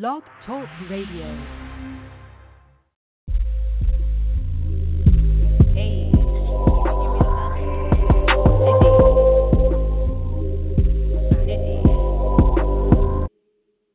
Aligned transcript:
Blog 0.00 0.22
Talk 0.46 0.64
Radio. 0.88 1.26
Hey. 5.74 6.08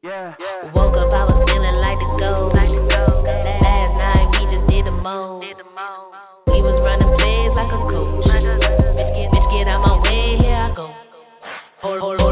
Yeah. 0.03 0.35
Woke 0.75 0.93
up, 0.93 1.09
I 1.09 1.25
was 1.25 1.41
feeling 1.49 1.77
like 1.81 1.97
to 1.97 2.09
go. 2.19 2.53
Last 2.53 3.93
night 3.97 4.29
we 4.33 4.41
just 4.55 4.69
did 4.69 4.85
the 4.85 4.91
most. 4.91 5.47
We 6.45 6.61
was 6.61 6.77
running 6.85 7.09
plays 7.17 7.57
like 7.57 7.73
a 7.73 7.79
coach. 7.89 8.27
Bitch, 8.27 9.09
get, 9.17 9.31
bitch, 9.33 9.47
get 9.49 9.67
out 9.67 9.81
my 9.81 9.97
way, 10.03 10.37
here 10.45 10.53
I 10.53 10.75
go. 10.75 10.93
Hold, 11.81 12.01
hold, 12.01 12.26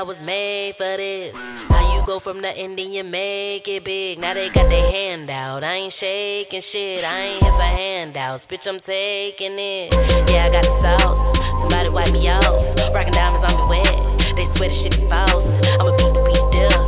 I 0.00 0.02
was 0.02 0.16
made 0.24 0.80
for 0.80 0.96
this. 0.96 1.36
How 1.68 1.84
you 1.92 2.00
go 2.08 2.24
from 2.24 2.40
nothing, 2.40 2.72
then 2.72 2.88
you 2.88 3.04
make 3.04 3.68
it 3.68 3.84
big. 3.84 4.16
Now 4.16 4.32
they 4.32 4.48
got 4.48 4.64
their 4.72 4.88
hand 4.88 5.28
out. 5.28 5.60
I 5.60 5.76
ain't 5.76 5.92
shaking 6.00 6.64
shit. 6.72 7.04
I 7.04 7.36
ain't 7.36 7.44
here 7.44 7.52
for 7.52 7.68
handouts. 7.68 8.40
Bitch, 8.48 8.64
I'm 8.64 8.80
taking 8.88 9.60
it. 9.60 9.92
Yeah, 10.24 10.48
I 10.48 10.56
got 10.56 10.64
the 10.64 10.72
sauce. 10.80 11.20
Somebody 11.68 11.92
wipe 11.92 12.16
me 12.16 12.24
out. 12.32 12.48
Rockin' 12.96 13.12
diamonds 13.12 13.44
on 13.44 13.60
me 13.60 13.64
wet. 13.76 13.92
They 14.40 14.48
swear 14.56 14.72
the 14.72 14.76
shit 14.80 14.96
is 14.96 15.04
false. 15.12 15.44
I'ma 15.44 15.92
beat 15.92 16.12
the 16.16 16.22
beat 16.24 16.48
dust. 16.48 16.80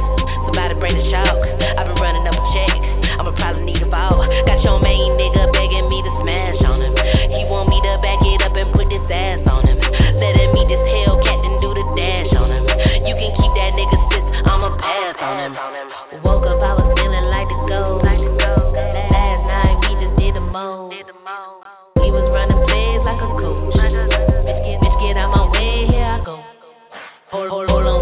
Somebody 0.48 0.72
bring 0.80 0.97
the 0.97 1.04
chalk. 1.12 1.36
I've 1.36 1.92
been 1.92 2.00
running 2.00 2.24
up 2.24 2.32
a 2.32 2.44
check. 2.56 2.72
I'ma 3.20 3.36
probably 3.36 3.76
need 3.76 3.84
a 3.84 3.92
vault. 3.92 4.24
Got 4.48 4.64
your 4.64 4.80
main 4.80 5.20
nigga 5.20 5.52
begging 5.52 5.84
me 5.84 6.00
to 6.00 6.12
smash 6.24 6.64
on 6.64 6.80
him. 6.80 6.97
He 7.28 7.44
want 7.44 7.69
me 7.69 7.76
to 7.76 7.92
back 8.00 8.24
it 8.24 8.41
up 8.41 8.56
and 8.56 8.72
put 8.72 8.88
this 8.88 9.04
ass 9.12 9.44
on 9.52 9.69
him. 9.69 9.76
Letting 10.16 10.56
me 10.56 10.64
this 10.64 10.80
Hellcat 10.80 11.44
and 11.44 11.52
the 11.94 12.00
dash 12.00 12.32
on 12.36 12.48
him. 12.50 12.64
You 13.04 13.14
can 13.14 13.30
keep 13.36 13.52
that 13.52 13.72
nigga 13.76 13.98
sis. 14.08 14.24
I'ma 14.48 14.76
pass 14.80 15.16
on 15.20 15.36
him. 15.44 15.52
Woke 16.24 16.44
up, 16.44 16.60
I 16.60 16.72
was 16.76 16.88
feeling 16.96 17.26
like 17.28 17.48
to 17.48 17.58
go. 17.68 18.00
Last 18.02 19.42
night 19.48 19.76
we 19.80 19.90
just 20.00 20.16
did 20.18 20.34
the 20.36 20.40
most. 20.40 20.94
We 21.96 22.10
was 22.10 22.26
running 22.32 22.60
plays 22.64 23.02
like 23.04 23.20
a 23.20 23.28
coach. 23.36 23.76
Bitch, 23.76 24.60
get, 24.64 24.80
bitch, 24.80 24.96
get 25.00 25.16
out 25.16 25.30
my 25.36 25.48
way, 25.50 25.86
here 25.88 26.04
I 26.04 26.24
go. 26.24 26.40
Hold, 27.30 27.48
hold, 27.50 27.68
hold 27.68 27.86
on, 27.86 28.02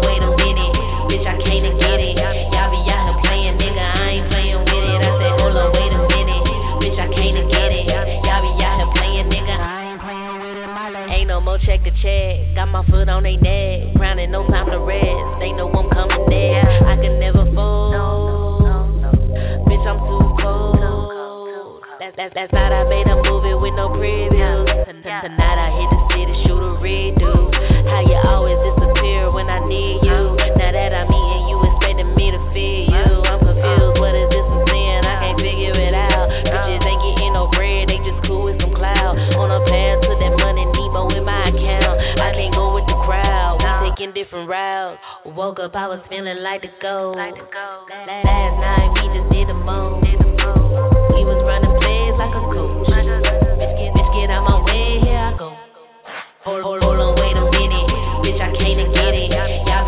check 11.65 11.83
to 11.83 11.91
check. 12.01 12.55
Got 12.55 12.67
my 12.67 12.85
foot 12.89 13.09
on 13.09 13.23
they 13.23 13.37
neck. 13.37 13.95
Grinding, 13.95 14.31
no 14.31 14.47
time 14.47 14.69
to 14.69 14.79
rest. 14.79 15.39
They 15.39 15.51
know 15.51 15.69
I'm 15.69 15.89
coming 15.89 16.25
there. 16.29 16.87
I 16.87 16.95
can 16.95 17.19
never 17.19 17.45
fold. 17.53 17.93
Bitch, 19.67 19.85
I'm 19.85 19.99
too 19.99 20.21
cold. 20.41 21.81
That's, 21.99 22.15
that's, 22.17 22.33
that's 22.33 22.53
not 22.53 22.73
I 22.73 22.83
made 22.89 23.07
a 23.07 23.15
movie 23.15 23.53
with 23.53 23.73
no 23.77 23.89
preview. 23.93 24.65
Tonight 24.91 25.57
I 25.57 25.69
hit 25.77 25.89
the 25.89 26.01
city, 26.13 26.33
shoot 26.45 26.57
a 26.57 26.81
redo. 26.81 27.53
How 27.85 28.01
you 28.01 28.17
always 28.25 28.57
disappear 28.73 29.31
when 29.31 29.49
I 29.49 29.61
need 29.67 30.01
you. 30.01 30.35
Now 30.57 30.71
that 30.71 30.93
I'm 30.93 31.07
eating, 31.13 31.45
you 31.49 31.57
expecting 31.61 32.15
me 32.15 32.31
to 32.31 32.41
feed 32.53 32.89
you. 32.89 33.05
I'm 33.21 33.39
confused, 33.39 33.90
different 44.21 44.49
routes. 44.49 45.01
Woke 45.25 45.57
up, 45.57 45.73
I 45.73 45.87
was 45.87 45.97
feeling 46.05 46.45
like 46.45 46.61
to 46.61 46.69
go. 46.77 47.13
Last 47.17 47.33
night 47.41 48.89
we 48.93 49.09
just 49.17 49.33
did 49.33 49.49
the 49.49 49.57
most. 49.57 50.05
We 50.05 51.25
was 51.25 51.41
running 51.41 51.73
plays 51.81 52.13
like 52.21 52.29
a 52.29 52.43
coach. 52.53 52.85
Bitch, 52.85 53.73
get, 53.81 53.89
bitch, 53.97 54.09
get 54.13 54.29
out 54.29 54.45
my 54.45 54.61
way, 54.61 55.01
here 55.01 55.17
I 55.17 55.33
go. 55.41 55.57
Hold, 56.45 56.61
hold, 56.61 56.85
hold 56.85 57.01
on, 57.01 57.17
wait 57.17 57.33
a 57.33 57.45
minute. 57.49 57.89
Bitch, 58.21 58.37
I 58.37 58.53
can't 58.53 58.93
get 58.93 59.09
it. 59.09 59.33
Y'all 59.33 59.80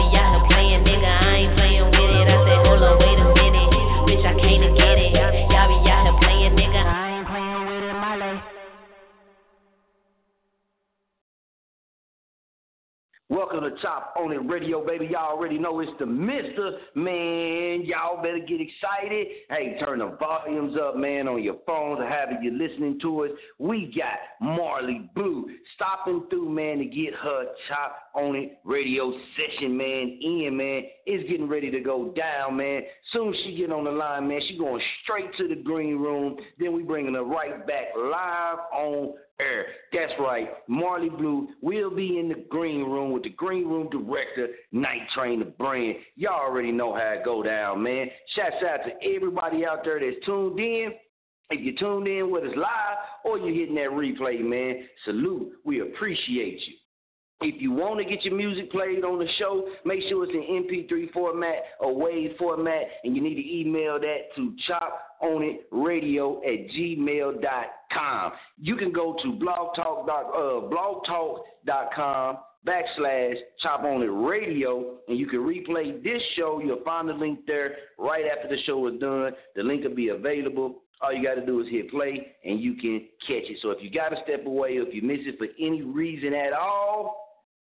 Welcome 13.33 13.61
to 13.61 13.71
Chop 13.81 14.13
On 14.15 14.31
It 14.31 14.47
Radio, 14.47 14.85
baby. 14.85 15.07
Y'all 15.07 15.35
already 15.35 15.57
know 15.57 15.79
it's 15.79 15.91
the 15.97 16.05
Mister. 16.05 16.77
Man, 16.93 17.81
y'all 17.83 18.21
better 18.21 18.37
get 18.37 18.61
excited. 18.61 19.25
Hey, 19.49 19.75
turn 19.83 19.97
the 19.97 20.15
volumes 20.19 20.77
up, 20.79 20.97
man, 20.97 21.27
on 21.27 21.41
your 21.41 21.57
phones 21.65 21.99
or 21.99 22.07
however 22.07 22.37
you're 22.43 22.53
listening 22.53 22.99
to 23.01 23.23
us. 23.23 23.31
We 23.57 23.91
got 23.97 24.19
Marle 24.39 25.09
Blu 25.15 25.49
stopping 25.73 26.27
through, 26.29 26.49
man, 26.49 26.77
to 26.77 26.85
get 26.85 27.15
her 27.15 27.45
Chop 27.67 27.97
On 28.13 28.35
It 28.35 28.59
Radio 28.65 29.11
session, 29.35 29.75
man, 29.75 30.19
in, 30.21 30.55
man. 30.55 30.83
It's 31.07 31.27
getting 31.27 31.49
ready 31.49 31.71
to 31.71 31.79
go 31.79 32.13
down, 32.15 32.55
man. 32.57 32.83
Soon 33.13 33.33
she 33.43 33.55
get 33.55 33.71
on 33.71 33.85
the 33.85 33.91
line, 33.91 34.27
man, 34.27 34.41
she 34.47 34.59
going 34.59 34.81
straight 35.01 35.35
to 35.39 35.47
the 35.47 35.59
green 35.59 35.97
room. 35.97 36.37
Then 36.59 36.71
we 36.71 36.83
bringing 36.83 37.15
her 37.15 37.23
right 37.23 37.65
back 37.65 37.85
live 37.97 38.59
on 38.71 39.15
air. 39.39 39.65
That's 39.91 40.13
right. 40.19 40.49
Marle 40.67 41.09
Blu 41.09 41.49
will 41.61 41.89
be 41.89 42.19
in 42.19 42.29
the 42.29 42.45
green 42.49 42.83
room 42.83 43.11
with 43.11 43.23
the 43.23 43.29
green 43.29 43.67
room 43.67 43.89
director, 43.89 44.47
Night 44.71 45.01
Train 45.13 45.39
the 45.39 45.45
Brand. 45.45 45.95
Y'all 46.15 46.39
already 46.39 46.71
know 46.71 46.93
how 46.93 47.15
it 47.17 47.25
go 47.25 47.43
down, 47.43 47.83
man. 47.83 48.07
Shouts 48.35 48.63
out 48.63 48.79
to 48.85 49.15
everybody 49.15 49.65
out 49.65 49.83
there 49.83 49.99
that's 49.99 50.25
tuned 50.25 50.59
in. 50.59 50.91
If 51.49 51.63
you 51.63 51.75
tuned 51.77 52.07
in 52.07 52.31
with 52.31 52.43
us 52.45 52.55
live 52.55 52.97
or 53.25 53.37
you're 53.37 53.53
hitting 53.53 53.75
that 53.75 53.89
replay, 53.89 54.41
man, 54.41 54.87
salute. 55.05 55.51
We 55.63 55.81
appreciate 55.81 56.59
you. 56.65 56.73
If 57.41 57.61
you 57.61 57.71
want 57.71 57.99
to 57.99 58.05
get 58.05 58.23
your 58.23 58.35
music 58.35 58.71
played 58.71 59.03
on 59.03 59.19
the 59.19 59.27
show, 59.37 59.67
make 59.85 60.01
sure 60.07 60.23
it's 60.23 60.33
in 60.33 60.63
MP3 60.63 61.11
format 61.11 61.55
or 61.79 61.93
WAV 61.93 62.37
format, 62.37 62.83
and 63.03 63.15
you 63.15 63.21
need 63.21 63.35
to 63.35 63.59
email 63.59 63.99
that 63.99 64.33
to 64.37 64.55
choponItradio 65.21 66.37
at 66.37 66.69
gmail.com. 66.71 68.31
You 68.61 68.75
can 68.77 68.93
go 68.93 69.17
to 69.21 69.27
blogtalk, 69.33 70.07
uh, 70.07 70.69
blogtalk.com 70.69 72.37
backslash 72.65 73.35
chop 73.61 73.83
on 73.83 74.01
it 74.01 74.05
radio 74.05 74.95
and 75.07 75.17
you 75.17 75.27
can 75.27 75.39
replay 75.39 76.01
this 76.01 76.21
show. 76.37 76.61
You'll 76.63 76.83
find 76.85 77.09
the 77.09 77.13
link 77.13 77.39
there 77.45 77.75
right 77.97 78.23
after 78.25 78.47
the 78.47 78.61
show 78.65 78.87
is 78.87 78.99
done. 78.99 79.33
The 79.55 79.63
link 79.63 79.83
will 79.83 79.95
be 79.95 80.09
available. 80.09 80.83
All 81.01 81.11
you 81.11 81.21
got 81.21 81.35
to 81.35 81.45
do 81.45 81.59
is 81.59 81.67
hit 81.69 81.91
play 81.91 82.27
and 82.45 82.61
you 82.61 82.75
can 82.75 83.01
catch 83.27 83.49
it. 83.49 83.57
So 83.61 83.71
if 83.71 83.83
you 83.83 83.91
got 83.91 84.09
to 84.09 84.17
step 84.23 84.45
away 84.45 84.75
if 84.75 84.93
you 84.93 85.01
miss 85.01 85.19
it 85.25 85.37
for 85.37 85.47
any 85.59 85.81
reason 85.81 86.33
at 86.33 86.53
all 86.53 87.22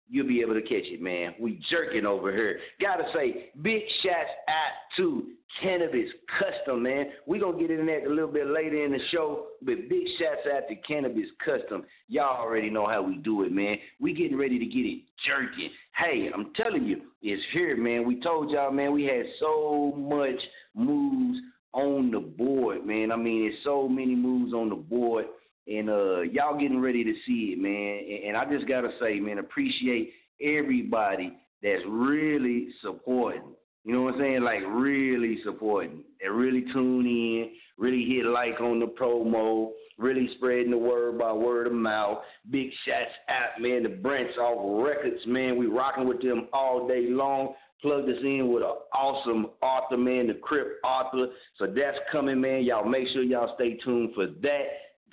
you'll 0.08 0.26
be 0.26 0.41
able 0.41 0.55
to 0.55 0.62
catch 0.62 0.85
it, 0.85 1.00
man. 1.00 1.35
We 1.41 1.61
jerking 1.70 2.06
over 2.06 2.32
here. 2.32 2.58
Gotta 2.81 3.05
say, 3.14 3.50
big 3.62 3.82
shots 4.03 4.31
out 4.49 4.97
to 4.97 5.25
Cannabis 5.62 6.11
Custom, 6.38 6.82
man. 6.82 7.06
we 7.26 7.38
to 7.38 7.53
get 7.58 7.70
into 7.70 7.87
that 7.87 8.06
a 8.06 8.12
little 8.12 8.31
bit 8.31 8.47
later 8.47 8.85
in 8.85 8.93
the 8.93 8.99
show, 9.11 9.47
but 9.62 9.88
big 9.88 10.06
shots 10.19 10.47
out 10.55 10.69
to 10.69 10.75
Cannabis 10.76 11.26
Custom. 11.44 11.85
Y'all 12.08 12.41
already 12.41 12.70
know 12.70 12.87
how 12.87 13.03
we 13.03 13.17
do 13.17 13.43
it, 13.43 13.53
man. 13.53 13.76
We 14.00 14.12
getting 14.12 14.37
ready 14.37 14.58
to 14.58 14.67
get 14.67 14.81
it 14.81 15.03
jerking. 15.26 15.70
Hey, 15.97 16.31
I'm 16.32 16.52
telling 16.55 16.85
you, 16.85 17.02
it's 17.23 17.43
here, 17.52 17.76
man. 17.76 18.06
We 18.06 18.20
told 18.20 18.50
y'all, 18.50 18.70
man, 18.70 18.93
we 18.93 19.05
had 19.05 19.25
so 19.41 19.94
much 19.97 20.41
moves 20.75 21.38
on 21.73 22.11
the 22.11 22.20
board, 22.20 22.87
man. 22.87 23.12
I 23.12 23.17
mean, 23.17 23.50
it's 23.50 23.64
so 23.64 23.88
many 23.88 24.14
moves 24.14 24.52
on 24.52 24.69
the 24.69 24.76
board 24.76 25.26
and 25.66 25.90
uh, 25.90 26.20
y'all 26.22 26.58
getting 26.58 26.80
ready 26.80 27.04
to 27.04 27.12
see 27.26 27.54
it, 27.54 27.58
man. 27.58 28.04
And, 28.08 28.28
and 28.28 28.36
I 28.36 28.44
just 28.52 28.68
gotta 28.68 28.90
say, 29.00 29.18
man, 29.20 29.38
appreciate 29.38 30.12
everybody 30.40 31.36
that's 31.62 31.82
really 31.88 32.68
supporting. 32.82 33.54
You 33.84 33.92
know 33.92 34.02
what 34.02 34.14
I'm 34.14 34.20
saying? 34.20 34.42
Like 34.42 34.62
really 34.68 35.38
supporting. 35.44 36.02
and 36.20 36.36
really 36.36 36.64
tune 36.72 37.06
in, 37.06 37.50
really 37.78 38.04
hit 38.04 38.26
like 38.26 38.60
on 38.60 38.80
the 38.80 38.86
promo, 38.86 39.70
really 39.98 40.28
spreading 40.36 40.72
the 40.72 40.78
word 40.78 41.18
by 41.18 41.32
word 41.32 41.68
of 41.68 41.72
mouth. 41.72 42.18
Big 42.50 42.70
shots 42.84 43.12
out, 43.28 43.60
man. 43.60 43.84
The 43.84 43.88
Brents 43.88 44.36
off 44.38 44.84
records, 44.84 45.20
man. 45.26 45.56
We 45.56 45.66
rocking 45.66 46.08
with 46.08 46.20
them 46.20 46.48
all 46.52 46.88
day 46.88 47.06
long. 47.08 47.54
Plugged 47.82 48.08
us 48.08 48.16
in 48.24 48.50
with 48.52 48.62
an 48.62 48.74
awesome 48.92 49.48
author, 49.62 49.96
man, 49.96 50.26
the 50.28 50.34
Crip 50.34 50.80
author. 50.82 51.26
So 51.58 51.66
that's 51.66 51.98
coming, 52.10 52.40
man. 52.40 52.64
Y'all 52.64 52.88
make 52.88 53.06
sure 53.12 53.22
y'all 53.22 53.54
stay 53.54 53.74
tuned 53.84 54.14
for 54.14 54.26
that 54.26 54.64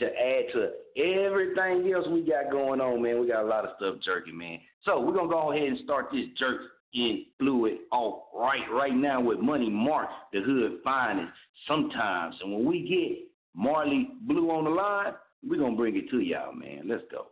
to 0.04 0.10
add 0.10 0.46
to 0.54 0.70
everything 1.02 1.92
else 1.94 2.08
we 2.10 2.22
got 2.22 2.52
going 2.52 2.82
on, 2.82 3.02
man. 3.02 3.20
We 3.20 3.28
got 3.28 3.44
a 3.44 3.48
lot 3.48 3.66
of 3.66 3.72
stuff 3.78 3.96
jerking, 4.04 4.38
man. 4.38 4.60
So 4.86 5.00
we're 5.00 5.14
gonna 5.14 5.30
go 5.30 5.52
ahead 5.52 5.68
and 5.68 5.80
start 5.84 6.08
this 6.12 6.26
jerk 6.38 6.62
in 6.94 7.26
fluid 7.40 7.78
off 7.92 8.24
right 8.36 8.62
right 8.72 8.94
now 8.94 9.20
with 9.22 9.40
Money 9.40 9.70
Mark, 9.70 10.10
the 10.32 10.42
hood 10.42 10.80
finest 10.84 11.32
sometimes. 11.68 12.36
And 12.42 12.54
when 12.54 12.66
we 12.66 12.88
get 12.88 13.28
Marle 13.56 14.06
Blu 14.22 14.52
on 14.52 14.66
the 14.66 14.70
line, 14.70 15.14
we're 15.48 15.60
gonna 15.60 15.76
bring 15.76 15.96
it 15.96 16.10
to 16.12 16.20
y'all, 16.20 16.54
man. 16.54 16.84
Let's 16.86 17.04
go. 17.12 17.28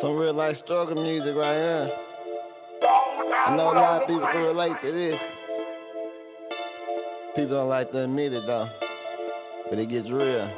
Some 0.00 0.16
real 0.16 0.34
life 0.34 0.56
struggle 0.64 1.02
music 1.02 1.34
right 1.34 1.54
here. 1.54 1.90
I 3.46 3.56
know 3.56 3.72
a 3.72 3.74
lot 3.74 4.02
of 4.02 4.08
people 4.08 4.28
can 4.30 4.42
relate 4.42 4.72
to 4.82 4.92
this. 4.92 5.18
People 7.34 7.56
don't 7.56 7.68
like 7.68 7.90
to 7.92 8.04
admit 8.04 8.32
it 8.32 8.42
though, 8.46 8.68
but 9.70 9.78
it 9.78 9.90
gets 9.90 10.08
real. 10.08 10.48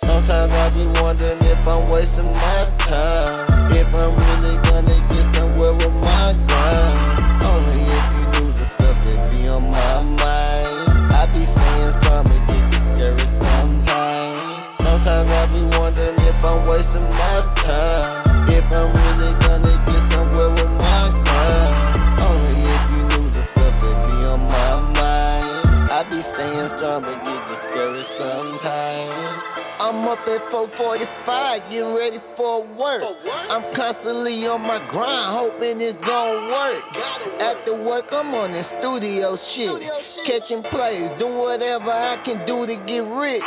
Sometimes 0.00 0.52
I 0.52 0.72
be 0.72 0.86
wondering 0.88 1.40
if 1.44 1.60
I'm 1.68 1.90
wasting 1.90 2.32
my 2.32 2.64
time, 2.88 3.72
if 3.76 3.88
I'm 3.92 4.16
really 4.16 4.56
gonna 4.64 4.98
get 5.12 5.26
somewhere 5.36 5.74
with 5.76 5.96
my 6.00 6.32
grind. 6.48 7.44
Only 7.44 7.84
if 7.84 8.06
you 8.16 8.24
lose 8.40 8.56
the 8.56 8.66
stuff 8.76 8.96
that 9.04 9.20
be 9.32 9.48
on 9.48 9.68
my 9.68 10.00
mind. 10.00 11.12
I 11.12 11.26
be 11.28 11.44
saying 11.44 11.94
something, 12.08 12.42
get 12.48 12.64
discouraged 12.72 13.36
sometimes. 13.36 14.80
Sometimes 14.80 15.28
I 15.28 15.44
be 15.52 15.62
wondering 15.76 16.16
if 16.24 16.40
I'm 16.40 16.64
wasting 16.64 17.08
my 17.12 17.36
time, 17.60 18.48
if 18.48 18.64
I'm 18.64 18.88
really 18.96 19.32
gonna 19.44 19.69
be 26.20 26.28
staying 26.36 26.68
strong, 26.76 27.00
but 27.00 27.16
get 27.24 27.40
discouraged 27.48 28.12
sometimes. 28.20 29.40
I'm 29.80 30.04
up 30.04 30.20
at 30.28 30.44
445, 30.52 31.72
getting 31.72 31.94
ready 31.96 32.20
for 32.36 32.60
work. 32.76 33.00
I'm 33.48 33.64
constantly 33.72 34.44
on 34.44 34.60
my 34.60 34.84
grind, 34.92 35.32
hoping 35.32 35.80
it's 35.80 35.96
gonna 36.04 36.52
work. 36.52 36.84
After 37.40 37.72
work, 37.80 38.04
I'm 38.12 38.34
on 38.36 38.52
the 38.52 38.64
studio 38.80 39.38
shit. 39.56 39.80
Catching 40.28 40.62
plays, 40.68 41.08
doing 41.16 41.40
whatever 41.40 41.88
I 41.88 42.20
can 42.24 42.44
do 42.44 42.68
to 42.68 42.76
get 42.84 43.00
rich. 43.00 43.40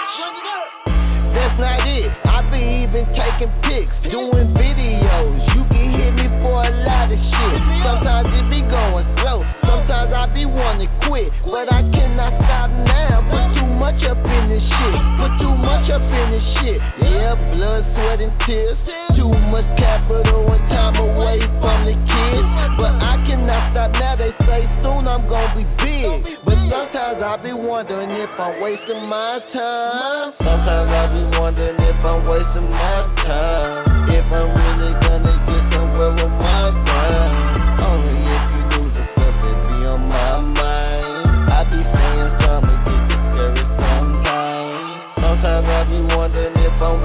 That's 1.38 1.58
not 1.62 1.86
it. 1.86 2.10
I 2.26 2.42
be 2.50 2.90
even 2.90 3.06
taking 3.14 3.54
pics, 3.70 3.94
doing 4.10 4.50
videos. 4.58 5.38
You 5.54 5.62
can 5.70 5.88
hit 5.94 6.14
me 6.18 6.28
for 6.42 6.66
a 6.66 6.74
lot 6.90 7.14
of 7.14 7.22
shit. 7.22 7.60
Sometimes 7.86 8.34
it 8.34 8.50
be 8.50 8.66
going 8.66 9.06
slow. 9.22 9.63
Sometimes 10.04 10.32
I 10.32 10.36
be 10.36 10.44
wanting 10.44 10.92
to 10.92 11.08
quit, 11.08 11.32
but 11.48 11.72
I 11.72 11.80
cannot 11.96 12.36
stop 12.44 12.68
now. 12.84 13.24
Put 13.32 13.56
too 13.56 13.72
much 13.80 14.04
up 14.04 14.20
in 14.20 14.44
this 14.52 14.60
shit. 14.60 15.00
Put 15.16 15.32
too 15.40 15.56
much 15.56 15.88
up 15.96 16.04
in 16.04 16.26
this 16.28 16.48
shit. 16.60 16.80
Yeah, 17.08 17.40
blood, 17.56 17.88
sweat, 17.96 18.20
and 18.20 18.36
tears. 18.44 18.76
Too 19.16 19.32
much 19.48 19.64
capital 19.80 20.44
and 20.52 20.64
time 20.68 21.00
away 21.00 21.40
from 21.64 21.88
the 21.88 21.96
kids. 21.96 22.48
But 22.76 23.00
I 23.00 23.16
cannot 23.24 23.72
stop 23.72 23.96
now. 23.96 24.20
They 24.20 24.36
say 24.44 24.68
soon 24.84 25.08
I'm 25.08 25.24
gonna 25.32 25.56
be 25.56 25.64
big. 25.80 26.36
But 26.44 26.60
sometimes 26.68 27.24
I 27.24 27.40
be 27.40 27.56
wondering 27.56 28.12
if 28.12 28.36
I'm 28.36 28.60
wasting 28.60 29.08
my 29.08 29.40
time. 29.56 30.36
Sometimes 30.44 30.92
I 30.92 31.04
be 31.16 31.24
wondering 31.40 31.80
if 31.80 32.04
I'm 32.04 32.28
wasting 32.28 32.68
my 32.68 33.08
time. 33.24 34.12
If 34.12 34.28
I'm 34.28 34.52
really 34.52 34.92
gonna 35.00 35.36
get 35.48 35.64
somewhere 35.72 36.43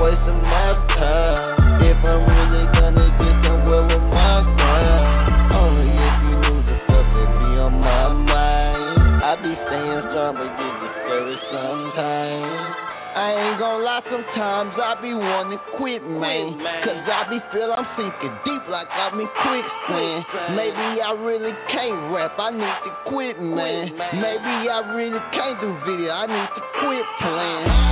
if 0.08 0.19
I'm 0.19 0.25
wasting 0.25 0.43
my 0.43 0.72
time. 0.96 1.82
If 1.84 2.00
I'm 2.05 2.22
really 2.25 2.64
gonna 2.72 3.08
get 3.20 3.34
somewhere 3.44 3.84
with 3.87 4.06
my 4.08 4.37
grind. 4.56 5.52
Only 5.52 5.90
if 5.93 6.16
you 6.25 6.34
lose 6.49 6.66
the 6.66 6.76
stuff 6.84 7.06
that 7.12 7.31
be 7.38 7.50
on 7.60 7.75
my 7.81 8.08
mind. 8.12 9.25
I 9.25 9.37
be 9.37 9.52
saying 9.52 10.05
something, 10.16 10.52
get 10.56 10.75
discouraged 10.81 11.46
sometimes. 11.52 12.75
I 13.08 13.34
ain't 13.34 13.58
gonna 13.58 13.82
lie, 13.82 14.02
sometimes 14.05 14.72
I 14.78 14.94
be 15.02 15.12
wanting 15.12 15.58
to 15.58 15.64
quit, 15.76 16.06
man. 16.06 16.54
Cause 16.84 17.02
I 17.08 17.26
be 17.28 17.40
feel 17.50 17.72
I'm 17.72 17.84
sinking 17.96 18.37
deep 18.44 18.62
like 18.70 18.87
I'm 18.88 19.19
in 19.19 19.26
quicksand. 19.43 20.25
Maybe 20.54 21.02
I 21.02 21.12
really 21.19 21.52
can't 21.72 22.14
rap, 22.14 22.38
I 22.38 22.50
need 22.52 22.62
to 22.62 23.11
quit, 23.11 23.43
man. 23.43 23.90
Maybe 24.14 24.70
I 24.70 24.94
really 24.94 25.20
can't 25.32 25.61
do 25.61 25.75
video, 25.84 26.12
I 26.12 26.26
need 26.31 26.49
to 26.54 26.62
quit 26.78 27.06
playing. 27.19 27.88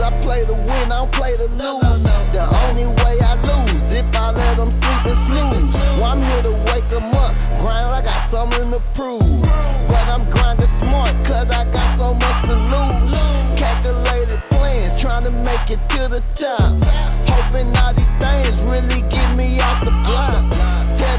I 0.00 0.14
play 0.22 0.46
to 0.46 0.54
win, 0.54 0.92
I 0.94 1.02
don't 1.02 1.12
play 1.14 1.36
to 1.36 1.48
lose. 1.50 2.02
The 2.30 2.44
only 2.46 2.86
way 2.86 3.18
I 3.18 3.34
lose, 3.34 3.82
if 3.90 4.06
I 4.14 4.30
let 4.30 4.54
them 4.54 4.70
sleep 4.78 5.02
and 5.10 5.20
snooze. 5.26 5.74
Well, 5.98 6.14
I'm 6.14 6.22
here 6.22 6.42
to 6.46 6.54
wake 6.70 6.86
them 6.86 7.10
up, 7.18 7.34
grind, 7.58 7.90
I 7.90 8.00
got 8.06 8.30
something 8.30 8.70
to 8.70 8.80
prove. 8.94 9.42
But 9.90 10.06
I'm 10.06 10.30
grinding 10.30 10.70
smart, 10.86 11.18
cause 11.26 11.50
I 11.50 11.66
got 11.74 11.98
so 11.98 12.14
much 12.14 12.38
to 12.46 12.54
lose. 12.54 13.58
Calculated 13.58 14.40
plans, 14.54 15.02
trying 15.02 15.24
to 15.24 15.34
make 15.34 15.66
it 15.66 15.82
to 15.82 16.02
the 16.14 16.22
top. 16.38 16.78
Hoping 17.26 17.74
all 17.74 17.90
these 17.90 18.14
things 18.22 18.54
really 18.70 19.02
get 19.10 19.34
me 19.34 19.58
off 19.58 19.82
the 19.82 19.90
block. 20.06 20.67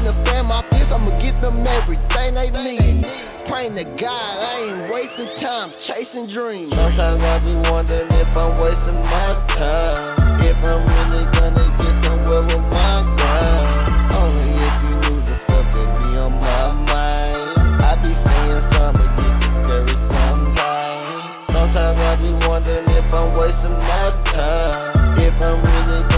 The 0.00 0.16
fam 0.24 0.48
this, 0.72 0.88
I'ma 0.88 1.12
get 1.20 1.36
them 1.44 1.60
everything 1.60 2.32
they 2.32 2.48
need. 2.48 3.04
Praying 3.52 3.76
to 3.76 3.84
God, 4.00 4.32
I 4.40 4.56
ain't 4.64 4.88
wasting 4.88 5.28
time 5.44 5.68
chasing 5.84 6.32
dreams. 6.32 6.72
Sometimes 6.72 7.20
I 7.20 7.36
be 7.44 7.52
wondering 7.68 8.08
if 8.08 8.32
I'm 8.32 8.56
wasting 8.64 8.96
my 8.96 9.36
time. 9.60 10.40
If 10.40 10.56
I'm 10.56 10.88
really 10.88 11.24
gonna 11.36 11.68
get 11.76 11.94
somewhere 12.00 12.48
with 12.48 12.64
my 12.72 12.96
grind. 13.12 14.16
Only 14.16 14.56
if 14.56 14.76
you 14.88 14.94
lose 15.04 15.24
the 15.28 15.36
stuff 15.44 15.68
that 15.68 15.88
be 15.92 16.08
on 16.16 16.32
my 16.32 16.64
mind. 16.80 17.84
I 17.84 17.92
be 18.00 18.12
saying 18.24 18.64
something, 18.72 19.10
get 19.20 19.34
discouraged 19.36 20.06
sometimes. 20.16 21.44
Sometimes 21.52 21.98
I 22.00 22.12
be 22.24 22.30
wondering 22.48 22.88
if 22.88 23.08
I'm 23.12 23.36
wasting 23.36 23.76
my 23.84 24.16
time. 24.32 25.20
If 25.20 25.36
I'm 25.44 25.60
really 25.60 26.09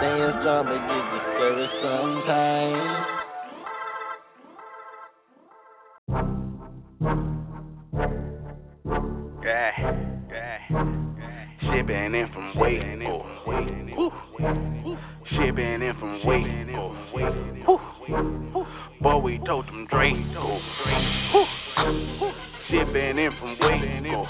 saying 0.00 0.36
something, 0.44 0.82
get 0.88 1.04
discouraged 1.14 1.76
sometimes. 1.82 3.22
Yeah, 9.44 9.72
yeah. 10.30 10.58
Shipping 11.60 12.14
in 12.14 12.26
from 12.32 12.46
Waco. 12.56 13.14
Woo. 13.96 14.10
Shipping 15.30 15.82
in 15.82 15.94
from 16.00 16.14
Waco. 16.24 16.84
Boy, 19.02 19.16
we 19.18 19.38
told 19.46 19.66
them 19.66 19.86
Draco. 19.90 20.60
Woo. 21.34 21.44
Shipping 22.70 23.18
in 23.18 23.30
from 23.38 23.52
Waco. 23.60 24.20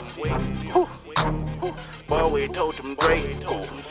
Boy, 2.08 2.28
we 2.28 2.48
told 2.54 2.76
them 2.76 2.96
Draco. 3.00 3.83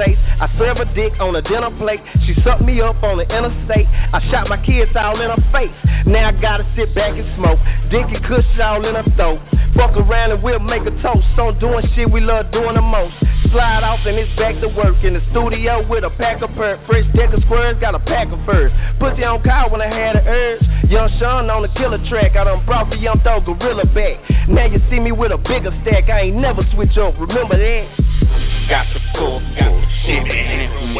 Taste. 0.00 0.20
I 0.40 0.48
serve 0.56 0.78
a 0.78 0.86
dick 0.94 1.12
on 1.20 1.36
a 1.36 1.42
dinner 1.42 1.70
plate. 1.76 2.00
She 2.24 2.32
sucked 2.40 2.62
me 2.62 2.80
up 2.80 3.02
on 3.02 3.18
the 3.18 3.28
interstate. 3.28 3.84
I 3.86 4.24
shot 4.30 4.48
my 4.48 4.56
kids 4.64 4.90
all 4.96 5.20
in 5.20 5.28
her 5.28 5.44
face. 5.52 5.76
Now 6.06 6.30
I 6.30 6.32
gotta 6.40 6.64
sit 6.72 6.94
back 6.94 7.12
and 7.12 7.28
smoke. 7.36 7.60
Dick 7.90 8.06
and 8.08 8.22
kush 8.24 8.46
all 8.62 8.86
in 8.86 8.94
her 8.94 9.04
throat. 9.18 9.42
Fuck 9.76 9.92
around 9.98 10.32
and 10.32 10.42
we'll 10.42 10.62
make 10.62 10.88
a 10.88 10.94
toast 11.04 11.28
on 11.36 11.58
doing 11.60 11.84
shit 11.92 12.08
we 12.08 12.20
love 12.20 12.48
doing 12.52 12.74
the 12.74 12.80
most. 12.80 13.12
Slide 13.52 13.84
off 13.84 14.00
and 14.06 14.16
it's 14.16 14.32
back 14.40 14.56
to 14.64 14.68
work 14.72 14.96
in 15.04 15.12
the 15.12 15.22
studio 15.30 15.84
with 15.84 16.04
a 16.04 16.10
pack 16.16 16.40
of 16.40 16.48
perk. 16.56 16.80
Fresh 16.86 17.04
deck 17.12 17.34
of 17.34 17.42
squares, 17.44 17.76
got 17.80 17.94
a 17.94 18.00
pack 18.00 18.32
of 18.32 18.40
furs. 18.46 18.72
Pussy 18.98 19.24
on 19.24 19.42
call 19.42 19.70
when 19.70 19.82
I 19.82 19.92
had 19.92 20.16
an 20.16 20.24
urge. 20.26 20.62
Young 20.88 21.10
Sean 21.18 21.50
on 21.50 21.62
the 21.62 21.72
killer 21.76 22.00
track. 22.08 22.36
I 22.36 22.44
done 22.44 22.64
brought 22.64 22.88
the 22.88 22.96
young 22.96 23.20
thug 23.20 23.44
gorilla 23.44 23.84
back. 23.92 24.16
Now 24.48 24.66
you 24.66 24.80
see 24.88 25.00
me 25.00 25.12
with 25.12 25.32
a 25.32 25.38
bigger 25.38 25.74
stack. 25.82 26.08
I 26.08 26.32
ain't 26.32 26.36
never 26.36 26.62
switch 26.72 26.96
up. 26.96 27.18
Remember 27.18 27.58
that? 27.58 28.55
Got 28.68 28.86
the 28.92 29.00
full, 29.14 29.38
full 29.38 29.80
shipping 30.02 30.26
it 30.26 30.70
from 30.74 30.94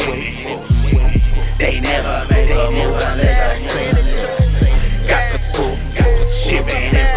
They 1.59 1.81
never, 1.81 2.25
they 2.29 2.45
never 2.47 2.71
let 2.71 3.27
us 3.27 3.59
Got 5.09 5.33
the 5.33 5.39
full, 5.51 5.75
shipping 6.47 6.95
it 6.95 7.11
from 7.11 7.11
Waco. 7.11 7.16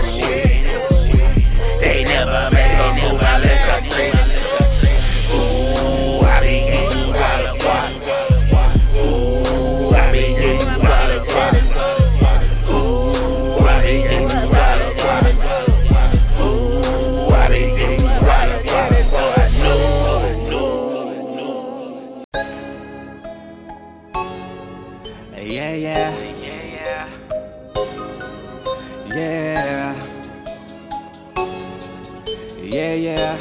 Yeah, 33.00 33.16
yeah. 33.16 33.36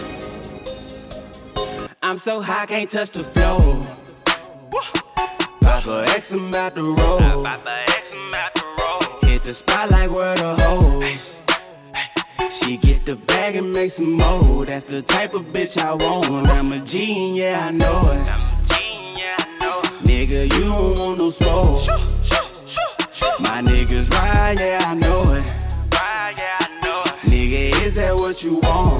I'm 2.02 2.22
so 2.24 2.42
high, 2.42 2.66
can't 2.66 2.90
touch 2.94 3.10
the 3.14 3.30
floor. 3.34 3.98
Papa 5.62 6.06
X, 6.16 6.26
I'm 6.32 6.48
about 6.48 6.76
to 6.76 6.82
roll. 6.82 7.46
Hit 9.24 9.44
the 9.44 9.54
spot 9.64 9.92
like 9.92 10.10
where 10.10 10.36
the 10.38 10.56
hoes. 10.64 11.04
She 12.62 12.78
get 12.78 13.06
the 13.06 13.16
bag 13.28 13.58
and 13.58 13.74
make 13.74 13.94
some 13.98 14.14
more. 14.14 14.66
That's 14.66 14.86
the 14.90 15.02
type 15.10 15.34
of 15.34 15.42
bitch 15.48 15.78
I 15.78 15.94
want. 15.94 16.48
I'm 16.48 16.72
a 16.72 16.86
G, 16.90 16.98
and 17.12 17.36
yeah, 17.36 17.60
I 17.60 17.72
know 17.72 18.12
it. 18.12 18.26
Nigga, 20.08 20.44
you 20.54 20.64
don't 20.64 20.98
want 20.98 21.18
no 21.18 21.34
smoke. 21.38 21.86
My 23.42 23.62
niggas 23.62 24.10
ride, 24.10 24.58
yeah, 24.58 24.86
I 24.86 24.94
know 24.94 25.34
it. 25.34 25.44
Nigga, 27.28 27.90
is 27.90 27.96
that 27.96 28.16
what 28.16 28.42
you 28.42 28.56
want? 28.56 28.99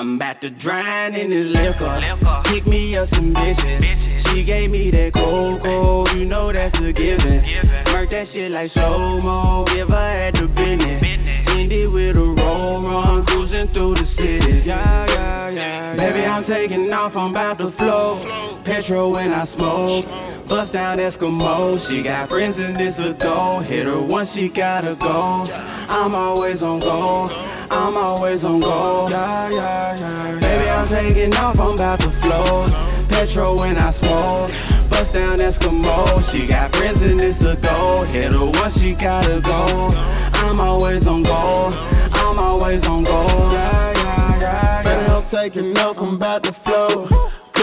I'm 0.00 0.14
about 0.14 0.40
to 0.40 0.48
drown 0.48 1.14
in 1.14 1.28
this 1.28 1.52
liquor. 1.52 2.00
Pick 2.48 2.66
me 2.66 2.96
up 2.96 3.10
some 3.10 3.34
bitches. 3.34 4.32
She 4.32 4.44
gave 4.44 4.70
me 4.70 4.90
that 4.92 5.10
cold, 5.12 5.60
cold. 5.62 6.08
You 6.16 6.24
know 6.24 6.50
that's 6.50 6.74
a 6.74 6.90
given. 6.90 7.44
Murk 7.84 8.08
that 8.08 8.24
shit 8.32 8.50
like 8.50 8.72
slow 8.72 9.20
mo. 9.20 9.66
Give 9.68 9.88
her 9.88 10.28
at 10.28 10.32
the 10.32 10.48
business. 10.48 11.04
End 11.52 11.70
it 11.70 11.86
with 11.86 12.16
a 12.16 12.18
roll 12.18 12.82
run. 12.82 13.26
Cruising 13.26 13.74
through 13.74 13.96
the 13.96 14.06
city. 14.16 14.62
Yeah, 14.64 15.04
yeah, 15.06 15.50
yeah. 15.50 15.96
Baby, 15.96 16.24
I'm 16.24 16.46
taking 16.46 16.90
off. 16.94 17.12
I'm 17.14 17.32
about 17.32 17.58
to 17.58 17.70
flow. 17.76 18.62
Petrol 18.64 19.12
when 19.12 19.34
I 19.34 19.44
smoke. 19.54 20.06
Bust 20.50 20.72
down 20.72 20.98
Eskimo. 20.98 21.78
She 21.86 22.02
got 22.02 22.28
friends 22.28 22.56
and 22.58 22.74
this 22.74 22.98
a 22.98 23.14
go. 23.22 23.62
Hit 23.62 23.86
her 23.86 24.02
once, 24.02 24.28
she 24.34 24.48
gotta 24.48 24.96
go. 24.96 25.46
I'm 25.46 26.12
always 26.12 26.60
on 26.60 26.80
go. 26.80 27.30
I'm 27.70 27.96
always 27.96 28.42
on 28.42 28.58
go. 28.58 29.06
Yeah, 29.08 29.48
yeah, 29.48 29.94
yeah. 29.94 30.40
Baby, 30.42 30.66
I'm 30.66 30.88
taking 30.90 31.32
off. 31.34 31.54
I'm 31.54 31.78
about 31.78 32.00
to 32.02 32.10
flow. 32.18 32.66
Petrol 33.08 33.58
when 33.58 33.78
I 33.78 33.94
smoke. 34.00 34.50
Bust 34.90 35.14
down 35.14 35.38
Eskimo. 35.38 36.32
She 36.32 36.48
got 36.48 36.72
friends 36.72 36.98
and 37.00 37.20
this 37.20 37.38
a 37.46 37.54
go. 37.62 38.04
Hit 38.10 38.32
her 38.32 38.50
once, 38.50 38.74
she 38.82 38.98
gotta 38.98 39.40
go. 39.40 39.94
I'm 40.34 40.58
always 40.58 41.06
on 41.06 41.22
go. 41.22 41.70
I'm 42.10 42.40
always 42.40 42.82
on 42.82 43.04
go. 43.04 43.52
Yeah, 43.52 43.92
yeah, 43.94 44.40
yeah. 44.40 44.82
Better 44.82 45.06
help 45.06 45.30
taking 45.30 45.76
off. 45.76 45.94
I'm 45.96 46.16
about 46.16 46.42
to 46.42 46.50
flow. 46.64 47.09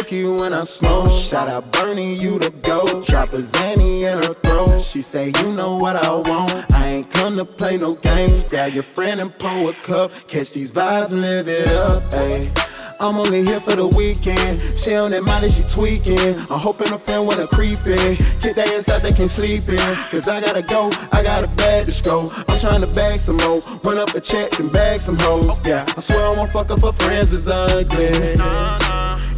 Cookie 0.07 0.23
when 0.23 0.53
I 0.53 0.65
smoke. 0.79 1.29
Shout 1.31 1.49
out 1.49 1.71
Bernie, 1.71 2.15
you 2.15 2.39
the 2.39 2.49
go. 2.63 3.03
Drop 3.09 3.33
a 3.33 3.41
Zanny 3.51 4.09
in 4.09 4.23
her 4.23 4.35
throat. 4.41 4.85
She 4.93 5.05
say, 5.11 5.31
You 5.35 5.51
know 5.51 5.75
what 5.75 5.95
I 5.95 6.09
want. 6.09 6.71
I 6.71 6.87
ain't 6.87 7.11
come 7.11 7.35
to 7.37 7.45
play 7.45 7.77
no 7.77 7.95
games. 7.95 8.45
Grab 8.49 8.73
your 8.73 8.85
friend 8.95 9.19
and 9.19 9.31
pour 9.39 9.69
a 9.69 9.73
cup. 9.85 10.11
Catch 10.31 10.47
these 10.55 10.69
vibes 10.69 11.11
and 11.11 11.21
live 11.21 11.47
it 11.47 11.67
up. 11.67 12.03
Ayy. 12.13 12.53
I'm 12.99 13.17
only 13.17 13.43
here 13.43 13.61
for 13.65 13.75
the 13.75 13.85
weekend. 13.85 14.81
She 14.83 14.93
on 14.95 15.11
that 15.11 15.21
money, 15.21 15.49
she 15.51 15.75
tweaking. 15.75 16.47
I'm 16.49 16.59
hoping 16.59 16.87
a 16.87 16.99
friend 17.05 17.27
wanna 17.27 17.47
creep 17.47 17.79
in. 17.85 18.17
Kick 18.41 18.55
that 18.55 18.67
inside, 18.67 19.03
they 19.03 19.13
can 19.13 19.29
sleep 19.35 19.67
in. 19.67 19.95
Cause 20.09 20.23
I 20.25 20.39
gotta 20.39 20.63
go, 20.63 20.89
I 21.11 21.21
got 21.21 21.43
a 21.43 21.47
bag 21.47 21.85
to 21.87 21.93
go. 22.03 22.31
I'm 22.47 22.59
trying 22.61 22.81
to 22.81 22.87
bag 22.87 23.21
some 23.25 23.37
more. 23.37 23.61
Run 23.83 23.99
up 23.99 24.15
a 24.15 24.21
check 24.21 24.57
and 24.57 24.71
bag 24.71 25.01
some 25.05 25.19
hoes. 25.19 25.51
Yeah, 25.65 25.85
I 25.85 26.03
swear 26.07 26.27
I 26.27 26.29
won't 26.31 26.53
fuck 26.53 26.71
up 26.71 26.79
for 26.79 26.93
friends 26.93 27.29
is 27.33 27.45
ugly. 27.45 28.39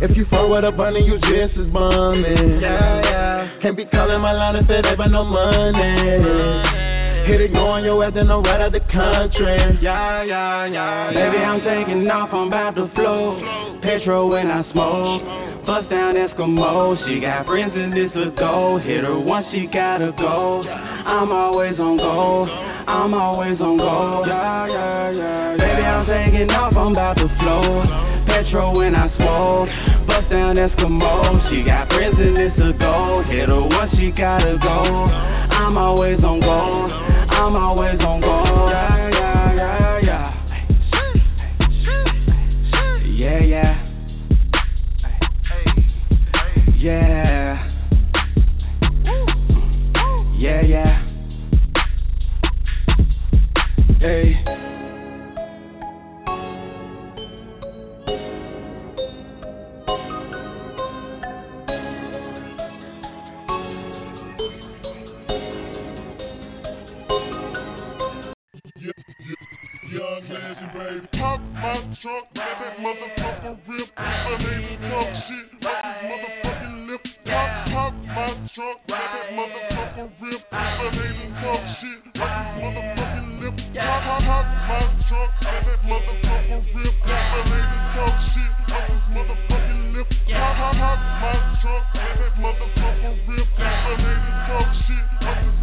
If 0.02 0.16
you 0.16 0.26
fuck 0.32 0.48
with 0.48 0.59
a 0.64 0.72
bunny, 0.72 1.06
you 1.06 1.18
just 1.20 1.58
as 1.58 1.68
bumming. 1.72 2.62
Yeah, 2.62 3.02
yeah. 3.04 3.60
Can't 3.62 3.78
be 3.78 3.86
calling 3.86 4.22
my 4.22 4.32
line 4.32 4.56
if 4.56 4.70
it 4.70 4.86
ain't 4.86 5.12
no 5.12 5.24
money. 5.24 6.99
Hit 7.30 7.42
it, 7.42 7.54
go 7.54 7.68
on 7.68 7.84
your 7.84 8.04
ass, 8.04 8.14
and 8.16 8.32
I'm 8.32 8.42
right 8.42 8.60
out 8.60 8.72
the 8.72 8.80
country. 8.80 9.78
Yeah, 9.86 10.24
yeah, 10.24 10.66
yeah. 10.66 11.14
Baby, 11.14 11.38
I'm 11.38 11.62
taking 11.62 12.10
off, 12.10 12.34
I'm 12.34 12.48
about 12.48 12.74
to 12.74 12.90
flow. 12.96 13.80
Petrol 13.84 14.30
when 14.30 14.50
I 14.50 14.66
smoke. 14.74 15.22
Bust 15.64 15.92
down 15.92 16.16
Eskimo. 16.16 16.98
She 17.06 17.22
got 17.22 17.46
friends 17.46 17.74
and 17.76 17.94
this 17.94 18.10
a 18.18 18.34
go. 18.34 18.82
Hit 18.82 19.04
her 19.04 19.20
once, 19.20 19.46
she 19.52 19.68
gotta 19.72 20.12
go. 20.18 20.66
I'm 20.66 21.32
always 21.32 21.78
on 21.78 21.98
go. 21.98 22.50
I'm 22.50 23.14
always 23.14 23.62
on 23.62 23.78
go. 23.78 24.26
Yeah, 24.26 24.66
yeah, 24.66 25.12
yeah. 25.12 25.54
Baby, 25.54 25.86
I'm 25.86 26.06
taking 26.10 26.50
off, 26.50 26.74
I'm 26.76 26.94
about 26.94 27.14
to 27.22 27.30
flow. 27.38 27.86
Petrol 28.26 28.74
when 28.74 28.96
I 28.96 29.06
smoke. 29.18 29.70
Bust 30.08 30.32
down 30.34 30.56
Eskimo. 30.58 31.46
She 31.54 31.62
got 31.62 31.90
friends 31.90 32.18
and 32.18 32.36
this 32.36 32.58
a 32.58 32.74
go. 32.74 33.22
Hit 33.30 33.50
her 33.50 33.62
once, 33.62 33.94
she 34.02 34.10
gotta 34.18 34.58
go. 34.58 35.06
I'm 35.54 35.78
always 35.78 36.18
on 36.24 36.40
go. 36.40 37.19
I'm 37.40 37.56
always 37.56 38.00
on 38.02 38.20
go. 38.20 38.44
Yeah, 38.70 39.10
yeah, 39.14 39.54
yeah, 39.56 40.00
yeah. 40.04 40.34
Yeah, 43.06 43.40
yeah. 43.40 43.76
Yeah. 46.78 47.66
Yeah, 50.38 50.62
yeah. 50.62 50.94
Hey. 54.00 54.69
Young 68.90 70.26
man, 70.30 70.58
baby. 70.74 71.06
Pop 71.22 71.40
my 71.40 71.78
trunk, 72.02 72.26
let 72.34 72.58
that 72.58 72.82
motherfucker 72.82 73.54
rip. 73.70 73.86
My 73.96 74.34
name 74.42 74.66
is 74.66 74.90
Shit, 75.30 75.62
like 75.62 75.86
this 75.86 76.10
motherfucking 76.10 76.90
lip. 76.90 77.04
Pop, 77.26 77.70
pop 77.70 77.94
my 77.94 78.34
trunk, 78.56 78.82
let 78.90 79.06
that 79.14 79.30
motherfucker 79.38 80.10
rip. 80.22 80.42
My 80.52 80.90
name 80.90 81.22
is 81.22 81.38
Shit, 81.78 82.02
like 82.18 82.34
this 82.34 82.66
motherfucking 82.66 83.30
lip. 83.46 83.54
Pop, 83.78 84.02
pop, 84.10 84.26
pop 84.26 84.46
my 84.66 84.82
trunk, 85.06 85.32
baby, 85.38 85.74
motherfucker 85.86 86.62
rip. 86.74 86.96
My 87.06 87.46
name 87.46 87.70
is 87.70 88.18
Shit, 88.34 88.54
like 88.74 88.90
this 88.90 89.06
motherfucking 89.14 89.84
lip. 89.94 90.10
Pop, 90.34 90.58
pop, 90.58 90.74
pop 90.82 90.98
my 90.98 91.38
trunk, 91.62 91.86
baby, 91.94 92.26
motherfucker 92.42 93.14
rip. 93.30 93.50
My 93.54 93.94
name 94.02 94.18
is 94.18 94.82
Shit, 94.82 95.06
like 95.22 95.46
this 95.46 95.59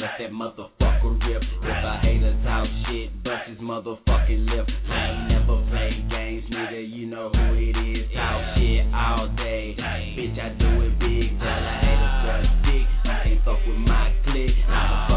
let 0.00 0.12
that 0.18 0.30
motherfucker 0.30 1.26
rip. 1.28 1.42
If 1.42 1.84
I 1.84 1.98
hate 2.02 2.22
her 2.22 2.32
talk 2.42 2.66
shit, 2.86 3.22
bust 3.22 3.48
his 3.48 3.58
motherfucking 3.58 4.48
lip. 4.48 4.66
I 4.88 5.10
ain't 5.10 5.28
never 5.28 5.62
played 5.68 6.08
games, 6.08 6.44
nigga, 6.50 6.88
you 6.88 7.04
know 7.04 7.28
who 7.28 7.54
it 7.54 7.76
is. 7.76 8.10
Talk 8.14 8.56
shit 8.56 8.86
all 8.94 9.28
day, 9.36 9.76
bitch, 9.76 10.40
I 10.40 10.48
do 10.58 10.80
it 10.80 10.98
big. 10.98 11.38
Tell 11.38 11.48
I 11.48 11.78
hate 11.84 12.00
her 12.00 12.12
suck 12.24 12.64
dick, 12.64 12.86
I 13.04 13.24
can't 13.24 13.44
fuck 13.44 13.58
with 13.66 13.76
my 13.76 14.14
clique. 14.24 15.09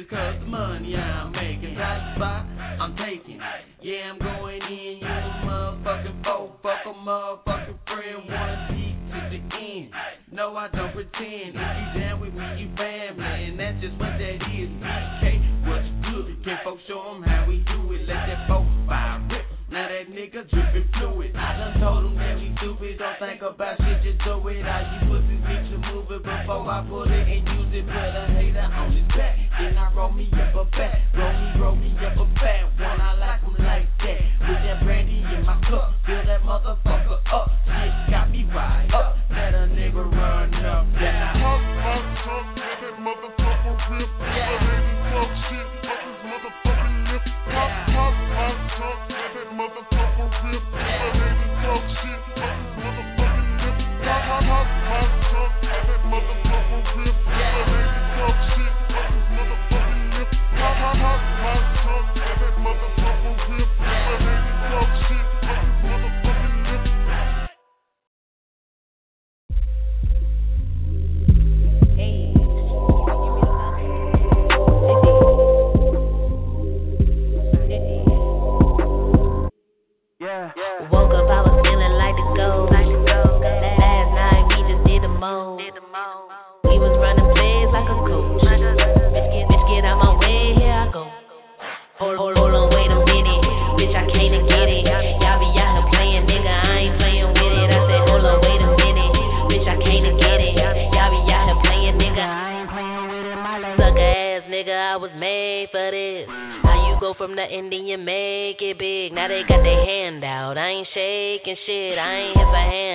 because 0.00 0.40
the 0.40 0.46
money 0.46 0.96
I'm 0.96 1.32
making. 1.32 1.76
That 1.76 2.16
spot 2.16 2.46
I'm 2.80 2.96
taking. 2.96 3.38
Yeah, 3.82 4.12
I'm 4.12 4.18
going 4.18 4.62
in. 4.62 4.98
You 4.98 5.32
motherfucking 5.44 6.24
foe, 6.24 6.52
fuck 6.62 6.86
a 6.86 6.94
motherfucking 6.96 7.78
friend. 7.86 8.24
Wanna 8.28 8.68
see 8.72 8.96
to 9.12 9.20
the 9.28 9.40
end. 9.56 9.90
No, 10.32 10.56
I 10.56 10.68
don't 10.68 10.92
pretend. 10.92 11.52
If 11.52 11.68
you 11.76 12.00
down 12.00 12.20
with 12.20 12.32
me, 12.32 12.46
you 12.56 12.68
family. 12.76 13.44
And 13.44 13.60
that's 13.60 13.80
just 13.80 13.92
what 14.00 14.16
that 14.16 14.40
is. 14.40 14.70
okay? 15.20 15.36
what's 15.68 15.88
good? 16.08 16.44
Can 16.44 16.58
folks 16.64 16.82
show 16.88 17.04
them 17.12 17.22
how 17.22 17.44
we 17.46 17.60
do 17.68 17.92
it? 17.92 18.08
Let 18.08 18.24
that 18.24 18.48
folk 18.48 18.64
fire 18.88 19.20
rip. 19.28 19.44
Now 19.70 19.86
that 19.86 20.08
nigga 20.10 20.48
drippin' 20.48 20.88
fluid. 20.98 21.36
I 21.36 21.58
done 21.58 21.80
told 21.80 22.04
him 22.06 22.16
that 22.16 22.36
we 22.40 22.56
stupid. 22.56 22.98
Don't 22.98 23.18
think 23.20 23.42
about 23.42 23.76
shit, 23.78 24.02
just 24.02 24.24
do 24.24 24.40
it. 24.48 24.64
I 24.64 24.80
you 24.96 25.12
pussy 25.12 25.36
need 25.36 25.70
to 25.70 25.78
move 25.92 26.10
it 26.10 26.24
before 26.24 26.66
I 26.66 26.84
put 26.88 27.10
it 27.10 27.28
in 27.28 27.49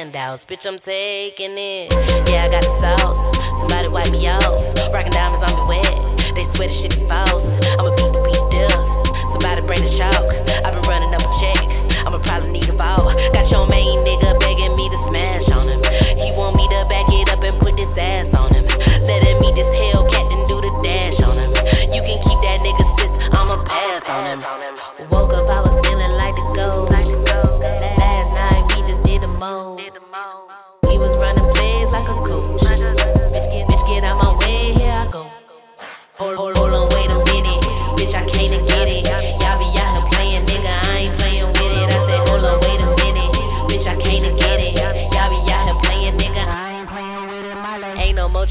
handouts. 0.05 0.43
Bitch, 0.49 0.61
I'm 0.65 0.77
taking 0.85 1.57
it. 1.57 1.89
Yeah, 2.29 2.45
I 2.45 2.49
got 2.53 2.61
the 2.61 2.73
sauce. 2.77 3.17
Somebody 3.61 3.89
wipe 3.89 4.11
me 4.11 4.27
out. 4.27 4.53
Rockin' 4.93 5.11
diamonds 5.11 5.41
on 5.41 5.53
me 5.57 5.63
wet. 5.65 5.93
They 6.37 6.45
swear 6.53 6.69
the 6.69 6.75
shit 6.81 6.93
is 6.93 7.01
false. 7.09 7.41
I'ma 7.41 7.89
beat 7.97 8.11
the 8.13 8.21
beat 8.21 8.45
deal. 8.53 8.77
Somebody 9.33 9.61
bring 9.65 9.81
the 9.81 9.97
chalk. 9.97 10.21
I've 10.21 10.73
been 10.77 10.85
running 10.85 11.09
up 11.09 11.25
a 11.25 11.31
check. 11.41 11.61
I'ma 12.05 12.21
probably 12.21 12.53
need 12.53 12.69
a 12.69 12.77
vault. 12.77 13.17
Got 13.33 13.49
your 13.49 13.65
main 13.65 14.05
nigga 14.05 14.37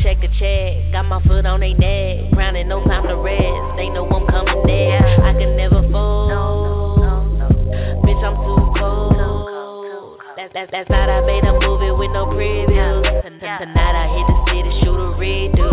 check 0.05 0.21
the 0.21 0.29
check. 0.37 0.93
Got 0.93 1.09
my 1.09 1.17
foot 1.25 1.49
on 1.49 1.65
they 1.65 1.73
neck. 1.73 2.29
Grinding, 2.37 2.69
no 2.69 2.85
time 2.85 3.09
to 3.09 3.17
rest. 3.17 3.65
They 3.81 3.89
know 3.89 4.05
I'm 4.05 4.29
coming 4.29 4.61
there. 4.69 5.01
I 5.25 5.33
can 5.33 5.57
never 5.57 5.81
fold. 5.89 6.29
Bitch, 8.05 8.21
I'm 8.21 8.37
too 8.37 8.61
cold. 8.77 9.17
Last, 10.37 10.53
last, 10.53 10.71
last 10.77 10.91
night 10.93 11.09
I 11.09 11.25
made 11.25 11.45
a 11.49 11.57
movie 11.57 11.89
with 11.97 12.13
no 12.13 12.29
t- 12.37 13.65
Tonight 13.65 13.97
I 13.97 14.07
hit 14.13 14.27
the 14.29 14.39
city, 14.53 14.73
shoot 14.85 15.01
a 15.01 15.17
redo. 15.17 15.73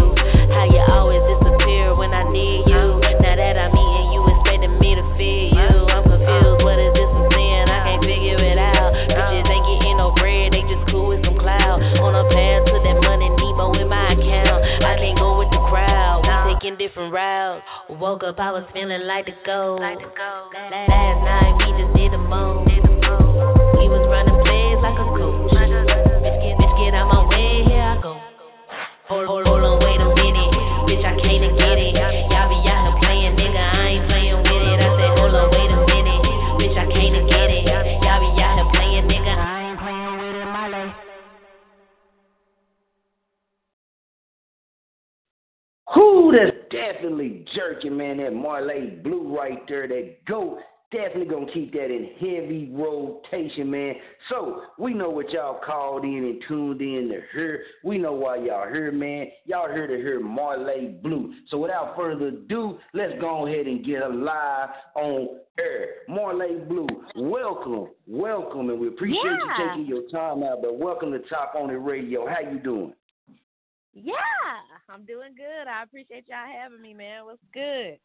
How 0.56 0.64
you 0.64 0.80
always 0.88 1.20
disappear 1.28 1.92
when 1.96 2.16
I 2.16 2.24
need 2.32 2.72
you. 2.72 3.04
Now 3.20 3.36
that 3.36 3.60
I'm 3.60 3.76
eating, 3.76 4.08
you 4.16 4.22
expecting 4.32 4.76
me 4.80 4.96
to 4.96 5.04
feed 5.20 5.52
you. 5.60 5.76
I'm 5.92 6.08
confused, 6.08 6.64
what 6.64 6.80
is 6.80 6.92
this 6.96 7.12
I'm 7.12 7.28
seeing? 7.36 7.68
I 7.68 7.80
can't 7.84 8.04
figure 8.04 8.40
it 8.40 8.60
out. 8.60 8.96
Bitches 9.12 9.44
ain't 9.44 9.66
getting 9.76 9.98
no 10.00 10.16
bread, 10.16 10.56
they 10.56 10.64
just 10.72 10.88
cool 10.88 11.12
with 11.12 11.20
some 11.28 11.36
clout. 11.36 11.84
On 12.00 12.16
a 12.16 12.24
path 12.32 12.64
to 12.71 12.71
money, 13.12 13.28
Nemo 13.28 13.76
in 13.76 13.90
my 13.92 14.16
account. 14.16 14.64
I 14.88 14.96
can't 14.96 15.20
go 15.20 15.36
with 15.38 15.52
the 15.52 15.60
crowd, 15.68 16.24
we 16.24 16.56
taking 16.56 16.80
different 16.80 17.12
routes. 17.12 17.64
Woke 18.00 18.24
up, 18.24 18.40
I 18.40 18.52
was 18.56 18.64
feeling 18.72 19.04
like 19.04 19.28
the 19.28 19.36
gold. 19.44 19.84
Last 19.84 21.20
night 21.28 21.54
we 21.60 21.68
just 21.76 21.92
did 21.92 22.16
the 22.16 22.22
most. 22.24 22.72
We 22.72 23.92
was 23.92 24.08
running 24.08 24.40
plays 24.48 24.80
like 24.80 24.96
a 24.96 25.08
coach. 25.12 25.52
Bitch, 25.52 26.40
get, 26.40 26.56
bitch, 26.56 26.74
get 26.80 26.96
out 26.96 27.12
my 27.12 27.28
way, 27.28 27.68
here 27.68 27.84
I 27.84 28.00
go. 28.00 28.16
Hold, 29.12 29.28
hold, 29.28 29.44
hold 29.44 29.60
on, 29.60 29.76
wait 29.84 30.00
a 30.00 30.08
minute. 30.16 30.52
Bitch, 30.88 31.04
I 31.04 31.20
can't 31.20 31.44
get 31.60 31.76
it. 31.76 31.92
Y'all 32.32 32.41
definitely 46.82 47.46
jerking, 47.56 47.96
man. 47.96 48.18
That 48.18 48.34
Marle 48.34 48.90
Blu 49.04 49.38
right 49.38 49.60
there, 49.68 49.88
that 49.88 50.26
goat. 50.28 50.60
Definitely 50.92 51.34
gonna 51.34 51.52
keep 51.54 51.72
that 51.72 51.86
in 51.86 52.10
heavy 52.20 52.70
rotation, 52.74 53.72
man. 53.72 53.96
So 54.28 54.64
we 54.78 54.94
know 54.94 55.10
what 55.10 55.30
y'all 55.30 55.62
called 55.66 56.04
in 56.04 56.18
and 56.18 56.44
tuned 56.50 56.82
in 56.82 57.08
to 57.08 57.22
hear. 57.32 57.64
We 57.86 57.98
know 57.98 58.12
why 58.12 58.40
y'all 58.40 58.68
here, 58.68 58.92
man. 58.92 59.28
Y'all 59.46 59.72
here 59.72 59.88
to 59.88 59.96
hear 59.96 60.20
Marle 60.20 61.00
Blu. 61.02 61.34
So 61.50 61.60
without 61.60 61.96
further 61.96 62.28
ado, 62.28 62.78
let's 62.94 63.14
go 63.22 63.48
ahead 63.48 63.68
and 63.68 63.86
get 63.86 64.02
her 64.02 64.10
live 64.10 64.70
on 64.96 65.40
air. 65.58 65.86
Marle 66.10 66.60
Blu, 66.68 66.88
welcome, 67.16 67.88
welcome, 68.06 68.70
and 68.70 68.78
we 68.78 68.90
appreciate 68.90 69.24
Yeah. 69.24 69.38
you 69.38 69.70
taking 69.70 69.86
your 69.86 70.10
time 70.10 70.44
out. 70.44 70.62
But 70.62 70.78
welcome 70.78 71.14
to 71.14 71.20
Chop 71.30 71.56
On 71.56 71.70
It 71.70 71.76
Radio. 71.76 72.28
How 72.28 72.42
you 72.42 72.60
doing? 72.60 72.94
Yeah, 73.94 74.14
I'm 74.90 75.06
doing 75.06 75.36
good. 75.36 75.68
I 75.68 75.84
appreciate 75.84 76.26
y'all 76.28 76.48
having 76.62 76.82
me, 76.82 76.94
man. 76.94 77.26
What's 77.26 77.42
good? 77.54 77.98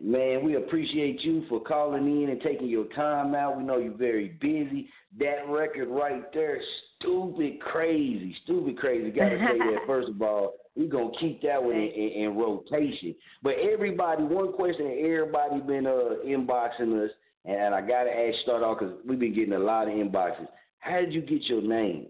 Man, 0.00 0.44
we 0.44 0.56
appreciate 0.56 1.20
you 1.20 1.44
for 1.48 1.60
calling 1.60 2.06
in 2.22 2.30
and 2.30 2.40
taking 2.40 2.68
your 2.68 2.86
time 2.94 3.34
out. 3.34 3.56
We 3.56 3.64
know 3.64 3.78
you're 3.78 3.96
very 3.96 4.36
busy. 4.40 4.88
That 5.18 5.48
record 5.48 5.88
right 5.88 6.32
there, 6.32 6.60
stupid 6.98 7.60
crazy, 7.60 8.36
stupid 8.44 8.78
crazy. 8.78 9.10
Got 9.10 9.30
to 9.30 9.38
say 9.38 9.58
that 9.58 9.78
first 9.86 10.08
of 10.08 10.20
all. 10.20 10.54
We're 10.76 10.88
gonna 10.88 11.12
keep 11.20 11.40
that 11.42 11.62
one 11.62 11.76
in, 11.76 11.82
in, 11.82 12.22
in 12.24 12.36
rotation. 12.36 13.14
But 13.44 13.54
everybody, 13.60 14.24
one 14.24 14.52
question 14.54 14.98
everybody 14.98 15.60
been 15.60 15.86
uh, 15.86 16.24
inboxing 16.26 17.04
us, 17.04 17.12
and 17.44 17.72
I 17.72 17.80
gotta 17.80 18.10
ask, 18.10 18.40
start 18.42 18.64
off 18.64 18.80
because 18.80 18.96
we've 19.06 19.20
been 19.20 19.36
getting 19.36 19.52
a 19.52 19.58
lot 19.58 19.86
of 19.86 19.94
inboxes. 19.94 20.48
How 20.80 20.98
did 20.98 21.12
you 21.12 21.20
get 21.20 21.42
your 21.44 21.62
name? 21.62 22.08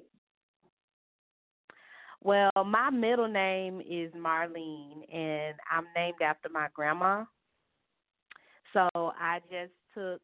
Well, 2.25 2.51
my 2.65 2.89
middle 2.89 3.29
name 3.29 3.83
is 3.83 4.11
Marlene, 4.15 5.05
and 5.15 5.55
I'm 5.71 5.85
named 5.95 6.23
after 6.23 6.49
my 6.49 6.69
grandma. 6.73 7.25
So 8.73 8.89
I 8.95 9.41
just 9.51 9.75
took 9.95 10.23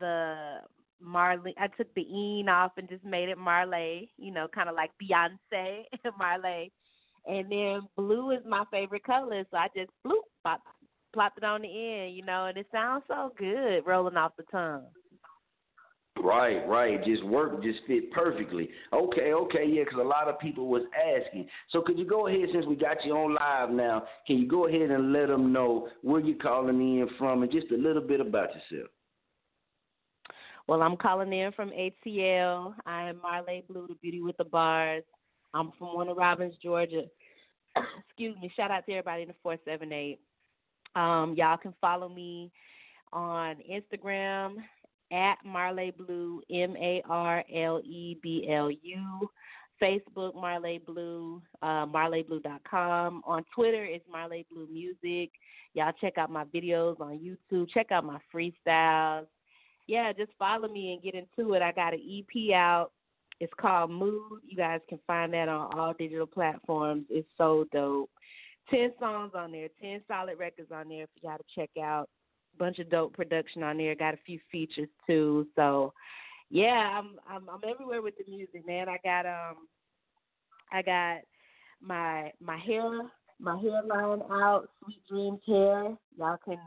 the 0.00 0.60
Marlene, 1.04 1.52
I 1.58 1.66
took 1.66 1.94
the 1.94 2.00
"een" 2.00 2.48
off 2.48 2.72
and 2.78 2.88
just 2.88 3.04
made 3.04 3.28
it 3.28 3.36
Marle. 3.36 4.08
You 4.16 4.32
know, 4.32 4.48
kind 4.54 4.70
of 4.70 4.74
like 4.74 4.90
Beyonce, 5.02 5.82
Marle. 6.18 6.68
And 7.26 7.52
then 7.52 7.80
blue 7.94 8.30
is 8.30 8.42
my 8.46 8.64
favorite 8.70 9.04
color, 9.04 9.44
so 9.50 9.56
I 9.58 9.68
just 9.76 9.90
bloop, 10.06 10.24
pop, 10.44 10.62
plopped 11.12 11.36
it 11.36 11.44
on 11.44 11.60
the 11.60 11.68
end. 11.68 12.16
You 12.16 12.24
know, 12.24 12.46
and 12.46 12.56
it 12.56 12.68
sounds 12.72 13.04
so 13.06 13.34
good 13.38 13.82
rolling 13.86 14.16
off 14.16 14.32
the 14.38 14.44
tongue. 14.44 14.86
Right, 16.22 16.66
right. 16.68 17.04
Just 17.04 17.24
work, 17.24 17.62
just 17.62 17.80
fit 17.86 18.10
perfectly. 18.12 18.70
Okay, 18.92 19.32
okay, 19.32 19.66
yeah, 19.66 19.82
because 19.84 19.98
a 20.00 20.06
lot 20.06 20.28
of 20.28 20.38
people 20.38 20.68
was 20.68 20.82
asking. 20.94 21.48
So 21.70 21.82
could 21.82 21.98
you 21.98 22.06
go 22.06 22.28
ahead, 22.28 22.48
since 22.52 22.66
we 22.66 22.76
got 22.76 23.04
you 23.04 23.12
on 23.12 23.34
live 23.34 23.70
now, 23.70 24.04
can 24.26 24.38
you 24.38 24.46
go 24.46 24.68
ahead 24.68 24.90
and 24.90 25.12
let 25.12 25.26
them 25.26 25.52
know 25.52 25.88
where 26.02 26.20
you're 26.20 26.38
calling 26.38 26.80
in 26.80 27.08
from 27.18 27.42
and 27.42 27.50
just 27.50 27.70
a 27.72 27.76
little 27.76 28.02
bit 28.02 28.20
about 28.20 28.50
yourself? 28.54 28.90
Well, 30.68 30.82
I'm 30.82 30.96
calling 30.96 31.32
in 31.32 31.52
from 31.52 31.70
ATL. 31.70 32.74
I 32.86 33.08
am 33.10 33.20
Marle 33.20 33.62
Blu, 33.68 33.86
the 33.88 33.94
beauty 34.00 34.22
with 34.22 34.36
the 34.36 34.44
bars. 34.44 35.02
I'm 35.52 35.72
from 35.78 35.94
Warner 35.94 36.14
Robins, 36.14 36.54
Georgia. 36.62 37.02
Excuse 38.08 38.36
me. 38.40 38.50
Shout 38.56 38.70
out 38.70 38.86
to 38.86 38.92
everybody 38.92 39.22
in 39.22 39.28
the 39.28 39.34
478. 39.42 40.20
Um, 40.96 41.34
y'all 41.36 41.56
can 41.56 41.74
follow 41.80 42.08
me 42.08 42.50
on 43.12 43.56
Instagram 43.70 44.56
at 45.14 45.36
Marle 45.44 45.92
Blu, 45.96 46.42
M 46.50 46.76
A 46.76 47.02
R 47.08 47.44
L 47.54 47.80
E 47.84 48.18
B 48.22 48.48
L 48.50 48.70
U. 48.70 49.30
Facebook, 49.82 50.34
Marle 50.34 50.78
Blu, 50.86 51.42
uh, 51.62 51.84
MarleBlu.com. 51.86 53.22
On 53.26 53.44
Twitter, 53.54 53.84
it's 53.84 54.04
Marle 54.10 54.42
Blu 54.50 54.68
Music. 54.72 55.30
Y'all 55.74 55.92
check 56.00 56.16
out 56.16 56.30
my 56.30 56.44
videos 56.44 57.00
on 57.00 57.18
YouTube. 57.18 57.68
Check 57.70 57.90
out 57.90 58.04
my 58.04 58.18
freestyles. 58.32 59.26
Yeah, 59.86 60.12
just 60.12 60.30
follow 60.38 60.68
me 60.68 60.92
and 60.92 61.02
get 61.02 61.14
into 61.14 61.54
it. 61.54 61.62
I 61.62 61.72
got 61.72 61.92
an 61.92 62.00
EP 62.00 62.54
out. 62.54 62.90
It's 63.40 63.52
called 63.60 63.90
Mood. 63.90 64.40
You 64.46 64.56
guys 64.56 64.80
can 64.88 65.00
find 65.06 65.32
that 65.34 65.48
on 65.48 65.76
all 65.78 65.92
digital 65.92 66.26
platforms. 66.26 67.04
It's 67.10 67.28
so 67.36 67.66
dope. 67.72 68.10
Ten 68.70 68.92
songs 68.98 69.32
on 69.34 69.52
there, 69.52 69.68
ten 69.82 70.00
solid 70.08 70.38
records 70.38 70.70
on 70.72 70.88
there 70.88 71.06
for 71.06 71.26
y'all 71.28 71.36
to 71.36 71.44
check 71.54 71.70
out. 71.82 72.08
Bunch 72.58 72.78
of 72.78 72.90
dope 72.90 73.14
production 73.14 73.62
on 73.62 73.78
there. 73.78 73.94
Got 73.94 74.14
a 74.14 74.18
few 74.24 74.38
features 74.50 74.88
too. 75.06 75.46
So 75.56 75.92
yeah, 76.50 76.98
I'm 76.98 77.18
I'm 77.28 77.48
I'm 77.48 77.60
everywhere 77.68 78.02
with 78.02 78.14
the 78.16 78.30
music, 78.30 78.66
man. 78.66 78.88
I 78.88 78.98
got 79.02 79.26
um 79.26 79.66
I 80.72 80.82
got 80.82 81.22
my 81.80 82.32
my 82.40 82.56
hair 82.58 83.10
my 83.40 83.58
hairline 83.60 84.22
out, 84.30 84.68
Sweet 84.82 85.00
Dreams 85.08 85.40
hair. 85.46 85.96
Y'all 86.16 86.38
can 86.44 86.58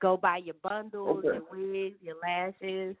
go 0.00 0.16
buy 0.16 0.38
your 0.38 0.56
bundles, 0.62 1.24
Okay. 1.24 1.38
your 1.38 1.44
wigs, 1.52 1.96
your 2.02 2.16
lashes 2.22 2.96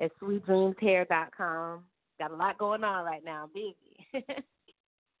at 0.00 0.10
sweetdreamshair.com. 0.20 1.84
Got 2.18 2.30
a 2.30 2.36
lot 2.36 2.58
going 2.58 2.84
on 2.84 3.04
right 3.04 3.24
now. 3.24 3.44
I'm 3.44 3.50
busy. 3.52 4.26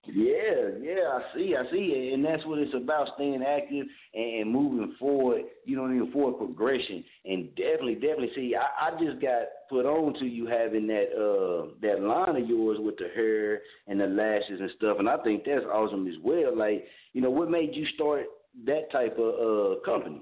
Yeah, 0.04 0.70
yeah, 0.80 1.10
I 1.12 1.20
see, 1.32 1.54
I 1.56 1.70
see, 1.70 2.10
and 2.12 2.24
that's 2.24 2.44
what 2.44 2.58
it's 2.58 2.74
about: 2.74 3.10
staying 3.14 3.44
active 3.46 3.86
and, 4.12 4.50
moving 4.50 4.96
forward. 4.98 5.42
You 5.64 5.76
know, 5.76 5.86
mean, 5.86 6.10
forward 6.10 6.38
progression, 6.38 7.04
and 7.24 7.54
definitely, 7.54 7.94
definitely. 7.94 8.32
See, 8.34 8.56
I, 8.56 8.88
I 8.88 8.90
just 9.00 9.22
got 9.22 9.42
put 9.70 9.86
on 9.86 10.14
to 10.14 10.24
you 10.24 10.46
having 10.46 10.88
that 10.88 11.06
uh 11.14 11.70
that 11.82 12.02
line 12.02 12.34
of 12.42 12.48
yours 12.48 12.78
with 12.80 12.96
the 12.96 13.10
hair 13.14 13.60
and 13.86 14.00
the 14.00 14.06
lashes 14.08 14.58
and 14.60 14.70
stuff, 14.76 14.96
and 14.98 15.08
I 15.08 15.18
think 15.18 15.44
that's 15.46 15.64
awesome 15.72 16.08
as 16.08 16.16
well. 16.20 16.56
Like, 16.56 16.84
you 17.12 17.20
know, 17.20 17.30
what 17.30 17.48
made 17.48 17.70
you 17.72 17.86
start 17.94 18.24
that 18.66 18.90
type 18.90 19.16
of 19.18 19.34
uh 19.78 19.80
company? 19.84 20.20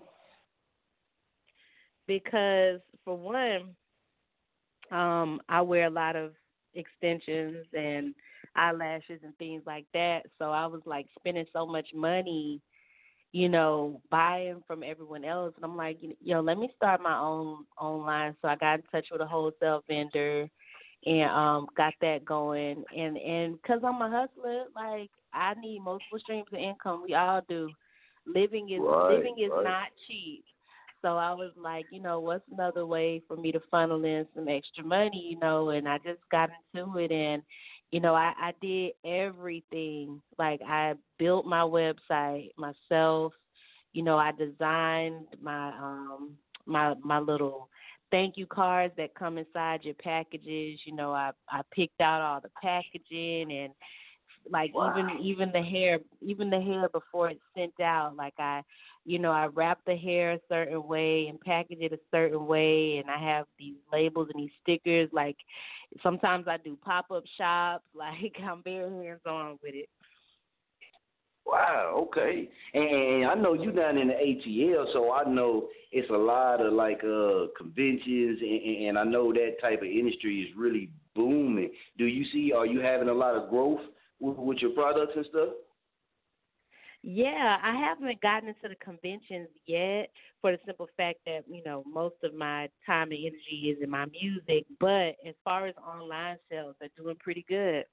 Because 2.07 2.81
for 3.03 3.17
one, 3.17 3.75
um, 4.91 5.41
I 5.49 5.63
wear 5.63 5.87
a 5.87 5.91
lot 5.91 6.17
of 6.17 6.33
extensions 6.75 7.67
and 7.73 8.15
eyelashes 8.57 9.21
and 9.25 9.37
things 9.39 9.63
like 9.67 9.87
that. 9.95 10.23
So 10.39 10.47
I 10.51 10.67
was 10.67 10.83
like 10.87 11.07
spending 11.19 11.47
so 11.53 11.67
much 11.67 11.89
money, 11.95 12.61
you 13.33 13.49
know, 13.49 14.01
buying 14.11 14.63
from 14.67 14.83
everyone 14.83 15.25
else. 15.25 15.53
And 15.57 15.65
I'm 15.65 15.77
like, 15.77 15.99
yo, 16.23 16.41
let 16.41 16.59
me 16.59 16.71
start 16.77 17.01
my 17.03 17.19
own 17.19 17.65
online. 17.79 18.35
So 18.41 18.49
I 18.49 18.57
got 18.57 18.81
in 18.81 18.83
touch 18.91 19.07
with 19.11 19.21
a 19.21 19.27
wholesale 19.27 19.83
vendor 19.89 20.49
and 21.07 21.31
um 21.31 21.67
got 21.77 21.95
that 22.01 22.25
going. 22.25 22.85
And 22.97 23.17
and 23.17 23.57
because 23.61 23.81
I'm 23.85 24.01
a 24.03 24.11
hustler, 24.11 24.65
like 24.75 25.11
I 25.33 25.55
need 25.61 25.81
multiple 25.83 26.19
streams 26.21 26.47
of 26.53 26.59
income. 26.59 27.03
We 27.07 27.15
all 27.15 27.43
do. 27.49 27.71
Living 28.27 28.71
is 28.71 28.85
Right, 28.85 29.09
living 29.09 29.37
is 29.39 29.53
right. 29.53 29.65
not 29.65 29.89
cheap. 30.07 30.45
So 31.03 31.17
I 31.17 31.33
was 31.33 31.53
like, 31.57 31.87
you 31.91 32.01
know, 32.01 32.21
what's 32.21 32.45
another 32.51 32.87
way 32.87 33.23
for 33.27 33.37
me 33.37 33.53
to 33.53 33.61
funnel 33.71 34.05
in 34.05 34.27
some 34.35 34.49
extra 34.49 34.85
money, 34.85 35.31
you 35.33 35.39
know, 35.39 35.71
and 35.71 35.89
I 35.89 35.99
just 35.99 36.21
got 36.31 36.51
into 36.75 36.99
it 36.99 37.11
and 37.11 37.43
you 37.91 38.01
know, 38.01 38.15
I, 38.15 38.33
I 38.39 38.53
did 38.61 38.93
everything. 39.05 40.21
Like 40.39 40.61
I 40.67 40.95
built 41.19 41.47
my 41.47 41.61
website 41.63 42.51
myself. 42.57 43.33
You 43.93 44.03
know, 44.03 44.17
I 44.17 44.33
designed 44.33 45.27
my 45.43 45.69
um 45.71 46.37
my 46.67 46.95
my 47.03 47.19
little 47.19 47.69
thank 48.11 48.37
you 48.37 48.47
cards 48.47 48.95
that 48.97 49.15
come 49.15 49.39
inside 49.39 49.85
your 49.85 49.95
packages. 49.95 50.81
You 50.85 50.95
know, 50.95 51.13
I 51.13 51.33
I 51.49 51.63
picked 51.73 52.01
out 52.01 52.21
all 52.21 52.41
the 52.41 52.51
packaging 52.63 53.53
and 53.53 53.73
like 54.49 54.71
even 54.71 55.19
even 55.21 55.53
the 55.53 55.63
hair 55.63 55.99
even 56.21 56.51
the 56.51 56.61
hair 56.61 56.89
before 56.89 57.31
it's 57.31 57.41
sent 57.57 57.79
out 57.81 58.17
like 58.17 58.35
i 58.39 58.63
you 59.05 59.19
know 59.19 59.31
i 59.33 59.47
wrap 59.47 59.79
the 59.87 59.97
hair 59.97 60.33
a 60.33 60.41
certain 60.49 60.87
way 60.87 61.27
and 61.29 61.41
package 61.41 61.79
it 61.81 61.93
a 61.93 61.99
certain 62.11 62.47
way 62.47 62.99
and 62.99 63.11
i 63.11 63.19
have 63.19 63.47
these 63.59 63.77
labels 63.93 64.29
and 64.33 64.43
these 64.43 64.53
stickers 64.63 65.09
like 65.13 65.37
sometimes 66.03 66.47
i 66.49 66.57
do 66.59 66.77
pop 66.85 67.11
up 67.11 67.25
shops 67.37 67.85
like 67.95 68.35
i'm 68.43 68.63
very 68.63 69.07
hands 69.07 69.21
on 69.27 69.59
with 69.63 69.75
it 69.75 69.89
Wow, 71.47 72.07
okay. 72.09 72.49
And 72.75 73.27
I 73.27 73.35
know 73.35 73.55
you're 73.55 73.73
down 73.73 73.99
in 73.99 74.09
the 74.09 74.15
ATL, 74.15 74.93
so 74.93 75.13
I 75.13 75.25
know 75.25 75.69
it's 75.91 76.09
a 76.11 76.17
lot 76.17 76.65
of 76.65 76.73
like 76.73 77.03
uh 77.03 77.47
conventions, 77.59 78.39
and, 78.41 78.87
and 78.87 78.99
I 78.99 79.03
know 79.03 79.33
that 79.33 79.57
type 79.61 79.81
of 79.81 79.89
industry 79.89 80.43
is 80.43 80.57
really 80.57 80.91
booming. 81.17 81.73
Do 81.99 82.05
you 82.05 82.25
see? 82.33 82.53
Are 82.53 82.67
you 82.67 82.81
having 82.81 83.09
a 83.09 83.15
lot 83.15 83.35
of 83.35 83.51
growth 83.51 83.81
with, 84.21 84.59
your 84.59 84.71
products 84.71 85.13
and 85.17 85.27
stuff? 85.31 85.49
Yeah, 87.03 87.57
I 87.63 87.75
haven't 87.75 88.21
gotten 88.21 88.51
into 88.51 88.69
the 88.69 88.75
conventions 88.77 89.49
yet 89.67 90.11
for 90.43 90.53
the 90.53 90.59
simple 90.67 90.87
fact 90.99 91.21
that, 91.25 91.45
you 91.51 91.63
know, 91.65 91.83
most 91.91 92.17
of 92.23 92.35
my 92.35 92.69
time 92.85 93.11
and 93.11 93.21
energy 93.21 93.75
is 93.75 93.83
in 93.83 93.89
my 93.89 94.05
music. 94.07 94.67
But 94.79 95.17
as 95.27 95.35
far 95.43 95.67
as 95.67 95.75
online 95.77 96.37
sales, 96.51 96.75
they're 96.79 96.91
doing 96.97 97.17
pretty 97.19 97.45
good. 97.49 97.85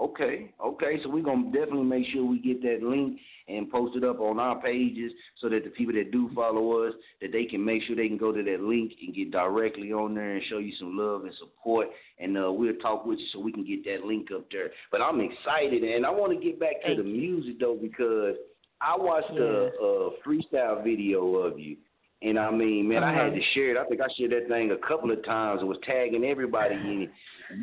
Okay, 0.00 0.52
okay. 0.64 0.98
So 1.02 1.10
we're 1.10 1.22
gonna 1.22 1.52
definitely 1.52 1.84
make 1.84 2.06
sure 2.12 2.24
we 2.24 2.40
get 2.40 2.62
that 2.62 2.82
link 2.82 3.18
and 3.48 3.70
post 3.70 3.94
it 3.96 4.04
up 4.04 4.20
on 4.20 4.38
our 4.38 4.60
pages 4.60 5.12
so 5.40 5.48
that 5.50 5.64
the 5.64 5.70
people 5.70 5.94
that 5.94 6.10
do 6.10 6.30
follow 6.34 6.86
us 6.86 6.94
that 7.20 7.30
they 7.30 7.44
can 7.44 7.62
make 7.64 7.82
sure 7.82 7.94
they 7.94 8.08
can 8.08 8.16
go 8.16 8.32
to 8.32 8.42
that 8.42 8.60
link 8.62 8.92
and 9.02 9.14
get 9.14 9.30
directly 9.30 9.92
on 9.92 10.14
there 10.14 10.34
and 10.34 10.42
show 10.48 10.58
you 10.58 10.72
some 10.78 10.96
love 10.96 11.24
and 11.24 11.34
support. 11.38 11.88
And 12.18 12.38
uh, 12.38 12.50
we'll 12.50 12.76
talk 12.76 13.04
with 13.04 13.18
you 13.18 13.26
so 13.32 13.40
we 13.40 13.52
can 13.52 13.66
get 13.66 13.84
that 13.84 14.06
link 14.06 14.28
up 14.34 14.46
there. 14.50 14.70
But 14.90 15.02
I'm 15.02 15.20
excited 15.20 15.82
and 15.82 16.06
I 16.06 16.10
want 16.10 16.38
to 16.38 16.42
get 16.42 16.58
back 16.58 16.82
to 16.86 16.94
the 16.94 17.04
music 17.04 17.60
though 17.60 17.78
because 17.80 18.36
I 18.80 18.96
watched 18.96 19.30
a 19.30 19.66
uh, 19.66 20.10
freestyle 20.26 20.82
video 20.82 21.36
of 21.36 21.58
you. 21.58 21.76
And 22.24 22.38
I 22.38 22.50
mean, 22.50 22.88
man, 22.88 23.02
I 23.02 23.12
had 23.12 23.34
to 23.34 23.40
share 23.52 23.70
it. 23.72 23.76
I 23.76 23.84
think 23.86 24.00
I 24.00 24.06
shared 24.16 24.30
that 24.32 24.48
thing 24.48 24.70
a 24.70 24.86
couple 24.86 25.10
of 25.10 25.24
times 25.24 25.60
and 25.60 25.68
was 25.68 25.78
tagging 25.84 26.24
everybody 26.24 26.74
in 26.76 27.02
it. 27.02 27.10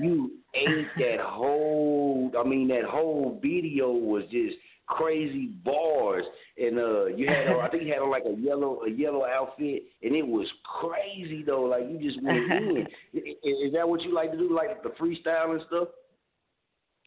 You 0.02 0.32
ate 0.54 0.88
that 0.98 1.19
whole. 1.24 2.32
I 2.38 2.43
mean, 2.48 2.67
that 2.69 2.84
whole 2.84 3.39
video 3.41 3.91
was 3.91 4.24
just 4.32 4.56
crazy 4.88 5.52
bars, 5.63 6.26
and 6.58 6.78
uh, 6.78 7.06
you 7.06 7.28
had. 7.28 7.48
I 7.48 7.69
think 7.69 7.84
you 7.84 7.93
had 7.93 8.02
like 8.02 8.24
a 8.26 8.36
yellow, 8.39 8.82
a 8.86 8.89
yellow 8.91 9.26
outfit, 9.26 9.84
and 10.04 10.15
it 10.15 10.28
was 10.28 10.48
crazy 10.63 11.41
though. 11.43 11.62
Like 11.62 11.84
you 11.89 11.98
just 12.00 12.22
went 12.24 12.38
in. 12.52 12.88
I- 13.15 13.19
Is 13.48 13.72
that 13.74 13.88
what 13.88 14.02
you 14.02 14.13
like 14.13 14.32
to 14.32 14.38
do, 14.38 14.54
like 14.54 14.84
the 14.84 14.89
freestyle 14.89 15.52
and 15.52 15.62
stuff? 15.67 15.88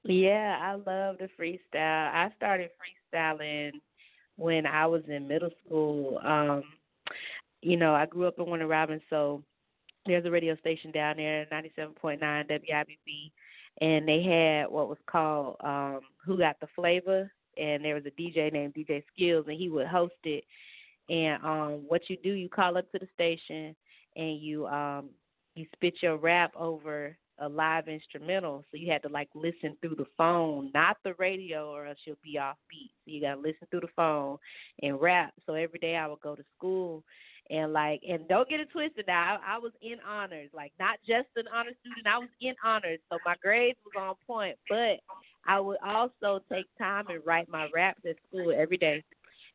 Yeah, 0.05 0.59
I 0.61 0.73
love 0.75 1.17
the 1.19 1.29
freestyle. 1.39 2.13
I 2.13 2.31
started 2.37 2.71
freestyling 3.15 3.73
when 4.37 4.67
I 4.67 4.87
was 4.87 5.03
in 5.09 5.29
middle 5.29 5.51
school. 5.67 6.19
Um, 6.25 6.63
you 7.63 7.77
know, 7.77 7.95
I 7.95 8.07
grew 8.07 8.27
up 8.27 8.39
in 8.39 8.47
Warner 8.47 8.67
Robins, 8.67 9.03
so 9.09 9.43
there's 10.05 10.27
a 10.27 10.31
radio 10.31 10.57
station 10.57 10.91
down 10.91 11.17
there, 11.17 11.47
97.9 11.53 12.21
WIBB, 12.21 13.31
and 13.81 14.07
they 14.07 14.23
had 14.23 14.71
what 14.71 14.89
was 14.89 14.99
called 15.07 15.57
um, 15.61 16.01
Who 16.25 16.39
Got 16.39 16.59
the 16.61 16.67
Flavor, 16.75 17.31
and 17.57 17.85
there 17.85 17.95
was 17.95 18.05
a 18.07 18.21
DJ 18.21 18.53
named 18.53 18.75
DJ 18.75 19.03
Skills, 19.15 19.47
and 19.49 19.57
he 19.57 19.69
would 19.69 19.87
host 19.87 20.15
it. 20.25 20.45
And 21.09 21.43
um, 21.45 21.85
what 21.87 22.03
you 22.09 22.17
do, 22.23 22.33
you 22.33 22.49
call 22.49 22.77
up 22.77 22.91
to 22.93 22.99
the 22.99 23.09
station, 23.15 23.77
and 24.17 24.41
you 24.41 24.67
um, 24.67 25.11
you 25.55 25.67
spit 25.75 25.95
your 26.01 26.17
rap 26.17 26.53
over 26.57 27.17
a 27.39 27.49
live 27.49 27.89
instrumental. 27.89 28.65
So 28.71 28.77
you 28.77 28.91
had 28.91 29.03
to 29.03 29.09
like 29.09 29.29
listen 29.35 29.77
through 29.81 29.97
the 29.97 30.07
phone, 30.17 30.71
not 30.75 30.97
the 31.05 31.15
radio, 31.15 31.71
or 31.71 31.87
else 31.87 31.99
you'll 32.05 32.17
be 32.23 32.39
off 32.39 32.57
beat. 32.69 32.93
So 33.05 33.11
you 33.11 33.21
gotta 33.21 33.41
listen 33.41 33.67
through 33.71 33.81
the 33.81 33.89
phone 33.95 34.39
and 34.83 35.01
rap. 35.01 35.33
So 35.47 35.55
every 35.55 35.79
day 35.79 35.97
I 35.97 36.07
would 36.07 36.21
go 36.21 36.35
to 36.35 36.45
school 36.57 37.05
and 37.53 37.73
like 37.73 38.01
and 38.09 38.27
don't 38.29 38.49
get 38.49 38.61
it 38.61 38.71
twisted 38.73 39.07
now. 39.07 39.39
I, 39.47 39.57
I 39.57 39.59
was 39.59 39.73
in 39.83 39.97
honors, 40.09 40.51
like 40.55 40.73
not 40.81 40.99
just 41.07 41.29
an 41.37 41.45
honor 41.55 41.73
student, 41.81 42.07
I 42.07 42.19
was 42.19 42.29
in 42.41 42.55
honors. 42.65 42.99
So 43.11 43.19
my 43.25 43.35
grades 43.43 43.79
was 43.85 43.93
on 44.01 44.15
point. 44.27 44.57
But 44.69 45.01
I 45.47 45.61
would 45.61 45.79
also 45.85 46.41
take 46.51 46.67
time 46.79 47.05
and 47.09 47.21
write 47.27 47.49
my 47.49 47.69
raps 47.75 48.01
at 48.09 48.17
school 48.29 48.53
every 48.57 48.79
day. 48.79 49.05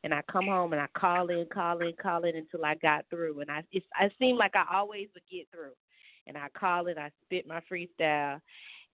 And 0.04 0.14
I 0.14 0.22
come 0.30 0.46
home 0.46 0.72
and 0.72 0.80
I 0.80 0.86
call 0.96 1.28
in, 1.28 1.46
call 1.52 1.80
in, 1.80 1.92
call 2.00 2.24
in 2.24 2.36
until 2.36 2.64
I 2.64 2.76
got 2.76 3.04
through. 3.10 3.40
And 3.40 3.50
I 3.50 3.64
it's, 3.72 3.86
I 3.94 4.08
seemed 4.18 4.38
like 4.38 4.54
I 4.54 4.64
always 4.72 5.08
would 5.14 5.24
get 5.30 5.48
through 5.52 5.72
and 6.28 6.36
I 6.36 6.48
call 6.56 6.86
it, 6.86 6.98
I 6.98 7.10
spit 7.24 7.48
my 7.48 7.60
freestyle, 7.70 8.40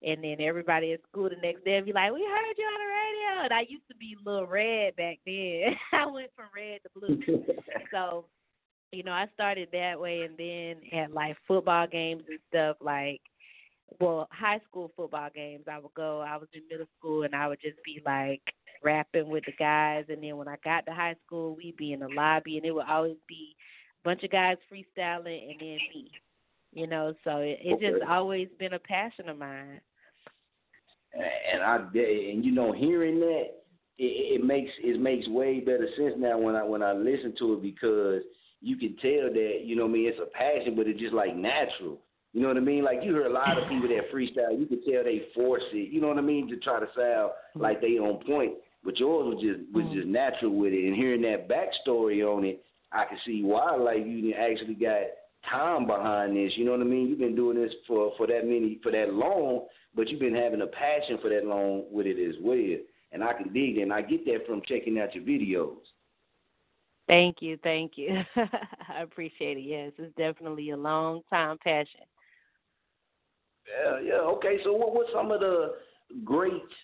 and 0.03 0.23
then 0.23 0.37
everybody 0.41 0.93
at 0.93 1.01
school 1.11 1.29
the 1.29 1.37
next 1.43 1.65
day 1.65 1.77
would 1.77 1.87
be 1.87 1.93
like, 1.93 2.13
"We 2.13 2.23
heard 2.23 2.55
you 2.57 2.65
on 2.65 2.81
the 2.81 2.87
radio." 2.87 3.45
And 3.45 3.53
I 3.53 3.61
used 3.69 3.87
to 3.89 3.97
be 3.97 4.17
little 4.25 4.47
red 4.47 4.97
back 4.97 5.19
then. 5.27 5.77
I 5.93 6.07
went 6.07 6.31
from 6.35 6.47
red 6.55 6.81
to 6.83 6.91
blue. 6.95 7.45
so, 7.91 8.27
you 8.93 9.03
know, 9.03 9.13
I 9.13 9.27
started 9.35 9.69
that 9.73 9.99
way, 9.99 10.23
and 10.23 10.37
then 10.37 11.01
at 11.01 11.13
like 11.13 11.37
football 11.47 11.87
games 11.87 12.23
and 12.29 12.39
stuff, 12.49 12.77
like, 12.81 13.21
well, 14.01 14.29
high 14.31 14.61
school 14.69 14.91
football 14.97 15.29
games, 15.35 15.65
I 15.71 15.79
would 15.79 15.95
go. 15.95 16.21
I 16.21 16.37
was 16.37 16.49
in 16.53 16.63
middle 16.71 16.87
school, 16.99 17.23
and 17.25 17.35
I 17.35 17.49
would 17.49 17.61
just 17.61 17.83
be 17.85 18.03
like 18.05 18.43
rapping 18.83 19.29
with 19.29 19.45
the 19.47 19.53
guys, 19.59 20.05
and 20.09 20.23
then 20.23 20.37
when 20.37 20.49
I 20.49 20.57
got 20.63 20.87
to 20.87 20.93
high 20.93 21.17
school, 21.27 21.57
we'd 21.57 21.77
be 21.77 21.93
in 21.93 22.01
the 22.01 22.09
lobby, 22.09 22.57
and 22.57 22.67
it 22.67 22.73
would 22.73 22.87
always 22.89 23.17
be 23.29 23.57
a 24.05 24.09
bunch 24.09 24.23
of 24.23 24.31
guys 24.31 24.57
freestyling, 24.71 25.51
and 25.51 25.61
then 25.61 25.79
me 25.95 26.11
you 26.75 26.87
know? 26.87 27.15
So 27.25 27.39
it, 27.39 27.59
it 27.63 27.81
just 27.81 28.05
always 28.09 28.49
been 28.59 28.75
a 28.75 28.79
passion 28.79 29.29
of 29.29 29.39
mine. 29.39 29.81
And 31.15 31.63
I 31.63 31.77
and 31.77 32.45
you 32.45 32.51
know 32.51 32.73
hearing 32.73 33.21
that 33.21 33.45
it, 33.99 34.41
it 34.41 34.45
makes 34.45 34.71
it 34.83 35.01
makes 35.01 35.29
way 35.29 35.61
better 35.61 35.87
sense 35.97 36.15
now 36.19 36.37
when 36.39 36.57
I 36.57 36.65
when 36.65 36.83
I 36.83 36.93
listen 36.93 37.35
to 37.39 37.55
it 37.55 37.63
because 37.63 38.23
you 38.65 38.77
can 38.77 38.97
tell 38.97 39.33
that 39.33 39.61
you 39.65 39.77
know 39.77 39.83
what 39.83 39.91
I 39.91 39.93
mean 39.93 40.09
it's 40.09 40.21
a 40.21 40.31
passion 40.37 40.75
but 40.77 40.87
it's 40.87 41.01
just 41.01 41.15
like 41.15 41.37
natural. 41.37 42.01
You 42.35 42.41
know 42.41 42.49
what 42.49 42.57
I 42.57 42.61
mean? 42.61 42.83
Like 42.83 42.99
you 43.03 43.13
hear 43.13 43.27
a 43.27 43.33
lot 43.33 43.57
of 43.57 43.69
people 43.69 43.89
that 43.89 44.11
freestyle, 44.13 44.59
you 44.59 44.67
can 44.67 44.83
tell 44.85 45.05
they 45.05 45.29
force 45.37 45.63
it. 45.73 45.93
You 45.93 46.01
know 46.01 46.09
what 46.09 46.19
I 46.19 46.23
mean 46.23 46.49
to 46.49 46.57
try 46.57 46.81
to 46.81 46.87
sound 46.87 47.31
mm-hmm. 47.31 47.61
like 47.61 47.81
they 47.81 47.97
on 47.99 48.25
point. 48.25 48.55
But 48.85 48.99
yours 48.99 49.35
was 49.35 49.43
just 49.43 49.61
was 49.73 49.85
just 49.95 50.07
mm-hmm. 50.07 50.13
natural 50.13 50.55
with 50.55 50.73
it, 50.73 50.85
and 50.85 50.97
hearing 50.97 51.23
that 51.23 51.49
backstory 51.49 52.27
on 52.27 52.45
it, 52.45 52.63
I 52.93 53.05
can 53.05 53.19
see 53.25 53.43
why. 53.45 53.77
Like 53.77 54.05
you 54.05 54.35
actually 54.35 54.75
got 54.75 55.15
time 55.49 55.87
behind 55.87 56.37
this. 56.37 56.53
You 56.57 56.65
know 56.65 56.73
what 56.73 56.81
I 56.81 56.85
mean? 56.85 57.09
You've 57.09 57.21
been 57.21 57.37
doing 57.37 57.57
this 57.57 57.73
for 57.87 58.13
for 58.17 58.27
that 58.27 58.45
many 58.45 58.81
for 58.83 58.91
that 58.91 59.15
long, 59.15 59.67
but 59.95 60.09
you've 60.09 60.21
been 60.21 60.35
having 60.35 60.61
a 60.61 60.67
passion 60.67 61.19
for 61.23 61.31
that 61.31 61.47
long 61.47 61.85
with 61.91 62.07
it 62.07 62.19
as 62.19 62.35
well. 62.43 62.79
And 63.13 63.23
I 63.23 63.33
can 63.33 63.53
dig 63.53 63.79
it, 63.79 63.83
and 63.83 63.93
I 63.93 64.03
get 64.03 64.25
that 64.27 64.45
from 64.45 64.61
checking 64.67 64.99
out 64.99 65.15
your 65.15 65.23
videos. 65.23 65.79
Thank 67.07 67.37
you 67.41 67.59
thank 67.63 67.93
you 67.97 68.23
i 68.37 69.03
appreciate 69.03 69.57
it 69.57 69.63
yes 69.63 69.93
it's 69.99 70.15
definitely 70.17 70.71
a 70.71 70.77
long 70.77 71.23
time 71.31 71.59
passion 71.63 72.01
Yeah, 73.67 74.01
yeah. 74.01 74.21
Okay, 74.37 74.59
so 74.65 74.73
what 74.73 74.95
what's 74.95 75.11
some 75.13 75.31
of 75.31 75.41
the 75.41 75.75
greats 76.25 76.75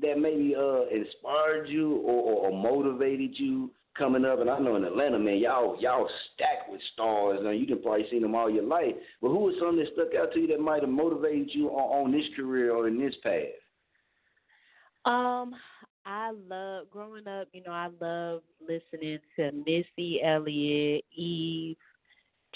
that 0.00 0.18
maybe 0.18 0.54
uh 0.56 0.86
inspired 0.86 1.68
you 1.68 1.96
or, 1.96 2.50
or, 2.50 2.62
motivated 2.62 3.32
you 3.34 3.70
coming 3.96 4.24
up? 4.24 4.40
And 4.40 4.48
I 4.48 4.58
know 4.58 4.76
in 4.76 4.84
Atlanta, 4.84 5.18
man, 5.18 5.38
y'all 5.38 5.76
y'all 5.80 6.08
stacked 6.34 6.70
with 6.70 6.80
stars. 6.94 7.40
Now 7.42 7.50
you 7.50 7.66
can 7.66 7.82
probably 7.82 8.06
seen 8.10 8.22
them 8.22 8.34
all 8.34 8.50
your 8.50 8.64
life. 8.64 8.94
But 9.20 9.28
who 9.28 9.38
was 9.38 9.54
some 9.60 9.76
that 9.76 9.86
stuck 9.92 10.14
out 10.18 10.32
to 10.32 10.40
you 10.40 10.46
that 10.48 10.60
might 10.60 10.82
have 10.82 10.90
motivated 10.90 11.50
you 11.52 11.68
on, 11.68 12.06
on 12.06 12.12
this 12.12 12.24
career 12.36 12.74
or 12.74 12.88
in 12.88 12.98
this 12.98 13.14
path? 13.22 13.56
um 15.06 15.54
I 16.06 16.32
love 16.48 16.90
growing 16.90 17.26
up. 17.28 17.48
You 17.52 17.62
know, 17.62 17.72
I 17.72 17.88
love 18.00 18.42
listening 18.60 19.18
to 19.36 19.52
Missy 19.52 20.20
Elliott, 20.22 21.04
Eve, 21.14 21.76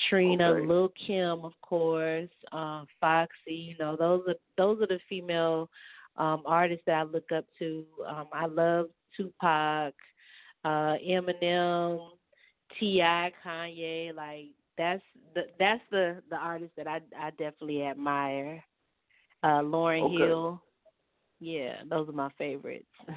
Trina, 0.09 0.51
Okay. 0.53 0.67
Lil 0.67 0.93
Kim, 1.07 1.45
of 1.45 1.53
course, 1.63 2.31
um, 2.53 2.87
Foxy. 3.01 3.55
You 3.55 3.77
know, 3.79 3.97
those 3.97 4.23
are 4.29 4.35
those 4.57 4.81
are 4.83 4.87
the 4.87 4.99
female 5.09 5.69
um, 6.17 6.43
artists 6.47 6.85
that 6.87 6.95
I 6.99 7.03
look 7.05 7.31
up 7.33 7.45
to. 7.59 7.85
Um, 8.07 8.27
I 8.33 8.47
love 8.47 8.87
Tupac, 9.17 9.95
uh, 10.65 10.97
Eminem, 11.07 12.01
T.I., 12.79 13.33
Kanye. 13.45 14.15
Like 14.15 14.47
that's 14.77 15.03
the 15.35 15.43
that's 15.59 15.83
the 15.91 16.23
the 16.31 16.37
artist 16.37 16.73
that 16.77 16.87
I 16.89 17.01
I 17.19 17.31
definitely 17.31 17.83
admire. 17.85 18.65
Uh, 19.43 19.61
Lauryn 19.61 20.05
Okay. 20.15 20.25
Hill. 20.25 20.63
Yeah, 21.45 21.75
those 21.91 22.09
are 22.09 22.13
my 22.13 22.31
favorites. 22.39 22.87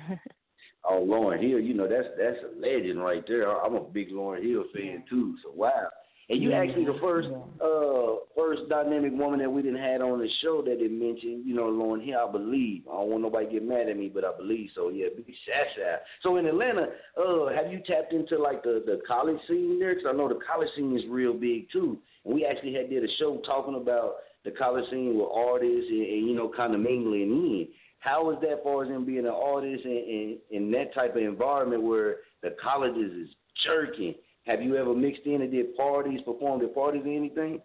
Oh, 0.90 1.06
Lauryn 1.06 1.42
Hill, 1.42 1.60
you 1.60 1.74
know 1.74 1.88
that's 1.88 2.08
that's 2.18 2.38
a 2.46 2.60
legend 2.62 3.04
right 3.04 3.22
there. 3.28 3.52
I'm 3.52 3.76
a 3.76 3.82
big 3.82 4.10
Lauryn 4.10 4.42
Hill 4.42 4.64
fan 4.74 5.04
too. 5.10 5.36
So 5.44 5.52
wow. 5.54 5.90
And 6.30 6.42
you 6.42 6.54
actually 6.54 6.86
the 6.86 6.98
first 7.02 7.28
uh 7.60 8.24
first 8.38 8.70
dynamic 8.70 9.12
woman 9.14 9.40
that 9.40 9.50
we 9.52 9.64
didn't 9.64 9.82
had 9.82 10.00
on 10.00 10.20
the 10.20 10.30
show 10.42 10.62
that 10.62 10.80
did 10.80 10.92
mention, 10.92 11.44
you 11.46 11.54
know, 11.56 11.64
Lauryn 11.64 12.06
Hill, 12.06 12.20
I 12.26 12.32
believe. 12.32 12.84
I 12.88 12.94
don't 12.94 13.10
want 13.10 13.24
nobody 13.24 13.48
to 13.48 13.52
get 13.54 13.68
mad 13.68 13.90
at 13.90 13.98
me, 13.98 14.10
but 14.14 14.24
I 14.24 14.32
believe 14.38 14.70
so. 14.76 14.90
Yeah, 14.90 15.08
big 15.14 15.26
shout 15.46 15.86
out. 15.86 16.00
So 16.24 16.38
in 16.38 16.46
Atlanta, 16.46 16.88
uh, 17.18 17.50
have 17.50 17.70
you 17.70 17.82
tapped 17.86 18.14
into 18.14 18.38
like 18.38 18.64
the 18.64 18.82
the 18.86 19.02
college 19.06 19.40
scene 19.50 19.80
there? 19.80 19.94
Because 19.94 20.10
I 20.14 20.16
know 20.16 20.30
the 20.30 20.40
college 20.48 20.70
scene 20.78 20.96
is 20.96 21.04
real 21.10 21.34
big 21.34 21.70
too. 21.70 21.98
And 22.24 22.34
we 22.34 22.46
actually 22.46 22.76
had 22.76 22.90
did 22.90 23.04
a 23.04 23.12
show 23.20 23.42
talking 23.46 23.76
about 23.76 24.18
the 24.46 24.52
college 24.52 24.86
scene 24.90 25.18
with 25.18 25.28
artists 25.34 25.90
and, 25.90 26.02
and 26.02 26.28
you 26.28 26.34
know 26.34 26.50
kind 26.56 26.74
of 26.74 26.80
mingling 26.80 27.24
in. 27.24 27.68
How 28.00 28.32
is 28.32 28.38
that 28.42 28.64
far 28.64 28.86
as 28.86 28.90
in 28.90 29.06
being 29.06 29.20
an 29.20 29.28
artist 29.28 29.84
and 29.86 29.94
in, 29.94 30.38
in 30.52 30.72
that 30.72 30.94
type 30.94 31.16
of 31.16 31.22
environment 31.22 31.84
where 31.84 32.18
the 32.44 32.56
colleges 32.62 33.12
is 33.12 33.30
jerking? 33.66 34.16
Have 34.46 34.62
you 34.62 34.78
ever 34.78 34.94
mixed 34.94 35.26
in 35.26 35.42
and 35.42 35.52
did 35.52 35.76
parties, 35.76 36.22
performed 36.24 36.64
at 36.64 36.74
parties 36.74 37.04
or 37.06 37.10
anything? 37.10 37.60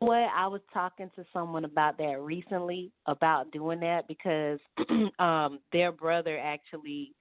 Well, 0.00 0.28
I 0.34 0.46
was 0.46 0.60
talking 0.74 1.10
to 1.16 1.24
someone 1.32 1.64
about 1.64 1.96
that 1.98 2.20
recently 2.20 2.92
about 3.06 3.50
doing 3.52 3.80
that 3.80 4.06
because 4.08 4.58
um 5.18 5.60
their 5.72 5.90
brother 5.90 6.38
actually 6.38 7.12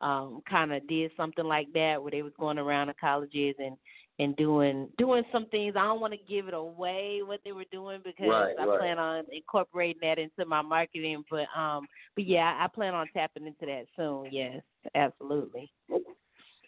um 0.00 0.40
kind 0.48 0.72
of 0.72 0.86
did 0.86 1.10
something 1.16 1.44
like 1.44 1.72
that 1.72 2.00
where 2.00 2.12
they 2.12 2.22
was 2.22 2.32
going 2.38 2.58
around 2.58 2.86
the 2.86 2.94
colleges 3.00 3.56
and 3.58 3.76
and 4.20 4.36
doing 4.36 4.88
doing 4.98 5.24
some 5.32 5.46
things. 5.46 5.74
I 5.76 5.84
don't 5.84 6.00
want 6.00 6.12
to 6.12 6.32
give 6.32 6.46
it 6.46 6.54
away 6.54 7.20
what 7.24 7.40
they 7.42 7.52
were 7.52 7.64
doing 7.72 8.00
because 8.04 8.28
Right, 8.28 8.54
I 8.58 8.66
right. 8.66 8.78
plan 8.78 8.98
on 8.98 9.24
incorporating 9.32 10.00
that 10.02 10.18
into 10.18 10.44
my 10.44 10.60
marketing. 10.60 11.24
But 11.30 11.46
um, 11.58 11.86
but 12.14 12.26
yeah, 12.26 12.58
I 12.60 12.68
plan 12.68 12.94
on 12.94 13.08
tapping 13.14 13.46
into 13.46 13.64
that 13.66 13.86
soon. 13.96 14.28
Yes, 14.30 14.60
absolutely. 14.94 15.72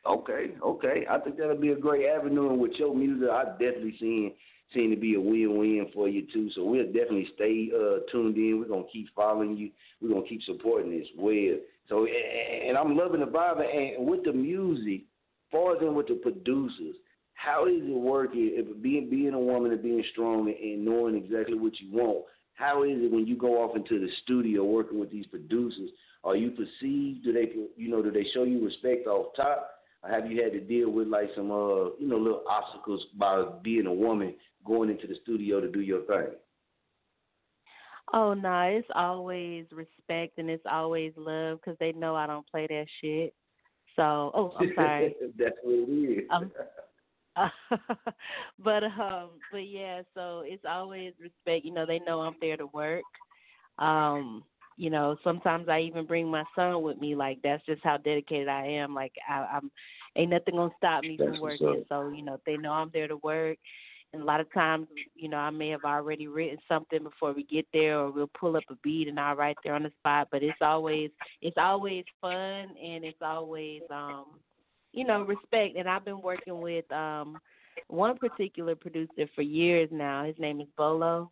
Okay, 0.05 0.53
okay. 0.65 1.07
I 1.09 1.19
think 1.19 1.37
that'll 1.37 1.57
be 1.57 1.71
a 1.71 1.77
great 1.77 2.07
avenue, 2.07 2.51
and 2.51 2.59
with 2.59 2.73
your 2.73 2.95
music, 2.95 3.29
I 3.31 3.45
definitely 3.53 3.97
seen 4.01 4.33
seen 4.75 4.89
to 4.89 4.97
be 4.97 5.15
a 5.15 5.21
win-win 5.21 5.91
for 5.93 6.09
you 6.09 6.27
too. 6.33 6.49
So 6.55 6.65
we'll 6.65 6.87
definitely 6.87 7.29
stay 7.35 7.71
uh, 7.77 7.99
tuned 8.11 8.37
in. 8.37 8.59
We're 8.59 8.69
gonna 8.69 8.89
keep 8.91 9.09
following 9.15 9.59
you. 9.59 9.71
We're 10.01 10.15
gonna 10.15 10.27
keep 10.27 10.43
supporting 10.45 10.91
this 10.91 11.07
well. 11.19 11.59
So, 11.91 12.07
and 12.07 12.69
and 12.69 12.79
I'm 12.79 12.97
loving 12.97 13.21
the 13.21 13.27
vibe, 13.27 13.61
and 13.61 14.07
with 14.07 14.25
the 14.25 14.33
music, 14.33 15.03
far 15.51 15.77
as 15.77 15.83
in 15.83 15.95
with 15.95 16.09
the 16.09 16.15
producers, 16.15 16.97
how 17.43 17.67
is 17.67 17.83
it 17.83 17.97
working? 17.97 18.53
If 18.55 18.83
being 18.83 19.11
being 19.11 19.35
a 19.35 19.39
woman 19.39 19.73
and 19.73 19.83
being 19.83 20.05
strong 20.13 20.49
and, 20.49 20.57
and 20.57 20.85
knowing 20.85 21.17
exactly 21.17 21.59
what 21.59 21.73
you 21.81 21.91
want, 21.91 22.25
how 22.55 22.85
is 22.85 22.99
it 22.99 23.11
when 23.11 23.27
you 23.27 23.37
go 23.37 23.63
off 23.63 23.77
into 23.77 23.99
the 23.99 24.09
studio 24.23 24.65
working 24.65 25.01
with 25.01 25.11
these 25.11 25.27
producers? 25.27 25.91
Are 26.25 26.37
you 26.37 26.51
perceived? 26.51 27.25
Do 27.25 27.33
they, 27.33 27.51
you 27.77 27.91
know, 27.91 28.03
do 28.03 28.13
they 28.13 28.27
show 28.33 28.45
you 28.45 28.65
respect 28.65 29.09
off 29.09 29.35
top? 29.35 29.71
Or 30.05 30.11
have 30.11 30.31
you 30.31 30.43
had 30.43 30.53
to 30.53 30.61
deal 30.61 30.91
with 30.91 31.09
like 31.09 31.31
some, 31.35 31.51
uh, 31.51 31.91
you 31.99 32.07
know, 32.07 32.17
little 32.17 32.45
obstacles 32.49 33.05
by 33.19 33.45
being 33.63 33.87
a 33.87 33.93
woman 33.93 34.35
going 34.65 34.91
into 34.91 35.09
the 35.09 35.17
studio 35.23 35.61
to 35.61 35.69
do 35.69 35.81
your 35.81 36.03
thing? 36.03 36.35
Oh 38.13 38.35
no, 38.35 38.61
it's 38.63 38.89
always 38.95 39.67
respect 39.73 40.39
and 40.39 40.49
it's 40.49 40.65
always 40.71 41.13
love 41.17 41.59
because 41.59 41.79
they 41.81 41.93
know 41.93 42.15
I 42.15 42.27
don't 42.27 42.49
play 42.49 42.69
that 42.69 42.87
shit. 43.01 43.35
So, 43.97 44.31
oh, 44.35 44.55
I'm 44.59 44.73
sorry. 44.77 45.15
That's 45.39 45.57
what 45.63 45.89
it 45.89 45.93
is. 45.93 46.29
But 48.63 48.85
um, 48.85 49.31
but 49.51 49.67
yeah, 49.67 50.03
so 50.15 50.43
it's 50.45 50.65
always 50.69 51.13
respect. 51.21 51.65
You 51.65 51.73
know, 51.73 51.87
they 51.87 51.99
know 52.01 52.21
I'm 52.21 52.37
there 52.41 52.57
to 52.57 52.67
work. 52.67 53.03
Um, 53.79 54.45
you 54.77 54.91
know, 54.91 55.17
sometimes 55.25 55.69
I 55.69 55.81
even 55.81 56.07
bring 56.07 56.29
my 56.29 56.45
son 56.55 56.83
with 56.83 56.99
me. 56.99 57.15
Like 57.15 57.39
that's 57.43 57.65
just 57.67 57.83
how 57.83 57.97
dedicated 57.97 58.49
I 58.49 58.67
am. 58.67 58.95
Like 58.95 59.13
I, 59.29 59.47
I'm, 59.55 59.71
ain't 60.17 60.31
nothing 60.31 60.57
gonna 60.57 60.71
stop 60.79 61.03
me 61.03 61.17
That's 61.19 61.33
from 61.33 61.41
working. 61.41 61.85
So 61.89 62.11
you 62.11 62.23
know, 62.23 62.39
they 62.47 62.57
know 62.57 62.73
I'm 62.73 62.91
there 62.93 63.09
to 63.09 63.17
work. 63.19 63.59
And 64.13 64.23
a 64.23 64.27
lot 64.27 64.41
of 64.41 64.53
times, 64.53 64.89
you 65.15 65.29
know, 65.31 65.39
I 65.39 65.49
may 65.49 65.71
have 65.71 65.85
already 65.85 66.27
written 66.27 66.59
something 66.69 67.03
before 67.03 67.33
we 67.33 67.45
get 67.45 67.67
there, 67.73 67.99
or 67.99 68.11
we'll 68.11 68.31
pull 68.39 68.57
up 68.57 68.65
a 68.69 68.75
beat 68.83 69.09
and 69.09 69.19
I'll 69.19 69.37
write 69.37 69.57
there 69.65 69.75
on 69.75 69.85
the 69.85 69.93
spot. 70.01 70.29
But 70.31 70.43
it's 70.43 70.61
always, 70.61 71.11
it's 71.41 71.57
always 71.57 72.05
fun, 72.21 72.35
and 72.35 73.05
it's 73.05 73.23
always, 73.23 73.81
um, 73.91 74.27
you 74.93 75.05
know, 75.05 75.23
respect. 75.23 75.77
And 75.77 75.89
I've 75.89 76.05
been 76.05 76.21
working 76.21 76.61
with 76.61 76.91
um, 76.93 77.39
one 77.89 78.17
particular 78.19 78.75
producer 78.75 79.29
for 79.35 79.43
years 79.43 79.89
now. 79.93 80.25
His 80.25 80.37
name 80.39 80.61
is 80.61 80.69
Bolo. 80.77 81.31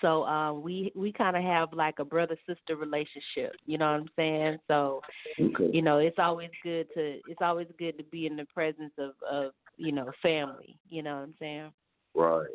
So 0.00 0.24
um, 0.24 0.62
we 0.62 0.92
we 0.96 1.12
kind 1.12 1.36
of 1.36 1.44
have 1.44 1.72
like 1.72 2.00
a 2.00 2.04
brother 2.04 2.36
sister 2.46 2.76
relationship. 2.76 3.52
You 3.66 3.78
know 3.78 3.92
what 3.92 4.00
I'm 4.00 4.08
saying? 4.16 4.58
So 4.66 5.00
Okay. 5.40 5.70
you 5.72 5.82
know, 5.82 5.98
it's 5.98 6.18
always 6.18 6.50
good 6.62 6.88
to 6.94 7.20
it's 7.28 7.40
always 7.40 7.68
good 7.78 7.96
to 7.98 8.04
be 8.04 8.26
in 8.26 8.36
the 8.36 8.46
presence 8.46 8.92
of 8.98 9.12
of 9.30 9.52
you 9.76 9.92
know 9.92 10.10
family. 10.22 10.78
You 10.88 11.02
know 11.02 11.16
what 11.16 11.22
I'm 11.22 11.34
saying? 11.38 11.72
Right. 12.14 12.46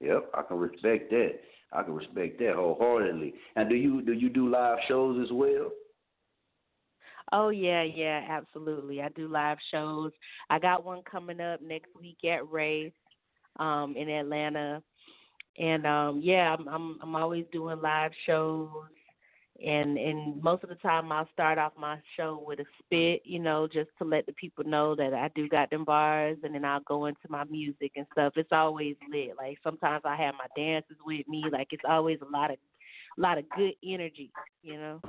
Yep, 0.00 0.30
I 0.32 0.42
can 0.42 0.58
respect 0.58 1.10
that. 1.10 1.32
I 1.72 1.82
can 1.82 1.94
respect 1.94 2.38
that 2.38 2.54
wholeheartedly. 2.54 3.34
And 3.56 3.68
do 3.68 3.74
you 3.74 4.00
do 4.02 4.12
you 4.12 4.28
do 4.30 4.48
live 4.48 4.78
shows 4.88 5.20
as 5.22 5.32
well? 5.32 5.70
Oh 7.32 7.50
yeah, 7.50 7.82
yeah, 7.82 8.24
absolutely. 8.28 9.02
I 9.02 9.08
do 9.10 9.28
live 9.28 9.58
shows. 9.70 10.12
I 10.50 10.58
got 10.58 10.84
one 10.84 11.02
coming 11.10 11.40
up 11.40 11.60
next 11.62 11.90
week 11.98 12.18
at 12.24 12.48
Race, 12.50 12.92
um, 13.58 13.94
in 13.96 14.08
Atlanta. 14.08 14.82
And 15.58 15.86
um 15.86 16.20
yeah, 16.22 16.54
I'm 16.58 16.68
I'm 16.68 16.98
I'm 17.02 17.16
always 17.16 17.44
doing 17.52 17.80
live 17.82 18.12
shows 18.26 18.70
and 19.64 19.98
and 19.98 20.42
most 20.42 20.62
of 20.62 20.68
the 20.68 20.76
time 20.76 21.10
I'll 21.10 21.28
start 21.32 21.58
off 21.58 21.72
my 21.78 21.98
show 22.16 22.42
with 22.46 22.60
a 22.60 22.64
spit, 22.84 23.22
you 23.24 23.40
know, 23.40 23.66
just 23.66 23.90
to 23.98 24.04
let 24.04 24.26
the 24.26 24.32
people 24.34 24.64
know 24.64 24.94
that 24.94 25.12
I 25.14 25.30
do 25.34 25.48
got 25.48 25.70
them 25.70 25.84
bars 25.84 26.38
and 26.44 26.54
then 26.54 26.64
I'll 26.64 26.80
go 26.80 27.06
into 27.06 27.28
my 27.28 27.44
music 27.44 27.92
and 27.96 28.06
stuff. 28.12 28.34
It's 28.36 28.52
always 28.52 28.96
lit. 29.10 29.32
Like 29.36 29.58
sometimes 29.64 30.02
I 30.04 30.16
have 30.16 30.34
my 30.34 30.46
dancers 30.56 30.98
with 31.04 31.26
me. 31.28 31.44
Like 31.50 31.68
it's 31.72 31.84
always 31.88 32.18
a 32.22 32.30
lot 32.30 32.50
of 32.52 32.58
a 33.18 33.20
lot 33.20 33.38
of 33.38 33.44
good 33.56 33.74
energy, 33.84 34.30
you 34.62 34.76
know. 34.78 35.00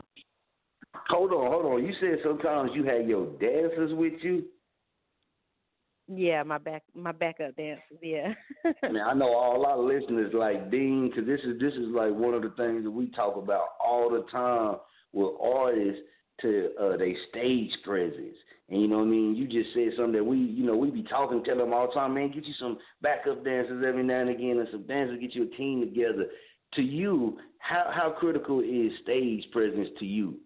Hold 1.09 1.31
on, 1.31 1.51
hold 1.51 1.65
on. 1.65 1.85
You 1.85 1.93
said 1.99 2.19
sometimes 2.23 2.71
you 2.73 2.83
had 2.83 3.07
your 3.07 3.27
dancers 3.39 3.91
with 3.93 4.13
you. 4.21 4.45
Yeah, 6.11 6.41
my 6.41 6.57
back 6.57 6.83
my 6.95 7.11
backup 7.11 7.55
dancers. 7.55 7.83
Yeah. 8.01 8.33
Man, 8.83 9.03
I 9.05 9.13
know 9.13 9.31
all 9.31 9.65
our 9.65 9.77
listeners 9.77 10.33
like 10.33 10.71
Dean, 10.71 11.09
because 11.09 11.27
this 11.27 11.41
is 11.41 11.59
this 11.59 11.73
is 11.73 11.87
like 11.89 12.11
one 12.11 12.33
of 12.33 12.41
the 12.41 12.49
things 12.57 12.83
that 12.83 12.91
we 12.91 13.11
talk 13.11 13.35
about 13.37 13.69
all 13.83 14.09
the 14.09 14.25
time 14.31 14.77
with 15.13 15.35
artists 15.39 16.01
to 16.41 16.69
uh, 16.81 16.97
they 16.97 17.15
stage 17.29 17.71
presence. 17.83 18.35
And 18.69 18.81
you 18.81 18.87
know 18.87 18.97
what 18.97 19.07
I 19.07 19.09
mean? 19.09 19.35
You 19.35 19.47
just 19.47 19.73
said 19.73 19.89
something 19.97 20.13
that 20.13 20.23
we, 20.23 20.37
you 20.37 20.63
know, 20.63 20.75
we 20.75 20.91
be 20.91 21.03
talking, 21.03 21.43
tell 21.43 21.57
them 21.57 21.73
all 21.73 21.87
the 21.87 21.93
time, 21.93 22.13
man, 22.13 22.31
get 22.31 22.45
you 22.45 22.53
some 22.59 22.77
backup 23.01 23.43
dancers 23.43 23.83
every 23.87 24.03
now 24.03 24.21
and 24.21 24.29
again, 24.29 24.59
and 24.59 24.67
some 24.71 24.85
dancers, 24.87 25.19
get 25.19 25.33
you 25.33 25.43
a 25.43 25.57
team 25.57 25.81
together. 25.81 26.25
To 26.75 26.81
you, 26.81 27.37
how 27.59 27.91
how 27.93 28.11
critical 28.11 28.61
is 28.61 28.91
stage 29.03 29.43
presence 29.51 29.89
to 29.99 30.05
you? 30.05 30.39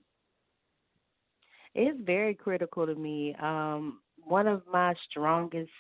It's 1.76 1.99
very 2.01 2.36
critical 2.36 2.86
to 2.86 2.95
me. 2.95 3.36
Um, 3.41 3.99
one 4.24 4.47
of 4.47 4.61
my 4.71 4.93
strongest 5.09 5.71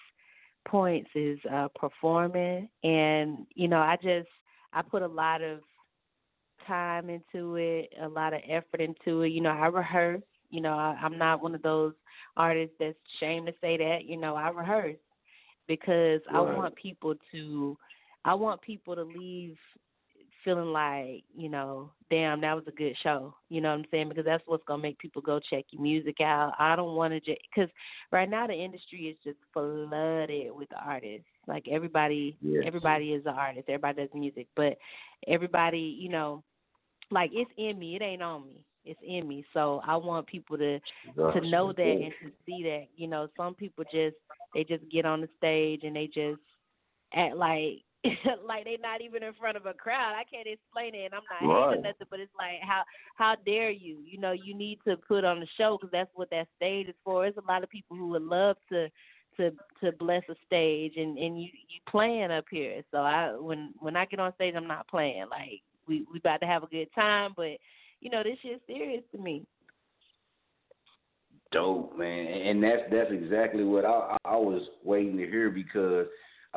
points 0.67 1.09
is 1.15 1.39
uh, 1.51 1.67
performing, 1.75 2.69
and 2.83 3.45
you 3.55 3.67
know, 3.67 3.79
I 3.79 3.97
just 4.01 4.27
I 4.73 4.81
put 4.81 5.01
a 5.01 5.07
lot 5.07 5.41
of 5.41 5.59
time 6.67 7.09
into 7.09 7.55
it, 7.55 7.93
a 8.01 8.07
lot 8.07 8.33
of 8.33 8.41
effort 8.49 8.81
into 8.81 9.21
it. 9.21 9.29
You 9.29 9.41
know, 9.41 9.51
I 9.51 9.67
rehearse. 9.67 10.23
You 10.49 10.61
know, 10.61 10.73
I, 10.73 10.97
I'm 11.01 11.17
not 11.17 11.41
one 11.41 11.55
of 11.55 11.61
those 11.61 11.93
artists 12.37 12.75
that's 12.79 12.97
ashamed 13.17 13.47
to 13.47 13.53
say 13.61 13.77
that. 13.77 14.05
You 14.05 14.17
know, 14.17 14.35
I 14.35 14.49
rehearse 14.49 14.97
because 15.67 16.21
I 16.31 16.41
want 16.41 16.75
people 16.75 17.15
to, 17.31 17.77
I 18.25 18.33
want 18.33 18.61
people 18.61 18.95
to 18.95 19.03
leave 19.03 19.57
feeling 20.43 20.71
like, 20.71 21.23
you 21.35 21.49
know, 21.49 21.91
damn, 22.09 22.41
that 22.41 22.55
was 22.55 22.65
a 22.67 22.71
good 22.71 22.95
show. 23.01 23.33
You 23.49 23.61
know 23.61 23.69
what 23.69 23.79
I'm 23.79 23.85
saying? 23.91 24.09
Because 24.09 24.25
that's 24.25 24.43
what's 24.45 24.63
gonna 24.65 24.81
make 24.81 24.99
people 24.99 25.21
go 25.21 25.39
check 25.39 25.65
your 25.71 25.81
music 25.81 26.21
out. 26.21 26.53
I 26.59 26.75
don't 26.75 26.95
want 26.95 27.13
to 27.13 27.19
just 27.19 27.41
because 27.53 27.69
right 28.11 28.29
now 28.29 28.47
the 28.47 28.53
industry 28.53 29.07
is 29.07 29.17
just 29.23 29.37
flooded 29.53 30.51
with 30.51 30.69
artists. 30.85 31.27
Like 31.47 31.67
everybody, 31.69 32.37
Yes. 32.41 32.63
everybody 32.65 33.13
is 33.13 33.25
an 33.25 33.33
artist. 33.33 33.69
Everybody 33.69 34.01
does 34.01 34.09
music, 34.13 34.47
but 34.55 34.77
everybody, 35.27 35.97
you 35.99 36.09
know, 36.09 36.43
like 37.11 37.31
it's 37.33 37.51
in 37.57 37.79
me. 37.79 37.95
It 37.95 38.01
ain't 38.01 38.21
on 38.21 38.45
me. 38.45 38.63
It's 38.85 38.99
in 39.05 39.27
me. 39.27 39.45
So 39.53 39.81
I 39.85 39.95
want 39.95 40.27
people 40.27 40.57
to 40.57 40.79
Gotcha. 41.15 41.41
to 41.41 41.47
know 41.47 41.71
that 41.73 41.81
and 41.81 42.13
to 42.21 42.31
see 42.45 42.63
that. 42.63 42.87
You 42.95 43.07
know, 43.07 43.27
some 43.37 43.55
people 43.55 43.83
just 43.85 44.15
they 44.53 44.63
just 44.63 44.87
get 44.89 45.05
on 45.05 45.21
the 45.21 45.29
stage 45.37 45.81
and 45.83 45.95
they 45.95 46.07
just 46.07 46.39
act 47.15 47.35
like 47.35 47.83
like 48.45 48.65
they're 48.65 48.77
not 48.81 49.01
even 49.01 49.23
in 49.23 49.33
front 49.33 49.57
of 49.57 49.65
a 49.65 49.73
crowd. 49.73 50.13
I 50.15 50.23
can't 50.23 50.47
explain 50.47 50.93
it, 50.95 51.05
and 51.05 51.13
I'm 51.13 51.21
not 51.29 51.41
Right. 51.41 51.69
hating 51.69 51.83
nothing, 51.83 52.07
but 52.09 52.19
it's 52.19 52.31
like 52.37 52.59
how 52.61 52.83
how 53.15 53.35
dare 53.45 53.71
you? 53.71 53.97
You 54.05 54.19
know, 54.19 54.31
you 54.33 54.55
need 54.55 54.79
to 54.87 54.97
put 54.97 55.23
on 55.23 55.39
the 55.39 55.47
show 55.57 55.77
because 55.77 55.91
that's 55.91 56.11
what 56.15 56.29
that 56.31 56.47
stage 56.57 56.89
is 56.89 56.95
for. 57.03 57.23
There's 57.23 57.37
a 57.37 57.51
lot 57.51 57.63
of 57.63 57.69
people 57.69 57.95
who 57.97 58.07
would 58.09 58.23
love 58.23 58.57
to 58.69 58.89
to 59.37 59.51
to 59.81 59.91
bless 59.93 60.23
a 60.29 60.35
stage, 60.45 60.93
and 60.97 61.17
and 61.17 61.41
you 61.41 61.49
you 61.69 61.79
playing 61.89 62.31
up 62.31 62.45
here. 62.51 62.81
So 62.91 62.97
I 62.97 63.31
when 63.37 63.73
when 63.79 63.95
I 63.95 64.05
get 64.05 64.19
on 64.19 64.33
stage, 64.35 64.55
I'm 64.57 64.67
not 64.67 64.87
playing. 64.87 65.25
Like 65.29 65.61
we 65.87 66.05
we 66.11 66.19
about 66.19 66.41
to 66.41 66.47
have 66.47 66.63
a 66.63 66.67
good 66.67 66.89
time, 66.93 67.33
but 67.37 67.57
you 68.01 68.09
know 68.09 68.23
this 68.23 68.37
shit's 68.41 68.61
serious 68.67 69.03
to 69.13 69.17
me. 69.17 69.45
dope, 71.53 71.97
man. 71.97 72.27
And 72.27 72.63
that's 72.63 72.81
that's 72.91 73.11
exactly 73.11 73.63
what 73.63 73.85
I 73.85 74.17
I 74.25 74.35
was 74.35 74.61
waiting 74.83 75.17
to 75.17 75.25
hear 75.27 75.49
because 75.49 76.07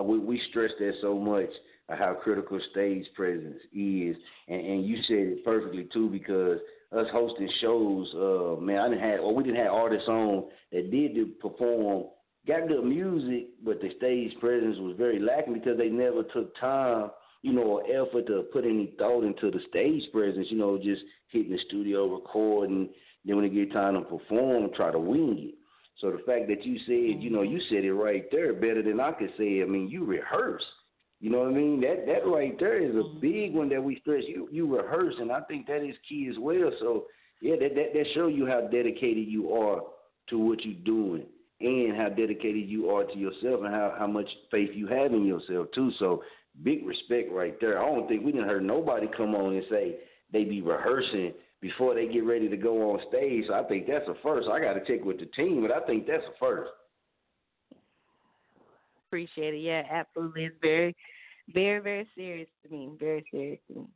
we 0.02 0.18
we 0.18 0.40
stress 0.50 0.70
that 0.78 0.92
so 1.00 1.18
much 1.18 1.50
how 1.88 2.14
critical 2.14 2.58
stage 2.72 3.06
presence 3.14 3.60
is, 3.72 4.16
and, 4.48 4.60
and 4.60 4.86
you 4.86 4.96
said 5.06 5.38
it 5.38 5.44
perfectly 5.44 5.88
too 5.92 6.08
because 6.08 6.58
us 6.92 7.06
hosting 7.12 7.48
shows, 7.60 8.12
uh, 8.14 8.60
man, 8.60 8.78
I 8.78 8.88
didn't 8.88 9.10
have 9.10 9.20
or 9.20 9.34
we 9.34 9.44
didn't 9.44 9.62
have 9.62 9.72
artists 9.72 10.08
on 10.08 10.44
that 10.72 10.90
did 10.90 11.38
perform, 11.40 12.06
got 12.46 12.68
good 12.68 12.84
music, 12.84 13.48
but 13.64 13.80
the 13.80 13.90
stage 13.96 14.32
presence 14.40 14.76
was 14.78 14.96
very 14.96 15.18
lacking 15.18 15.54
because 15.54 15.78
they 15.78 15.88
never 15.88 16.22
took 16.24 16.58
time. 16.58 17.10
You 17.42 17.52
know, 17.52 17.62
or 17.62 17.82
effort 17.84 18.26
to 18.26 18.44
put 18.52 18.64
any 18.64 18.92
thought 18.98 19.22
into 19.22 19.52
the 19.52 19.60
stage 19.68 20.02
presence. 20.10 20.48
You 20.50 20.58
know, 20.58 20.78
just 20.78 21.02
hitting 21.28 21.52
the 21.52 21.58
studio, 21.68 22.12
recording, 22.12 22.88
then 23.24 23.36
when 23.36 23.44
it 23.44 23.54
get 23.54 23.72
time 23.72 23.94
to 23.94 24.00
perform, 24.00 24.70
try 24.74 24.90
to 24.90 24.98
wing 24.98 25.36
it. 25.38 25.54
So 26.00 26.10
the 26.10 26.18
fact 26.18 26.48
that 26.48 26.64
you 26.64 26.78
said, 26.86 27.22
you 27.22 27.30
know, 27.30 27.42
you 27.42 27.60
said 27.70 27.84
it 27.84 27.94
right 27.94 28.24
there 28.30 28.52
better 28.52 28.82
than 28.82 29.00
I 29.00 29.12
could 29.12 29.30
say. 29.38 29.62
I 29.62 29.64
mean, 29.64 29.88
you 29.88 30.04
rehearse. 30.04 30.64
You 31.20 31.30
know 31.30 31.38
what 31.40 31.48
I 31.48 31.52
mean? 31.52 31.80
That 31.80 32.04
that 32.06 32.26
right 32.26 32.58
there 32.58 32.82
is 32.82 32.94
a 32.94 32.98
mm-hmm. 32.98 33.20
big 33.20 33.54
one 33.54 33.68
that 33.70 33.82
we 33.82 33.98
stress. 34.00 34.24
You 34.26 34.48
you 34.52 34.76
rehearse, 34.76 35.14
and 35.18 35.32
I 35.32 35.40
think 35.42 35.66
that 35.66 35.82
is 35.82 35.96
key 36.08 36.28
as 36.30 36.36
well. 36.38 36.70
So 36.80 37.06
yeah, 37.40 37.56
that 37.56 37.74
that, 37.74 37.94
that 37.94 38.06
show 38.14 38.26
you 38.26 38.46
how 38.46 38.62
dedicated 38.62 39.26
you 39.26 39.52
are 39.54 39.80
to 40.28 40.38
what 40.38 40.62
you're 40.64 40.84
doing, 40.84 41.24
and 41.60 41.96
how 41.96 42.10
dedicated 42.10 42.68
you 42.68 42.90
are 42.90 43.04
to 43.04 43.18
yourself, 43.18 43.62
and 43.64 43.74
how 43.74 43.94
how 43.98 44.06
much 44.06 44.28
faith 44.50 44.70
you 44.74 44.86
have 44.88 45.14
in 45.14 45.24
yourself 45.24 45.68
too. 45.74 45.90
So 45.98 46.22
big 46.62 46.86
respect 46.86 47.32
right 47.32 47.54
there. 47.60 47.82
I 47.82 47.86
don't 47.86 48.06
think 48.06 48.22
we 48.22 48.32
didn't 48.32 48.48
heard 48.48 48.64
nobody 48.64 49.06
come 49.16 49.34
on 49.34 49.54
and 49.54 49.64
say 49.70 49.96
they 50.32 50.44
be 50.44 50.60
rehearsing 50.60 51.32
before 51.60 51.94
they 51.94 52.06
get 52.06 52.24
ready 52.24 52.48
to 52.48 52.56
go 52.56 52.90
on 52.90 53.00
stage. 53.08 53.44
So 53.48 53.54
I 53.54 53.64
think 53.64 53.86
that's 53.86 54.08
a 54.08 54.14
first. 54.22 54.48
I 54.48 54.60
got 54.60 54.74
to 54.74 54.84
check 54.84 55.04
with 55.04 55.18
the 55.18 55.26
team, 55.26 55.62
but 55.62 55.70
I 55.70 55.84
think 55.86 56.06
that's 56.06 56.24
a 56.24 56.38
first. 56.38 56.70
Appreciate 59.08 59.54
it. 59.54 59.60
Yeah, 59.60 59.82
absolutely. 59.90 60.44
It's 60.44 60.56
very 60.60 60.96
very 61.54 61.80
very 61.80 62.08
serious 62.14 62.48
to 62.62 62.70
me. 62.70 62.90
Very 62.98 63.24
serious 63.30 63.60
to 63.68 63.80
me. 63.80 63.86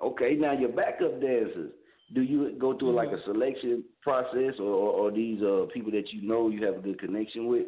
Okay, 0.00 0.34
now 0.34 0.52
your 0.52 0.68
backup 0.68 1.20
dancers, 1.20 1.72
do 2.14 2.22
you 2.22 2.56
go 2.60 2.78
through 2.78 2.94
like 2.94 3.08
a 3.08 3.22
selection 3.24 3.82
process, 4.02 4.54
or, 4.58 4.64
or, 4.64 4.92
or 4.92 5.10
these 5.10 5.42
uh 5.42 5.66
people 5.72 5.90
that 5.92 6.12
you 6.12 6.26
know 6.26 6.48
you 6.48 6.64
have 6.64 6.76
a 6.76 6.80
good 6.80 7.00
connection 7.00 7.46
with? 7.46 7.66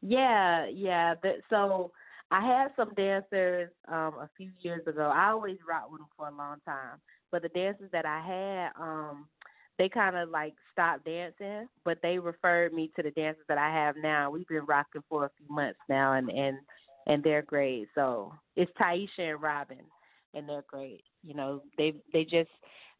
Yeah, 0.00 0.66
yeah. 0.66 1.14
But, 1.20 1.36
so 1.50 1.92
I 2.30 2.40
had 2.40 2.68
some 2.76 2.94
dancers 2.94 3.70
um 3.88 4.14
a 4.20 4.28
few 4.36 4.50
years 4.60 4.86
ago. 4.86 5.10
I 5.14 5.30
always 5.30 5.58
rocked 5.68 5.92
with 5.92 6.00
them 6.00 6.08
for 6.16 6.28
a 6.28 6.34
long 6.34 6.58
time, 6.64 6.98
but 7.30 7.42
the 7.42 7.48
dancers 7.50 7.90
that 7.92 8.06
I 8.06 8.20
had, 8.20 8.82
um, 8.82 9.26
they 9.78 9.88
kind 9.88 10.16
of 10.16 10.30
like 10.30 10.54
stopped 10.72 11.04
dancing, 11.04 11.68
but 11.84 11.98
they 12.02 12.18
referred 12.18 12.72
me 12.72 12.90
to 12.96 13.02
the 13.02 13.10
dancers 13.10 13.44
that 13.48 13.58
I 13.58 13.70
have 13.72 13.96
now. 13.96 14.30
We've 14.30 14.46
been 14.48 14.64
rocking 14.66 15.02
for 15.08 15.26
a 15.26 15.30
few 15.36 15.54
months 15.54 15.80
now, 15.88 16.14
and 16.14 16.30
and 16.30 16.58
and 17.06 17.22
they're 17.22 17.42
great. 17.42 17.88
So 17.94 18.32
it's 18.56 18.70
Taisha 18.80 19.32
and 19.32 19.42
Robin, 19.42 19.78
and 20.32 20.48
they're 20.48 20.64
great. 20.68 21.02
You 21.22 21.34
know, 21.34 21.62
they 21.76 21.94
they 22.12 22.24
just 22.24 22.50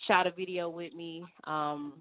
shot 0.07 0.27
a 0.27 0.31
video 0.31 0.69
with 0.69 0.93
me 0.95 1.25
um 1.45 1.95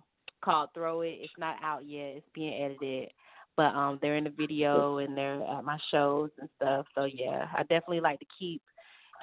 called 0.43 0.69
Throw 0.73 1.01
It. 1.01 1.17
It's 1.21 1.33
not 1.37 1.55
out 1.63 1.85
yet. 1.85 2.17
It's 2.17 2.27
being 2.33 2.53
edited. 2.53 3.09
But 3.55 3.75
um 3.75 3.99
they're 4.01 4.17
in 4.17 4.23
the 4.23 4.29
video 4.31 4.97
and 4.97 5.15
they're 5.15 5.41
at 5.43 5.63
my 5.63 5.77
shows 5.91 6.29
and 6.39 6.49
stuff. 6.55 6.85
So 6.95 7.05
yeah, 7.05 7.47
I 7.55 7.61
definitely 7.63 8.01
like 8.01 8.19
to 8.19 8.25
keep 8.37 8.61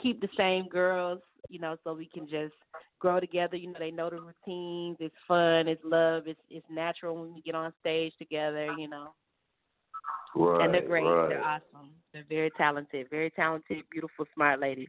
keep 0.02 0.20
the 0.20 0.28
same 0.36 0.68
girls, 0.68 1.20
you 1.48 1.58
know, 1.58 1.76
so 1.84 1.94
we 1.94 2.08
can 2.12 2.28
just 2.28 2.54
grow 3.00 3.18
together. 3.20 3.56
You 3.56 3.68
know, 3.68 3.78
they 3.78 3.90
know 3.90 4.10
the 4.10 4.16
routines. 4.20 4.96
It's 5.00 5.14
fun. 5.26 5.68
It's 5.68 5.82
love. 5.84 6.24
It's 6.26 6.40
it's 6.48 6.66
natural 6.70 7.16
when 7.16 7.34
we 7.34 7.42
get 7.42 7.54
on 7.54 7.72
stage 7.80 8.12
together. 8.18 8.72
You 8.78 8.88
know, 8.88 9.14
Right, 10.34 10.64
and 10.64 10.74
they're 10.74 10.86
great. 10.86 11.04
right. 11.04 11.28
They're 11.28 11.42
awesome. 11.42 11.90
They're 12.12 12.24
very 12.28 12.50
talented. 12.56 13.08
Very 13.10 13.30
talented, 13.30 13.82
beautiful, 13.90 14.26
smart 14.34 14.60
ladies. 14.60 14.88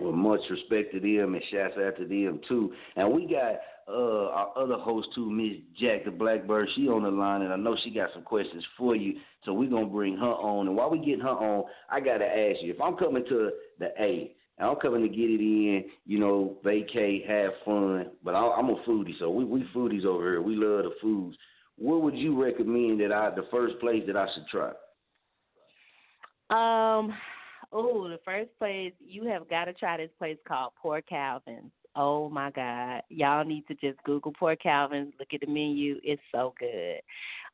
Well, 0.00 0.12
much 0.12 0.40
respect 0.50 0.92
to 0.92 1.00
them 1.00 1.34
and 1.34 1.42
shouts 1.50 1.74
out 1.78 1.96
to 1.98 2.04
them 2.04 2.40
too. 2.48 2.72
And 2.96 3.12
we 3.12 3.26
got 3.26 3.60
uh 3.86 4.28
our 4.30 4.58
other 4.58 4.76
host 4.78 5.08
too, 5.14 5.30
Miss 5.30 5.58
Jack 5.78 6.04
the 6.04 6.10
Blackbird. 6.10 6.68
She 6.74 6.88
on 6.88 7.02
the 7.04 7.10
line, 7.10 7.42
and 7.42 7.52
I 7.52 7.56
know 7.56 7.76
she 7.82 7.90
got 7.90 8.10
some 8.12 8.22
questions 8.22 8.64
for 8.76 8.96
you. 8.96 9.14
So 9.44 9.52
we're 9.52 9.70
gonna 9.70 9.86
bring 9.86 10.16
her 10.16 10.24
on. 10.24 10.66
And 10.66 10.76
while 10.76 10.90
we 10.90 10.98
getting 10.98 11.20
her 11.20 11.28
on, 11.28 11.64
I 11.90 12.00
gotta 12.00 12.26
ask 12.26 12.62
you 12.62 12.72
if 12.72 12.80
I'm 12.80 12.96
coming 12.96 13.24
to 13.28 13.50
the 13.78 13.88
A. 14.00 14.34
I'm 14.58 14.76
coming 14.76 15.02
to 15.02 15.08
get 15.08 15.30
it 15.30 15.40
in, 15.40 15.84
you 16.06 16.20
know, 16.20 16.58
vacate, 16.62 17.26
have 17.26 17.50
fun. 17.64 18.12
But 18.22 18.36
I, 18.36 18.40
I'm 18.52 18.70
a 18.70 18.76
foodie, 18.86 19.18
so 19.18 19.30
we 19.30 19.44
we 19.44 19.64
foodies 19.74 20.04
over 20.04 20.22
here. 20.22 20.42
We 20.42 20.54
love 20.54 20.84
the 20.84 20.92
foods. 21.00 21.36
What 21.76 22.02
would 22.02 22.16
you 22.16 22.40
recommend 22.40 23.00
that 23.00 23.12
I 23.12 23.30
the 23.34 23.46
first 23.50 23.78
place 23.80 24.04
that 24.06 24.16
I 24.16 24.26
should 24.32 24.46
try? 24.46 24.70
Um, 26.50 27.12
oh, 27.74 28.08
the 28.08 28.20
first 28.24 28.50
place 28.58 28.92
you 29.04 29.26
have 29.26 29.48
got 29.50 29.66
to 29.66 29.74
try 29.74 29.96
this 29.96 30.10
place 30.18 30.38
called 30.46 30.72
Poor 30.80 31.02
Calvin's. 31.02 31.72
Oh 31.96 32.28
my 32.28 32.50
God, 32.50 33.02
y'all 33.08 33.44
need 33.44 33.66
to 33.68 33.74
just 33.74 34.02
Google 34.04 34.32
Poor 34.38 34.56
Calvin's. 34.56 35.12
Look 35.18 35.28
at 35.34 35.40
the 35.40 35.46
menu; 35.46 36.00
it's 36.02 36.22
so 36.32 36.54
good. 36.58 37.00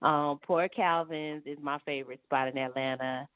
Um, 0.06 0.38
Poor 0.46 0.68
Calvin's 0.68 1.42
is 1.44 1.58
my 1.62 1.78
favorite 1.84 2.20
spot 2.24 2.48
in 2.48 2.56
Atlanta. 2.56 3.28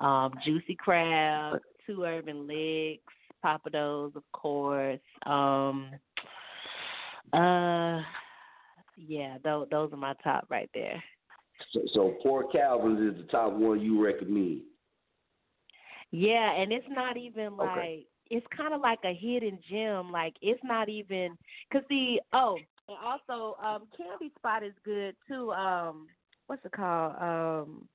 Um, 0.00 0.32
Juicy 0.44 0.74
Crab, 0.74 1.60
Two 1.86 2.04
Urban 2.04 2.46
Licks, 2.46 3.02
Pappadeaux, 3.44 4.14
of 4.14 4.22
course. 4.32 5.00
Um, 5.26 5.90
uh, 7.32 8.00
yeah, 8.96 9.36
those 9.44 9.68
those 9.70 9.92
are 9.92 9.96
my 9.96 10.14
top 10.24 10.46
right 10.48 10.70
there. 10.72 11.02
So, 11.72 11.80
so 11.92 12.14
Poor 12.22 12.44
Calvin's 12.50 13.14
is 13.14 13.22
the 13.22 13.28
top 13.30 13.52
one 13.52 13.80
you 13.80 14.02
recommend. 14.02 14.62
Yeah, 16.10 16.52
and 16.52 16.72
it's 16.72 16.86
not 16.88 17.16
even 17.16 17.56
like 17.56 17.78
Okay. 17.78 18.06
it's 18.30 18.46
kind 18.56 18.74
of 18.74 18.80
like 18.80 19.00
a 19.04 19.14
hidden 19.14 19.58
gem. 19.68 20.10
Like 20.10 20.34
it's 20.40 20.62
not 20.64 20.88
even 20.88 21.36
cause 21.72 21.82
the 21.88 22.20
oh, 22.32 22.58
and 22.88 22.96
also 23.04 23.56
um 23.62 23.86
Candy 23.96 24.32
Spot 24.38 24.62
is 24.62 24.74
good 24.84 25.16
too. 25.28 25.52
Um, 25.52 26.08
what's 26.46 26.64
it 26.64 26.72
called? 26.72 27.14
Um, 27.20 27.88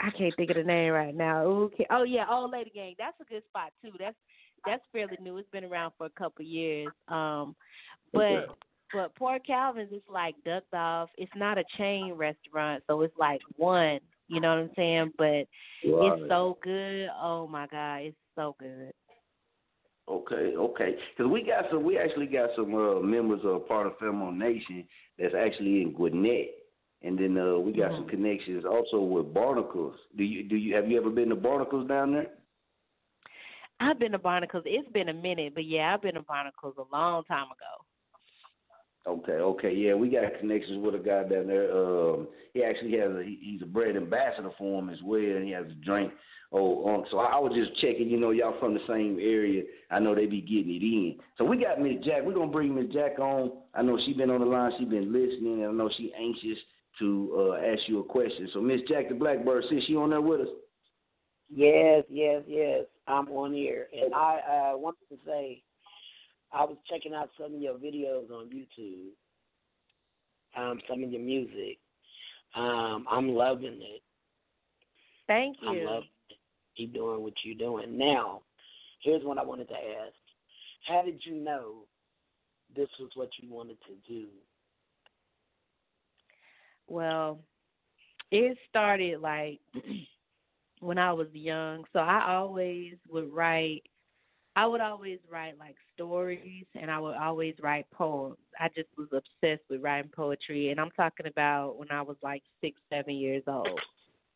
I 0.00 0.10
can't 0.10 0.34
think 0.36 0.50
of 0.50 0.56
the 0.56 0.62
name 0.62 0.92
right 0.92 1.14
now. 1.14 1.44
Ooh, 1.46 1.70
Oh 1.90 2.02
yeah, 2.04 2.26
Old 2.30 2.52
Lady 2.52 2.70
Gang. 2.70 2.94
That's 2.98 3.16
a 3.20 3.24
good 3.24 3.42
spot 3.48 3.72
too. 3.82 3.90
That's 3.98 4.16
that's 4.66 4.82
fairly 4.92 5.18
new. 5.20 5.38
It's 5.38 5.50
been 5.50 5.64
around 5.64 5.92
for 5.96 6.06
a 6.06 6.10
couple 6.10 6.44
years. 6.44 6.88
Um, 7.08 7.54
but 8.12 8.22
Okay. 8.22 8.46
but 8.92 9.14
Poor 9.16 9.38
Calvin's 9.40 9.92
is 9.92 10.02
like 10.08 10.34
ducked 10.44 10.72
off. 10.74 11.10
It's 11.18 11.32
not 11.36 11.58
a 11.58 11.64
chain 11.76 12.14
restaurant, 12.14 12.82
so 12.86 13.02
it's 13.02 13.16
like 13.18 13.40
one. 13.56 14.00
You 14.28 14.40
know 14.40 14.48
what 14.48 14.58
I'm 14.58 14.70
saying? 14.76 15.12
But 15.16 15.24
Right. 15.24 16.12
it's 16.12 16.28
so 16.28 16.58
good. 16.62 17.08
Oh 17.20 17.46
my 17.46 17.66
god, 17.66 18.02
it's 18.02 18.16
so 18.34 18.54
good. 18.58 18.92
Okay, 20.08 20.56
okay. 20.56 20.96
Because 21.16 21.30
we 21.30 21.42
got 21.42 21.64
some, 21.70 21.84
we 21.84 21.98
actually 21.98 22.26
got 22.26 22.50
some 22.56 22.74
uh, 22.74 23.00
members 23.00 23.40
of 23.44 23.68
part 23.68 23.86
of 23.86 23.98
Femo 23.98 24.34
Nation 24.34 24.86
that's 25.18 25.34
actually 25.34 25.82
in 25.82 25.92
Gwinnett, 25.92 26.48
and 27.02 27.18
then 27.18 27.36
uh, 27.36 27.58
we 27.58 27.72
got 27.72 27.92
some 27.92 28.08
connections 28.08 28.64
also 28.64 29.00
with 29.00 29.34
Barnacles. 29.34 29.96
Do 30.16 30.24
you 30.24 30.48
do 30.48 30.56
you 30.56 30.74
have 30.74 30.88
you 30.88 30.98
ever 30.98 31.10
been 31.10 31.28
to 31.28 31.36
Barnacles 31.36 31.86
down 31.88 32.12
there? 32.12 32.28
I've 33.80 33.98
been 33.98 34.12
to 34.12 34.18
Barnacles. 34.18 34.64
It's 34.66 34.90
been 34.92 35.10
a 35.10 35.14
minute, 35.14 35.54
but 35.54 35.64
yeah, 35.64 35.94
I've 35.94 36.02
been 36.02 36.14
to 36.14 36.22
Barnacles 36.22 36.74
a 36.78 36.94
long 36.94 37.24
time 37.24 37.46
ago. 37.46 37.84
Okay, 39.08 39.32
okay, 39.32 39.74
yeah, 39.74 39.94
we 39.94 40.10
got 40.10 40.38
connections 40.38 40.84
with 40.84 40.94
a 40.94 40.98
guy 40.98 41.22
down 41.22 41.46
there. 41.46 41.72
Um, 41.74 42.28
he 42.52 42.62
actually 42.62 42.92
has 42.98 43.10
a 43.10 43.24
he's 43.24 43.62
a 43.62 43.66
brand 43.66 43.96
ambassador 43.96 44.50
for 44.58 44.78
him 44.78 44.90
as 44.90 44.98
well, 45.02 45.20
and 45.20 45.44
he 45.44 45.52
has 45.52 45.64
a 45.64 45.84
drink. 45.84 46.12
Oh, 46.52 46.86
um, 46.88 47.04
so 47.10 47.18
I 47.18 47.38
was 47.38 47.52
just 47.54 47.80
checking. 47.80 48.10
You 48.10 48.20
know, 48.20 48.30
y'all 48.30 48.58
from 48.60 48.74
the 48.74 48.80
same 48.86 49.18
area. 49.18 49.62
I 49.90 49.98
know 49.98 50.14
they 50.14 50.26
be 50.26 50.42
getting 50.42 50.74
it 50.74 50.82
in. 50.82 51.16
So 51.38 51.44
we 51.44 51.56
got 51.56 51.80
Miss 51.80 52.04
Jack. 52.04 52.22
We're 52.22 52.34
gonna 52.34 52.52
bring 52.52 52.74
Miss 52.74 52.92
Jack 52.92 53.18
on. 53.18 53.52
I 53.74 53.80
know 53.80 53.98
she 54.04 54.12
been 54.12 54.30
on 54.30 54.40
the 54.40 54.46
line. 54.46 54.72
She 54.78 54.84
been 54.84 55.10
listening, 55.10 55.62
and 55.62 55.68
I 55.68 55.72
know 55.72 55.90
she 55.96 56.12
anxious 56.18 56.58
to 56.98 57.34
uh, 57.38 57.66
ask 57.66 57.80
you 57.86 58.00
a 58.00 58.04
question. 58.04 58.48
So 58.52 58.60
Miss 58.60 58.80
Jack 58.88 59.08
the 59.08 59.14
Blackbird, 59.14 59.64
sis, 59.70 59.84
she 59.86 59.96
on 59.96 60.10
there 60.10 60.20
with 60.20 60.42
us? 60.42 60.48
Yes, 61.48 62.04
yes, 62.10 62.42
yes. 62.46 62.84
I'm 63.06 63.28
on 63.28 63.54
here, 63.54 63.88
and 63.98 64.12
I 64.12 64.72
uh, 64.74 64.76
wanted 64.76 65.08
to 65.08 65.16
say 65.24 65.62
I 66.52 66.64
was 66.64 66.76
checking 66.88 67.14
out 67.14 67.30
some 67.38 67.54
of 67.54 67.60
your 67.60 67.74
videos 67.74 68.30
on 68.30 68.48
YouTube. 68.48 69.10
Um, 70.56 70.80
some 70.88 71.04
of 71.04 71.10
your 71.10 71.20
music. 71.20 71.78
Um, 72.56 73.06
I'm 73.10 73.28
loving 73.28 73.80
it. 73.82 74.02
Thank 75.26 75.58
you. 75.60 75.68
I'm 75.68 75.84
loving 75.84 76.08
it. 76.30 76.36
You 76.76 76.86
doing 76.86 77.22
what 77.22 77.34
you're 77.44 77.56
doing. 77.56 77.98
Now, 77.98 78.42
here's 79.02 79.24
what 79.24 79.38
I 79.38 79.44
wanted 79.44 79.68
to 79.68 79.74
ask. 79.74 80.14
How 80.86 81.02
did 81.02 81.20
you 81.24 81.34
know 81.34 81.84
this 82.74 82.88
was 82.98 83.10
what 83.14 83.28
you 83.40 83.52
wanted 83.52 83.76
to 83.86 84.12
do? 84.12 84.26
Well, 86.86 87.40
it 88.30 88.56
started 88.68 89.20
like 89.20 89.60
when 90.80 90.98
I 90.98 91.12
was 91.12 91.28
young. 91.32 91.84
So 91.92 91.98
I 91.98 92.34
always 92.34 92.94
would 93.10 93.32
write 93.32 93.82
I 94.58 94.66
would 94.66 94.80
always 94.80 95.20
write 95.30 95.56
like 95.56 95.76
stories 95.94 96.64
and 96.74 96.90
I 96.90 96.98
would 96.98 97.14
always 97.14 97.54
write 97.62 97.88
poems. 97.92 98.38
I 98.58 98.66
just 98.74 98.88
was 98.98 99.06
obsessed 99.12 99.62
with 99.70 99.82
writing 99.82 100.10
poetry 100.12 100.70
and 100.70 100.80
I'm 100.80 100.90
talking 100.96 101.28
about 101.28 101.78
when 101.78 101.92
I 101.92 102.02
was 102.02 102.16
like 102.24 102.42
six, 102.60 102.80
seven 102.92 103.14
years 103.14 103.44
old. 103.46 103.80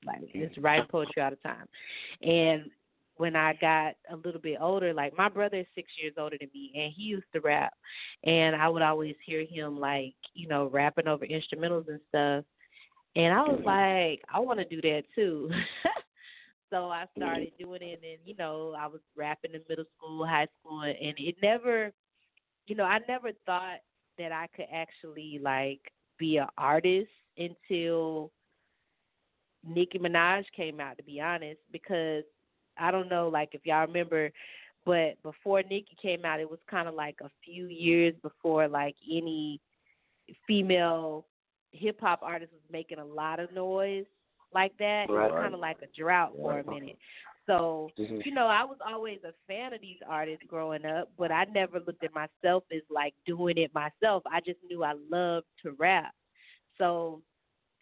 Like 0.07 0.20
just 0.33 0.59
writing 0.59 0.87
poetry 0.89 1.23
all 1.25 1.31
the 1.31 1.37
time. 1.37 1.66
And 2.23 2.70
when 3.16 3.35
I 3.35 3.55
got 3.55 3.97
a 4.12 4.16
little 4.25 4.41
bit 4.41 4.59
older, 4.61 4.95
like 4.95 5.18
my 5.18 5.29
brother 5.29 5.57
is 5.57 5.66
six 5.75 5.91
years 6.01 6.14
older 6.16 6.37
than 6.39 6.51
me, 6.55 6.70
and 6.77 6.93
he 6.97 7.03
used 7.03 7.27
to 7.33 7.41
rap, 7.41 7.73
and 8.23 8.55
I 8.55 8.68
would 8.68 8.83
always 8.83 9.16
hear 9.25 9.45
him 9.45 9.79
like 9.79 10.14
you 10.35 10.49
know 10.49 10.68
rapping 10.73 11.07
over 11.07 11.27
instrumentals 11.27 11.89
and 11.89 12.01
stuff, 12.09 12.45
and 13.14 13.33
I 13.33 13.43
was 13.43 13.61
like, 13.64 14.23
I 14.33 14.41
want 14.41 14.59
to 14.59 14.64
do 14.64 14.81
that 14.81 15.03
too. 15.14 15.51
so 16.73 16.89
I 16.89 17.05
started 17.16 17.53
doing 17.59 17.83
it, 17.83 18.01
and 18.03 18.18
you 18.25 18.35
know 18.39 18.75
I 18.79 18.87
was 18.87 19.01
rapping 19.14 19.53
in 19.53 19.61
middle 19.68 19.85
school, 19.97 20.27
high 20.27 20.49
school, 20.59 20.83
and 20.83 21.14
it 21.18 21.37
never, 21.43 21.93
you 22.66 22.75
know, 22.75 22.85
I 22.85 22.99
never 23.07 23.31
thought 23.45 23.81
that 24.18 24.33
I 24.33 24.49
could 24.57 24.66
actually 24.73 25.39
like 25.41 25.81
be 26.18 26.39
an 26.39 26.49
artist 26.57 27.11
until 27.37 28.31
Nicki 29.68 29.99
Minaj 29.99 30.45
came 30.57 30.81
out. 30.81 30.97
To 30.97 31.03
be 31.05 31.20
honest, 31.20 31.61
because 31.70 32.25
I 32.79 32.91
don't 32.91 33.11
know, 33.11 33.29
like 33.29 33.51
if 33.53 33.66
y'all 33.66 33.87
remember, 33.87 34.31
but 34.87 35.23
before 35.23 35.62
Nicki 35.62 35.97
came 36.01 36.25
out, 36.25 36.41
it 36.41 36.51
was 36.51 36.61
kind 36.70 36.89
of 36.89 36.95
like 36.95 37.16
a 37.23 37.31
few 37.45 37.66
years 37.66 38.14
before 38.23 38.66
like 38.66 38.97
any 39.11 39.61
female 40.47 41.27
hip 41.73 42.01
hop 42.01 42.20
artist 42.23 42.53
was 42.53 42.62
making 42.73 42.99
a 42.99 43.05
lot 43.05 43.41
of 43.41 43.53
noise 43.53 44.07
like 44.55 44.76
that. 44.78 45.07
It 45.09 45.12
was 45.12 45.32
kind 45.42 45.55
of 45.55 45.61
like 45.61 45.78
a 45.82 46.00
drought 46.00 46.32
for 46.36 46.59
a 46.61 46.70
minute. 46.70 46.98
So, 47.46 47.90
you 47.96 48.32
know, 48.32 48.46
I 48.46 48.64
was 48.64 48.78
always 48.86 49.18
a 49.24 49.32
fan 49.48 49.72
of 49.72 49.80
these 49.80 49.98
artists 50.09 50.44
growing 50.46 50.86
up, 50.86 51.11
but 51.18 51.32
I 51.32 51.44
never 51.53 51.80
looked 51.80 52.05
at 52.05 52.14
myself 52.14 52.64
as 52.72 52.82
like 52.88 53.14
doing 53.26 53.59
it 53.59 53.74
myself. 53.74 54.22
I 54.26 54.40
just 54.40 54.61
knew 54.68 54.84
I 54.84 54.92
loved 55.11 55.46
to 55.64 55.72
rap. 55.72 56.12
So 56.78 57.20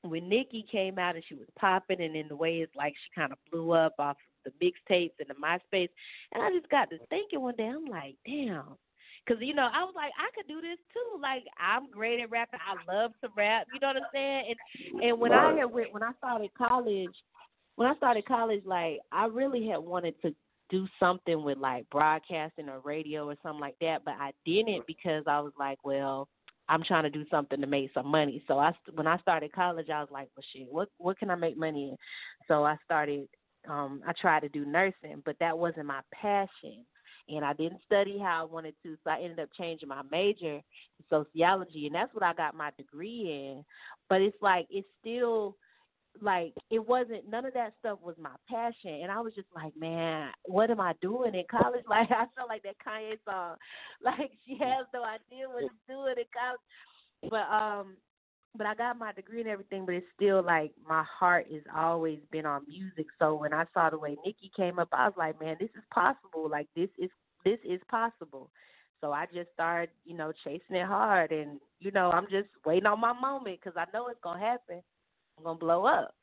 when 0.03 0.31
Nicki 0.31 0.65
came 0.73 0.99
out 0.99 1.15
and 1.15 1.25
she 1.29 1.35
was 1.35 1.47
popping, 1.59 2.01
and 2.01 2.17
in 2.17 2.29
the 2.29 2.37
way 2.37 2.59
it's 2.59 2.75
like 2.75 2.95
she 2.95 3.21
kind 3.21 3.33
of 3.33 3.39
blew 3.53 3.73
up 3.73 3.95
off 3.99 4.17
the 4.47 4.51
mixtapes 4.65 5.13
and 5.21 5.29
the 5.29 5.35
MySpace, 5.35 5.91
and 6.33 6.43
I 6.43 6.51
just 6.57 6.71
got 6.71 6.89
to 6.91 6.99
thinking 7.11 7.43
one 7.43 7.57
day, 7.57 7.69
I'm 7.69 7.85
like, 7.85 8.17
damn. 8.25 8.77
Cause 9.29 9.39
you 9.41 9.55
know, 9.55 9.69
I 9.73 9.85
was 9.85 9.95
like, 9.95 10.13
I 10.19 10.31
could 10.35 10.49
do 10.49 10.61
this 10.61 10.79
too. 10.93 11.21
Like, 11.21 11.45
I'm 11.59 11.91
great 11.91 12.21
at 12.21 12.31
rapping. 12.31 12.61
I 12.61 12.93
love 12.93 13.13
to 13.23 13.29
rap. 13.37 13.67
You 13.73 13.81
know 13.81 13.89
what 13.89 13.97
I'm 13.97 14.03
saying? 14.13 14.45
And 14.49 15.03
and 15.03 15.21
when 15.21 15.33
I 15.33 15.55
had 15.55 15.67
went, 15.67 15.93
when 15.93 16.03
I 16.03 16.13
started 16.19 16.51
college, 16.57 17.15
when 17.77 17.89
I 17.89 17.95
started 17.97 18.27
college, 18.27 18.63
like 18.65 18.99
I 19.13 19.27
really 19.27 19.69
had 19.69 19.79
wanted 19.79 20.21
to 20.23 20.35
do 20.71 20.87
something 20.99 21.43
with 21.43 21.59
like 21.59 21.89
broadcasting 21.91 22.69
or 22.69 22.81
radio 22.81 23.29
or 23.29 23.37
something 23.43 23.61
like 23.61 23.77
that, 23.81 24.05
but 24.05 24.15
I 24.19 24.33
didn't 24.47 24.87
because 24.87 25.25
I 25.27 25.41
was 25.41 25.53
like, 25.59 25.79
well, 25.85 26.29
I'm 26.69 26.85
trying 26.85 27.03
to 27.03 27.11
do 27.11 27.25
something 27.31 27.61
to 27.61 27.67
make 27.67 27.91
some 27.93 28.07
money. 28.07 28.43
So 28.47 28.59
I 28.59 28.73
when 28.95 29.07
I 29.07 29.19
started 29.19 29.53
college, 29.53 29.91
I 29.91 30.01
was 30.01 30.11
like, 30.11 30.29
well, 30.37 30.45
shit, 30.53 30.69
what 30.71 30.89
what 30.99 31.19
can 31.19 31.31
I 31.31 31.35
make 31.35 31.59
money 31.59 31.91
in? 31.91 31.97
So 32.49 32.65
I 32.65 32.77
started. 32.85 33.29
Um, 33.69 34.01
I 34.07 34.13
tried 34.19 34.41
to 34.41 34.49
do 34.49 34.65
nursing, 34.65 35.23
but 35.27 35.37
that 35.39 35.59
wasn't 35.59 35.85
my 35.85 36.01
passion, 36.15 36.87
and 37.29 37.45
I 37.45 37.53
didn't 37.53 37.81
study 37.87 38.19
how 38.19 38.43
I 38.43 38.53
wanted 38.53 38.75
to. 38.83 38.97
So 39.03 39.11
I 39.11 39.21
ended 39.21 39.41
up 39.41 39.49
changing 39.59 39.89
my 39.89 40.03
major 40.11 40.61
to 40.61 41.05
sociology, 41.09 41.87
and 41.87 41.95
that's 41.95 42.13
what 42.15 42.23
I 42.23 42.33
got 42.35 42.55
my 42.55 42.71
degree 42.77 43.53
in. 43.53 43.65
But 44.09 44.23
it's 44.23 44.37
like 44.41 44.67
it's 44.71 44.89
still 45.01 45.57
like 46.21 46.53
it 46.71 46.87
wasn't 46.87 47.29
none 47.29 47.45
of 47.45 47.55
that 47.55 47.73
stuff 47.79 47.99
was 48.03 48.17
my 48.21 48.35
passion 48.49 49.01
and 49.03 49.11
I 49.11 49.21
was 49.21 49.35
just 49.35 49.49
like, 49.55 49.73
Man, 49.77 50.31
what 50.45 50.71
am 50.71 50.81
I 50.81 50.93
doing 51.01 51.35
in 51.35 51.45
college? 51.51 51.85
Like 51.89 52.11
I 52.11 52.25
felt 52.37 52.49
like 52.49 52.63
that 52.65 52.77
Kanye 52.87 53.17
song. 53.25 53.57
Like 54.03 54.31
she 54.47 54.57
has 54.61 54.87
no 54.93 55.05
idea 55.05 55.49
what 55.49 55.63
she's 55.63 55.89
doing 55.89 56.15
in 56.17 56.25
college. 56.35 57.31
But 57.31 57.55
um 57.55 57.97
but 58.57 58.67
I 58.67 58.75
got 58.75 58.99
my 58.99 59.13
degree 59.13 59.41
and 59.41 59.49
everything, 59.49 59.87
but 59.87 59.95
it's 59.95 60.07
still 60.15 60.43
like 60.43 60.73
my 60.87 61.05
heart 61.05 61.47
has 61.53 61.63
always 61.75 62.19
been 62.33 62.47
on 62.47 62.67
music. 62.69 63.07
So 63.19 63.35
when 63.35 63.53
I 63.53 63.65
saw 63.73 63.91
the 63.91 63.99
way 63.99 64.17
Nicki 64.25 64.51
came 64.57 64.79
up, 64.79 64.89
I 64.93 65.07
was 65.07 65.15
like, 65.17 65.41
Man, 65.41 65.57
this 65.61 65.71
is 65.77 65.85
possible. 65.93 66.49
Like 66.51 66.67
this 66.75 66.89
is 66.99 67.11
this 67.45 67.59
is 67.65 67.81
possible. 67.91 68.51
So 69.01 69.13
I 69.13 69.27
just 69.33 69.49
started, 69.55 69.91
you 70.05 70.17
know, 70.17 70.33
chasing 70.45 70.77
it 70.77 70.87
hard, 70.87 71.33
and 71.33 71.59
you 71.79 71.91
know, 71.91 72.11
I'm 72.11 72.27
just 72.31 72.49
waiting 72.67 72.87
on 72.87 73.01
my 73.01 73.13
moment 73.13 73.61
because 73.63 73.77
I 73.77 73.87
know 73.97 74.09
it's 74.09 74.21
gonna 74.23 74.41
happen. 74.41 74.83
I'm 75.39 75.45
gonna 75.45 75.59
blow 75.59 75.87
up. 75.87 76.15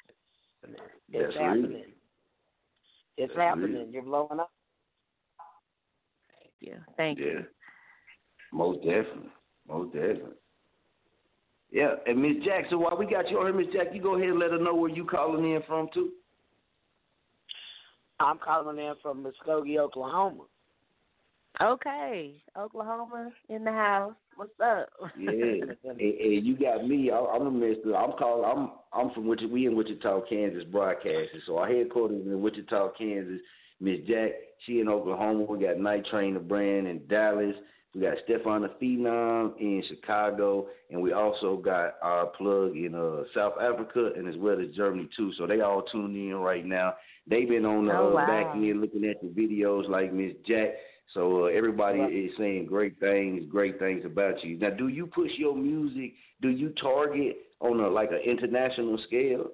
It's 0.64 0.80
That's 1.12 1.36
happening. 1.36 1.72
real. 1.72 1.82
It's 3.18 3.34
That's 3.36 3.38
happening. 3.38 3.74
real. 3.74 3.88
You're 3.90 4.04
blowing 4.04 4.40
up. 4.40 4.52
Thank 6.40 6.54
you. 6.60 6.76
thank 6.98 7.20
yeah. 7.20 7.26
you. 7.26 7.46
Most 8.54 8.80
definitely. 8.80 9.32
Most 9.68 9.94
definitely. 9.94 10.36
Yeah, 11.72 11.96
and 12.06 12.22
Miss 12.22 12.44
Jackson, 12.46 12.80
while 12.80 12.98
we 12.98 13.06
got 13.06 13.30
you 13.30 13.40
on 13.40 13.48
here, 13.48 13.66
Miss 13.66 13.74
Jack, 13.74 13.88
you 13.94 14.02
go 14.02 14.16
ahead 14.16 14.30
and 14.30 14.40
let 14.40 14.52
her 14.52 14.58
know 14.58 14.74
where 14.74 14.90
you 14.90 15.06
calling 15.06 15.52
in 15.52 15.62
from 15.68 15.90
too. 15.94 16.12
I'm 18.20 18.40
calling 18.40 18.78
in 18.78 18.94
from 19.02 19.26
Muskogee, 19.26 19.78
Oklahoma. 19.78 20.44
Okay, 21.62 22.36
Oklahoma 22.58 23.32
in 23.50 23.64
the 23.64 23.72
house. 23.72 24.14
What's 24.36 24.52
up? 24.64 24.90
Yeah, 25.20 25.32
and, 25.90 26.00
and 26.00 26.46
you 26.46 26.56
got 26.56 26.88
me. 26.88 27.12
I, 27.12 27.18
I'm 27.18 27.48
a 27.48 27.52
mister. 27.52 27.96
I'm 27.96 28.12
calling. 28.14 28.46
I'm 28.46 28.72
I'm 28.94 29.14
from 29.14 29.28
Wichita. 29.28 29.52
We 29.52 29.66
in 29.66 29.76
Wichita, 29.76 30.22
Kansas, 30.30 30.64
broadcasting. 30.72 31.42
So 31.46 31.58
our 31.58 31.68
headquarters 31.68 32.26
in 32.26 32.42
Wichita, 32.42 32.92
Kansas. 32.98 33.40
Miss 33.80 34.00
Jack, 34.08 34.32
she 34.66 34.80
in 34.80 34.90
Oklahoma. 34.90 35.44
We 35.44 35.60
got 35.60 35.80
Night 35.80 36.06
Train, 36.08 36.34
the 36.34 36.40
brand 36.40 36.88
in 36.88 37.06
Dallas. 37.08 37.56
We 37.96 38.02
got 38.02 38.18
Stefan 38.26 38.62
the 38.62 38.70
Phenom 38.82 39.58
in 39.60 39.82
Chicago, 39.88 40.68
and 40.92 41.02
we 41.02 41.14
also 41.14 41.58
got 41.58 41.96
our 42.02 42.28
plug 42.28 42.76
in 42.76 42.94
uh, 42.94 43.24
South 43.34 43.54
Africa 43.60 44.12
and 44.16 44.28
as 44.28 44.36
well 44.38 44.60
as 44.60 44.76
Germany 44.76 45.10
too. 45.18 45.32
So 45.38 45.48
they 45.48 45.62
all 45.62 45.82
tuned 45.84 46.16
in 46.16 46.36
right 46.36 46.66
now. 46.66 46.94
They've 47.30 47.48
been 47.50 47.66
on 47.66 47.86
the 47.88 47.94
Oh, 47.98 48.14
wow. 48.14 48.28
back 48.28 48.56
end 48.56 48.82
looking 48.82 49.06
at 49.06 49.20
the 49.22 49.28
videos 49.30 49.90
like 49.90 50.14
Miss 50.14 50.34
Jack. 50.48 50.70
So 51.14 51.46
uh, 51.46 51.48
everybody 51.48 52.00
is 52.02 52.32
saying 52.38 52.66
great 52.68 53.00
things, 53.00 53.44
great 53.50 53.80
things 53.80 54.04
about 54.06 54.44
you. 54.44 54.60
Now, 54.60 54.72
do 54.72 54.90
you 54.90 55.08
push 55.08 55.32
your 55.38 55.56
music? 55.56 56.14
Do 56.42 56.50
you 56.50 56.74
target 56.82 57.38
on 57.62 57.80
a 57.80 57.88
like 57.88 58.12
an 58.12 58.20
international 58.24 59.00
scale? 59.08 59.48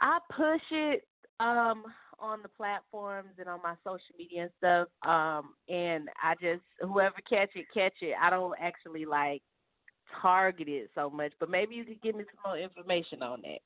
I 0.00 0.18
push 0.30 0.62
it 0.72 1.04
um 1.40 1.84
on 2.18 2.42
the 2.42 2.48
platforms 2.48 3.30
and 3.38 3.48
on 3.48 3.60
my 3.62 3.74
social 3.84 4.14
media 4.18 4.42
and 4.42 4.50
stuff. 4.58 4.88
Um 5.06 5.54
and 5.68 6.08
I 6.22 6.34
just 6.40 6.62
whoever 6.80 7.16
catch 7.28 7.50
it, 7.54 7.66
catch 7.72 7.94
it. 8.00 8.14
I 8.20 8.30
don't 8.30 8.54
actually 8.60 9.04
like 9.04 9.42
target 10.20 10.68
it 10.68 10.90
so 10.94 11.10
much, 11.10 11.32
but 11.40 11.50
maybe 11.50 11.74
you 11.74 11.84
could 11.84 12.02
give 12.02 12.16
me 12.16 12.24
some 12.24 12.52
more 12.52 12.58
information 12.58 13.22
on 13.22 13.42
that. 13.42 13.60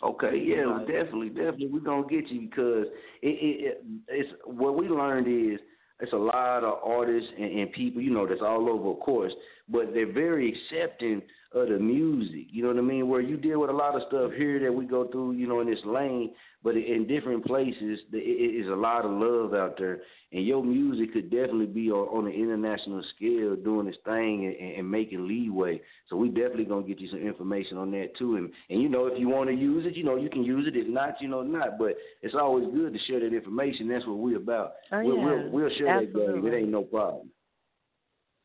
Okay, 0.00 0.40
yeah, 0.44 0.64
well, 0.64 0.78
definitely, 0.86 1.28
definitely, 1.30 1.66
we're 1.66 1.80
gonna 1.80 2.06
get 2.06 2.28
you 2.28 2.42
because 2.42 2.86
it, 3.20 3.26
it, 3.26 3.66
it 3.66 3.84
it's 4.06 4.30
what 4.44 4.76
we 4.76 4.88
learned 4.88 5.26
is 5.26 5.58
it's 6.00 6.12
a 6.12 6.16
lot 6.16 6.62
of 6.62 6.78
artists 6.84 7.28
and, 7.36 7.58
and 7.58 7.72
people, 7.72 8.00
you 8.00 8.12
know, 8.12 8.24
that's 8.24 8.40
all 8.40 8.68
over, 8.68 8.90
of 8.90 9.00
course, 9.00 9.32
but 9.68 9.92
they're 9.92 10.12
very 10.12 10.54
accepting 10.54 11.20
of 11.52 11.68
the 11.68 11.78
music. 11.78 12.46
You 12.50 12.62
know 12.62 12.68
what 12.68 12.78
I 12.78 12.82
mean? 12.82 13.08
Where 13.08 13.22
you 13.22 13.36
deal 13.38 13.60
with 13.60 13.70
a 13.70 13.72
lot 13.72 13.94
of 13.94 14.02
stuff 14.08 14.32
here 14.36 14.60
that 14.60 14.72
we 14.72 14.84
go 14.84 15.06
through, 15.08 15.32
you 15.32 15.46
know, 15.46 15.60
in 15.60 15.70
this 15.70 15.78
lane, 15.86 16.34
but 16.62 16.76
in 16.76 17.06
different 17.06 17.44
places, 17.46 18.00
the- 18.10 18.18
it 18.18 18.54
is 18.54 18.68
a 18.68 18.74
lot 18.74 19.06
of 19.06 19.12
love 19.12 19.54
out 19.54 19.78
there, 19.78 20.02
and 20.32 20.44
your 20.44 20.62
music 20.62 21.14
could 21.14 21.30
definitely 21.30 21.66
be 21.66 21.90
on, 21.90 22.06
on 22.08 22.26
an 22.26 22.32
international 22.32 23.02
scale, 23.14 23.56
doing 23.56 23.86
its 23.86 23.96
thing 24.04 24.44
and, 24.44 24.56
and 24.78 24.90
making 24.90 25.26
leeway. 25.26 25.80
So 26.08 26.16
we 26.16 26.28
definitely 26.28 26.66
gonna 26.66 26.86
get 26.86 27.00
you 27.00 27.08
some 27.08 27.20
information 27.20 27.78
on 27.78 27.90
that 27.92 28.14
too, 28.16 28.36
and 28.36 28.52
and 28.68 28.82
you 28.82 28.90
know, 28.90 29.06
if 29.06 29.18
you 29.18 29.28
want 29.28 29.48
to 29.48 29.56
use 29.56 29.86
it, 29.86 29.96
you 29.96 30.04
know, 30.04 30.16
you 30.16 30.28
can 30.28 30.44
use 30.44 30.66
it. 30.66 30.76
If 30.76 30.86
not, 30.88 31.20
you 31.22 31.28
know, 31.28 31.42
not. 31.42 31.78
But 31.78 31.96
it's 32.20 32.34
always 32.34 32.66
good 32.74 32.92
to 32.92 32.98
share 33.06 33.20
that 33.20 33.34
information. 33.34 33.88
That's 33.88 34.06
what 34.06 34.18
we're 34.18 34.36
about. 34.36 34.72
Oh, 34.92 35.02
we'll, 35.02 35.16
yeah. 35.16 35.24
we'll 35.24 35.50
we'll 35.50 35.70
share 35.78 36.00
that 36.00 36.12
game. 36.12 36.22
Absolutely. 36.22 36.50
It 36.50 36.60
ain't 36.60 36.68
no 36.68 36.82
problem. 36.82 37.30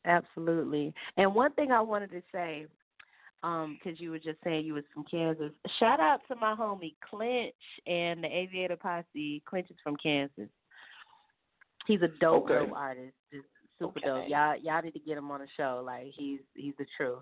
Absolutely. 0.05 0.93
And 1.17 1.33
one 1.33 1.51
thing 1.53 1.71
I 1.71 1.81
wanted 1.81 2.11
to 2.11 2.21
say, 2.31 2.67
um, 3.43 3.77
because 3.77 3.99
you 3.99 4.09
were 4.11 4.19
just 4.19 4.39
saying 4.43 4.65
you 4.65 4.73
was 4.73 4.83
from 4.93 5.03
Kansas. 5.09 5.51
Shout 5.79 5.99
out 5.99 6.21
to 6.29 6.35
my 6.35 6.55
homie 6.55 6.95
Clinch 7.07 7.53
and 7.85 8.23
the 8.23 8.27
Aviator 8.27 8.77
Posse. 8.77 9.43
Clinch 9.45 9.69
is 9.69 9.77
from 9.83 9.95
Kansas. 9.97 10.49
He's 11.85 12.01
a 12.01 12.07
dope, 12.19 12.45
Okay. 12.45 12.65
dope 12.65 12.75
artist. 12.75 13.13
Just 13.31 13.47
super 13.77 13.99
Okay. 13.99 14.07
dope. 14.07 14.29
Y'all, 14.29 14.55
y'all 14.57 14.81
need 14.81 14.93
to 14.93 14.99
get 14.99 15.17
him 15.17 15.29
on 15.29 15.41
the 15.41 15.47
show. 15.57 15.83
Like 15.85 16.07
he's 16.15 16.39
he's 16.55 16.73
the 16.77 16.85
truth. 16.97 17.19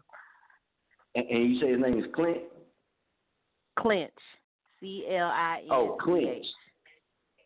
And, 1.15 1.27
and 1.27 1.53
you 1.53 1.59
say 1.59 1.71
his 1.71 1.81
name 1.81 1.99
is 1.99 2.05
Clint? 2.13 2.43
Clinch. 3.79 4.11
C 4.79 5.05
L 5.09 5.27
I 5.27 5.61
N. 5.63 5.67
Oh, 5.71 5.97
Clinch. 5.99 6.45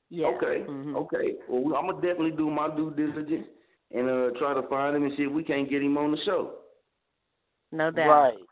Yeah. 0.10 0.28
Okay. 0.28 0.64
Mhm. 0.68 0.96
Okay. 0.96 1.36
Well, 1.48 1.78
I'm 1.78 1.88
gonna 1.88 2.02
definitely 2.02 2.32
do 2.32 2.50
my 2.52 2.74
due 2.76 2.92
diligence 2.92 3.48
and 3.92 4.10
uh 4.10 4.30
try 4.38 4.54
to 4.54 4.68
find 4.68 4.96
him 4.96 5.04
and 5.04 5.16
see 5.16 5.24
if 5.24 5.32
we 5.32 5.44
can't 5.44 5.70
get 5.70 5.82
him 5.82 5.98
on 5.98 6.12
the 6.12 6.18
show. 6.26 6.60
No 7.72 7.92
doubt. 7.92 8.08
Right. 8.10 8.45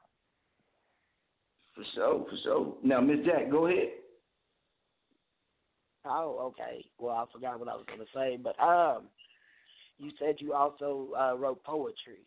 For 1.76 1.84
sure. 1.95 2.26
For 2.30 2.38
sure. 2.43 2.76
Now, 2.84 3.01
Miss 3.01 3.26
Jack, 3.26 3.49
go 3.49 3.67
ahead. 3.67 3.89
Oh, 6.05 6.51
okay. 6.51 6.86
Well, 6.99 7.15
I 7.15 7.26
forgot 7.32 7.59
what 7.59 7.69
I 7.69 7.76
was 7.76 7.86
gonna 7.88 8.03
say, 8.13 8.38
but 8.38 8.59
um, 8.61 9.03
you 9.97 10.11
said 10.19 10.36
you 10.39 10.53
also 10.53 11.09
uh, 11.17 11.36
wrote 11.38 11.63
poetry. 11.63 12.19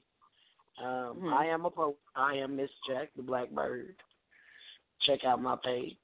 Um, 0.82 1.20
Mhm. 1.20 1.32
I 1.32 1.46
am 1.46 1.64
a 1.66 1.70
poet. 1.70 1.96
I 2.14 2.34
am 2.36 2.56
Miss 2.56 2.70
Jack, 2.88 3.10
the 3.16 3.22
Blackbird. 3.22 3.96
Check 5.06 5.24
out 5.24 5.42
my 5.42 5.56
page. 5.62 5.96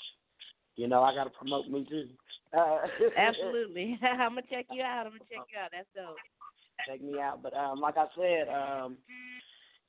You 0.76 0.86
know, 0.88 1.02
I 1.02 1.14
gotta 1.14 1.30
promote 1.30 1.68
me 1.68 1.86
too. 1.88 2.08
Uh, 2.52 2.86
Absolutely. 3.16 3.98
I'm 4.02 4.30
gonna 4.34 4.42
check 4.50 4.66
you 4.70 4.82
out. 4.82 5.06
I'm 5.06 5.12
gonna 5.12 5.24
check 5.30 5.46
you 5.50 5.58
out. 5.58 5.70
That's 5.72 5.88
dope. 5.94 6.16
check 6.86 7.00
me 7.00 7.18
out. 7.20 7.42
But 7.42 7.54
um, 7.54 7.80
like 7.80 7.96
I 7.96 8.06
said, 8.16 8.48
um, 8.48 8.98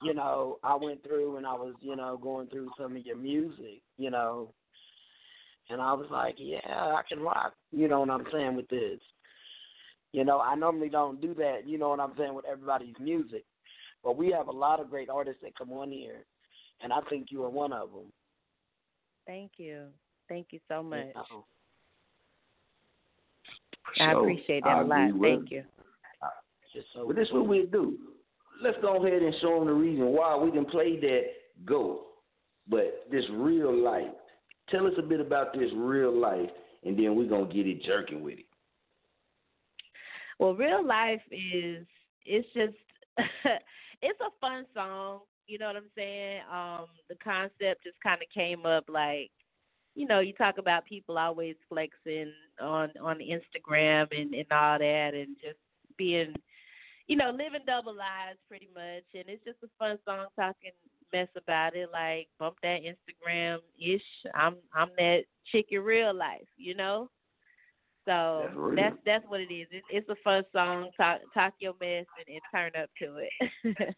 you 0.04 0.14
know, 0.14 0.60
I 0.64 0.76
went 0.76 1.04
through 1.04 1.38
and 1.38 1.46
I 1.46 1.54
was, 1.54 1.74
you 1.82 1.96
know, 1.96 2.18
going 2.22 2.48
through 2.48 2.70
some 2.78 2.96
of 2.96 3.06
your 3.06 3.18
music, 3.18 3.82
you 3.98 4.10
know, 4.10 4.54
and 5.70 5.82
I 5.82 5.94
was 5.94 6.08
like, 6.12 6.36
yeah, 6.38 6.60
I 6.66 7.02
can 7.08 7.20
rock. 7.20 7.54
You 7.72 7.88
know 7.88 8.02
what 8.02 8.10
I'm 8.10 8.26
saying 8.32 8.56
with 8.56 8.68
this. 8.70 9.00
You 10.12 10.24
know, 10.24 10.40
I 10.40 10.56
normally 10.56 10.90
don't 10.90 11.22
do 11.22 11.34
that. 11.36 11.62
You 11.66 11.78
know 11.78 11.90
what 11.90 12.00
I'm 12.00 12.14
saying 12.18 12.34
with 12.34 12.46
everybody's 12.46 12.96
music, 13.00 13.46
but 14.04 14.18
we 14.18 14.32
have 14.32 14.48
a 14.48 14.52
lot 14.52 14.80
of 14.80 14.90
great 14.90 15.10
artists 15.10 15.42
that 15.42 15.58
come 15.58 15.72
on 15.72 15.92
here, 15.92 16.26
and 16.82 16.94
I 16.94 17.00
think 17.10 17.28
you 17.30 17.44
are 17.44 17.50
one 17.50 17.74
of 17.74 17.92
them. 17.92 18.12
Thank 19.26 19.52
you. 19.58 19.86
Thank 20.30 20.48
you 20.52 20.60
so 20.68 20.84
much. 20.84 21.06
You 21.08 21.14
know? 21.16 21.46
For 23.98 24.04
I 24.04 24.12
appreciate 24.12 24.64
that 24.64 24.70
I 24.70 24.82
a 24.82 24.86
lot. 24.86 25.12
Thank 25.22 25.52
you. 25.52 25.64
Just 26.74 26.88
so 26.94 27.06
But 27.08 27.16
this 27.16 27.28
is 27.28 27.34
what 27.34 27.48
we 27.48 27.68
do. 27.72 27.98
Let's 28.64 28.78
go 28.82 29.06
ahead 29.06 29.22
and 29.22 29.36
show 29.42 29.60
them 29.60 29.68
the 29.68 29.74
reason 29.74 30.06
why 30.08 30.38
we 30.38 30.50
didn't 30.52 30.72
play 30.72 31.00
that 31.00 31.24
go. 31.66 32.06
But 32.68 33.08
this 33.12 33.26
real 33.32 33.76
life. 33.76 34.08
Tell 34.70 34.88
us 34.88 34.94
a 34.98 35.02
bit 35.02 35.20
about 35.20 35.54
this 35.54 35.70
real 35.76 36.18
life, 36.18 36.50
and 36.86 36.98
then 36.98 37.16
we're 37.16 37.28
gonna 37.28 37.54
get 37.54 37.68
it 37.68 37.84
jerking 37.84 38.24
with 38.24 38.40
it. 38.40 38.46
Well, 40.40 40.56
real 40.56 40.86
life 40.86 41.22
is 41.32 41.86
it's 42.26 42.48
just 42.54 42.76
it's 44.02 44.20
a 44.22 44.32
fun 44.40 44.66
song. 44.74 45.22
You 45.48 45.60
know 45.60 45.68
what 45.68 45.76
I'm 45.76 45.92
saying? 45.96 46.42
Um, 46.52 46.86
the 47.10 47.16
concept 47.22 47.84
just 47.84 48.00
kind 48.02 48.22
of 48.22 48.30
came 48.34 48.66
up 48.66 48.86
like, 48.88 49.30
you 49.96 50.08
know, 50.08 50.22
you 50.22 50.34
talk 50.34 50.58
about 50.58 50.86
people 50.86 51.18
always 51.18 51.56
flexing 51.68 52.32
on 52.62 52.92
on 53.02 53.20
Instagram 53.20 54.08
and 54.18 54.34
and 54.34 54.52
all 54.52 54.80
that, 54.80 55.12
and 55.14 55.36
just 55.42 55.60
being, 55.98 56.34
you 57.08 57.18
know, 57.18 57.32
living 57.32 57.66
double 57.66 57.96
lives 57.96 58.40
pretty 58.48 58.70
much. 58.74 59.04
And 59.14 59.26
it's 59.28 59.44
just 59.44 59.58
a 59.64 59.68
fun 59.78 59.98
song 60.06 60.28
talking 60.36 60.72
mess 61.12 61.28
about 61.38 61.76
it, 61.76 61.90
like 61.92 62.28
bump 62.40 62.56
that 62.64 62.80
Instagram 62.82 63.60
ish. 63.80 64.02
I'm 64.36 64.56
I'm 64.74 64.90
that 64.98 65.24
chick 65.52 65.68
in 65.72 65.82
real 65.82 66.14
life, 66.14 66.48
you 66.58 66.76
know. 66.76 67.10
So 68.06 68.44
That's 68.76 68.76
that's 68.76 68.96
that's 69.06 69.26
what 69.28 69.40
it 69.40 69.54
is. 69.54 69.68
It's, 69.72 69.86
it's 69.90 70.10
a 70.10 70.16
fun 70.24 70.44
song. 70.52 70.90
Talk 70.98 71.22
talk 71.34 71.54
your 71.60 71.74
mess 71.80 72.06
and, 72.18 72.28
and 72.28 72.42
turn 72.54 72.82
up 72.82 72.90
to 73.00 73.18
it. 73.18 73.96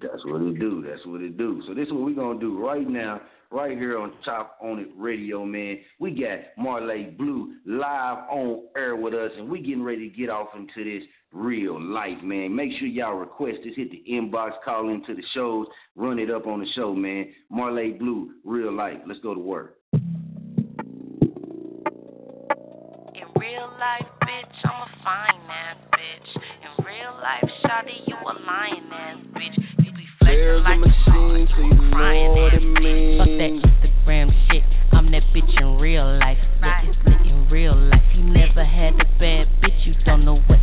That's 0.00 0.24
what 0.26 0.42
it 0.42 0.58
do. 0.58 0.84
That's 0.86 1.04
what 1.06 1.22
it 1.22 1.38
do. 1.38 1.62
So 1.66 1.74
this 1.74 1.86
is 1.86 1.92
what 1.92 2.04
we're 2.04 2.14
gonna 2.14 2.38
do 2.38 2.58
right 2.58 2.86
now, 2.86 3.20
right 3.50 3.78
here 3.78 3.98
on 3.98 4.12
Chop 4.24 4.58
On 4.60 4.78
It 4.78 4.88
Radio, 4.96 5.44
man. 5.44 5.78
We 5.98 6.10
got 6.10 6.40
Marle 6.58 7.12
Blu 7.16 7.54
live 7.64 8.28
on 8.28 8.64
air 8.76 8.94
with 8.96 9.14
us, 9.14 9.30
and 9.38 9.48
we 9.48 9.60
getting 9.60 9.82
ready 9.82 10.10
to 10.10 10.16
get 10.16 10.28
off 10.28 10.48
into 10.54 10.84
this 10.84 11.08
real 11.36 11.80
life, 11.80 12.22
man. 12.22 12.54
Make 12.54 12.70
sure 12.78 12.88
y'all 12.88 13.14
request 13.14 13.58
this. 13.64 13.74
Hit 13.76 13.90
the 13.90 14.02
inbox, 14.10 14.52
call 14.64 14.88
into 14.88 15.14
the 15.14 15.22
shows, 15.34 15.66
run 15.94 16.18
it 16.18 16.30
up 16.30 16.46
on 16.46 16.60
the 16.60 16.66
show, 16.74 16.94
man. 16.94 17.26
Marle 17.50 17.92
Blu, 17.98 18.32
real 18.44 18.72
life. 18.72 18.98
Let's 19.06 19.20
go 19.20 19.34
to 19.34 19.40
work. 19.40 19.76
In 19.92 20.02
real 23.38 23.68
life, 23.78 24.06
bitch, 24.22 24.56
I'm 24.64 24.82
a 24.82 24.86
fine 25.04 25.50
ass 25.50 25.76
bitch. 25.92 26.42
In 26.62 26.84
real 26.84 27.12
life, 27.22 27.44
shawty, 27.64 28.06
you 28.06 28.16
a 28.16 28.34
lying 28.46 28.90
ass 28.92 29.18
bitch. 29.34 29.56
You 29.84 29.92
be 29.92 30.06
flexing 30.18 30.38
There's 30.38 30.64
a 30.64 30.76
machine, 30.76 31.48
so 31.54 31.60
you 31.60 31.74
know 31.74 32.34
what 32.40 32.54
it 32.54 32.64
means. 32.80 33.18
Fuck 33.18 33.28
that 33.28 33.52
Instagram 33.62 34.26
shit. 34.50 34.64
I'm 34.92 35.10
that 35.12 35.22
bitch 35.34 35.60
in 35.60 35.78
real 35.78 36.18
life. 36.18 36.38
Yeah, 36.62 36.80
it's 36.84 36.98
lit 37.06 37.20
in 37.26 37.48
real 37.50 37.76
life. 37.76 38.02
You 38.14 38.24
never 38.24 38.64
had 38.64 38.94
a 38.94 39.04
bad 39.18 39.48
bitch, 39.62 39.84
you 39.84 39.94
don't 40.06 40.24
know 40.24 40.40
what 40.46 40.55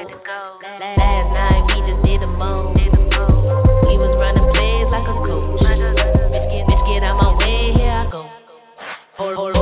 go. 0.00 0.58
Last 0.80 1.28
night 1.36 1.62
we 1.68 1.92
just 1.92 2.00
did 2.06 2.20
the 2.22 2.26
most. 2.26 2.80
We 2.80 4.00
was 4.00 4.16
running 4.16 4.48
plays 4.48 4.88
like 4.88 5.04
a 5.04 5.16
coach. 5.20 5.60
Bitch, 5.60 6.48
get, 6.48 6.64
bitch, 6.64 6.82
get 6.88 7.04
out 7.04 7.20
my 7.20 7.36
way, 7.36 7.76
here 7.76 7.90
I 7.90 8.08
go. 8.10 9.61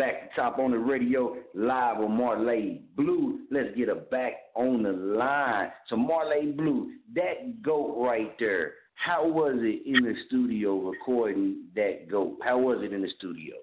Back 0.00 0.34
to 0.34 0.40
Top 0.40 0.58
on 0.58 0.70
the 0.70 0.78
Radio, 0.78 1.36
live 1.52 1.98
with 1.98 2.08
Marle 2.08 2.78
Blu. 2.96 3.40
Let's 3.50 3.76
get 3.76 3.88
her 3.88 3.96
back 3.96 4.32
on 4.54 4.82
the 4.82 4.92
line. 4.92 5.68
So 5.88 5.96
Marle 5.96 6.52
Blu, 6.56 6.92
that 7.14 7.60
goat 7.60 8.02
right 8.02 8.34
there. 8.38 8.72
How 8.94 9.28
was 9.28 9.56
it 9.58 9.82
in 9.86 10.02
the 10.02 10.14
studio 10.26 10.78
recording 10.78 11.64
that 11.76 12.10
goat? 12.10 12.38
How 12.42 12.58
was 12.58 12.78
it 12.80 12.94
in 12.94 13.02
the 13.02 13.10
studio? 13.18 13.56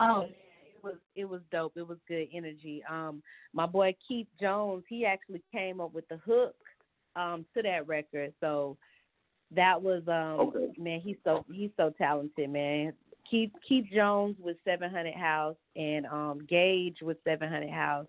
Oh, 0.00 0.22
it 0.22 0.82
was 0.82 0.94
it 1.16 1.26
was 1.26 1.42
dope. 1.50 1.74
It 1.76 1.86
was 1.86 1.98
good 2.08 2.28
energy. 2.32 2.82
Um, 2.90 3.22
my 3.52 3.66
boy 3.66 3.94
Keith 4.08 4.28
Jones, 4.40 4.84
he 4.88 5.04
actually 5.04 5.42
came 5.52 5.82
up 5.82 5.92
with 5.92 6.08
the 6.08 6.16
hook 6.16 6.54
um 7.14 7.44
to 7.54 7.62
that 7.62 7.86
record. 7.86 8.32
So 8.40 8.78
that 9.54 9.82
was 9.82 10.02
um 10.08 10.48
Okay. 10.48 10.72
man, 10.78 11.00
he's 11.00 11.18
so 11.24 11.44
he's 11.52 11.72
so 11.76 11.92
talented, 11.98 12.48
man. 12.48 12.94
Keith 13.32 13.50
Keith 13.66 13.86
Jones 13.90 14.36
with 14.38 14.58
Seven 14.62 14.90
Hundred 14.90 15.14
House 15.14 15.56
and 15.74 16.04
um 16.06 16.46
Gage 16.48 16.98
with 17.00 17.16
Seven 17.24 17.48
Hundred 17.50 17.70
House. 17.70 18.06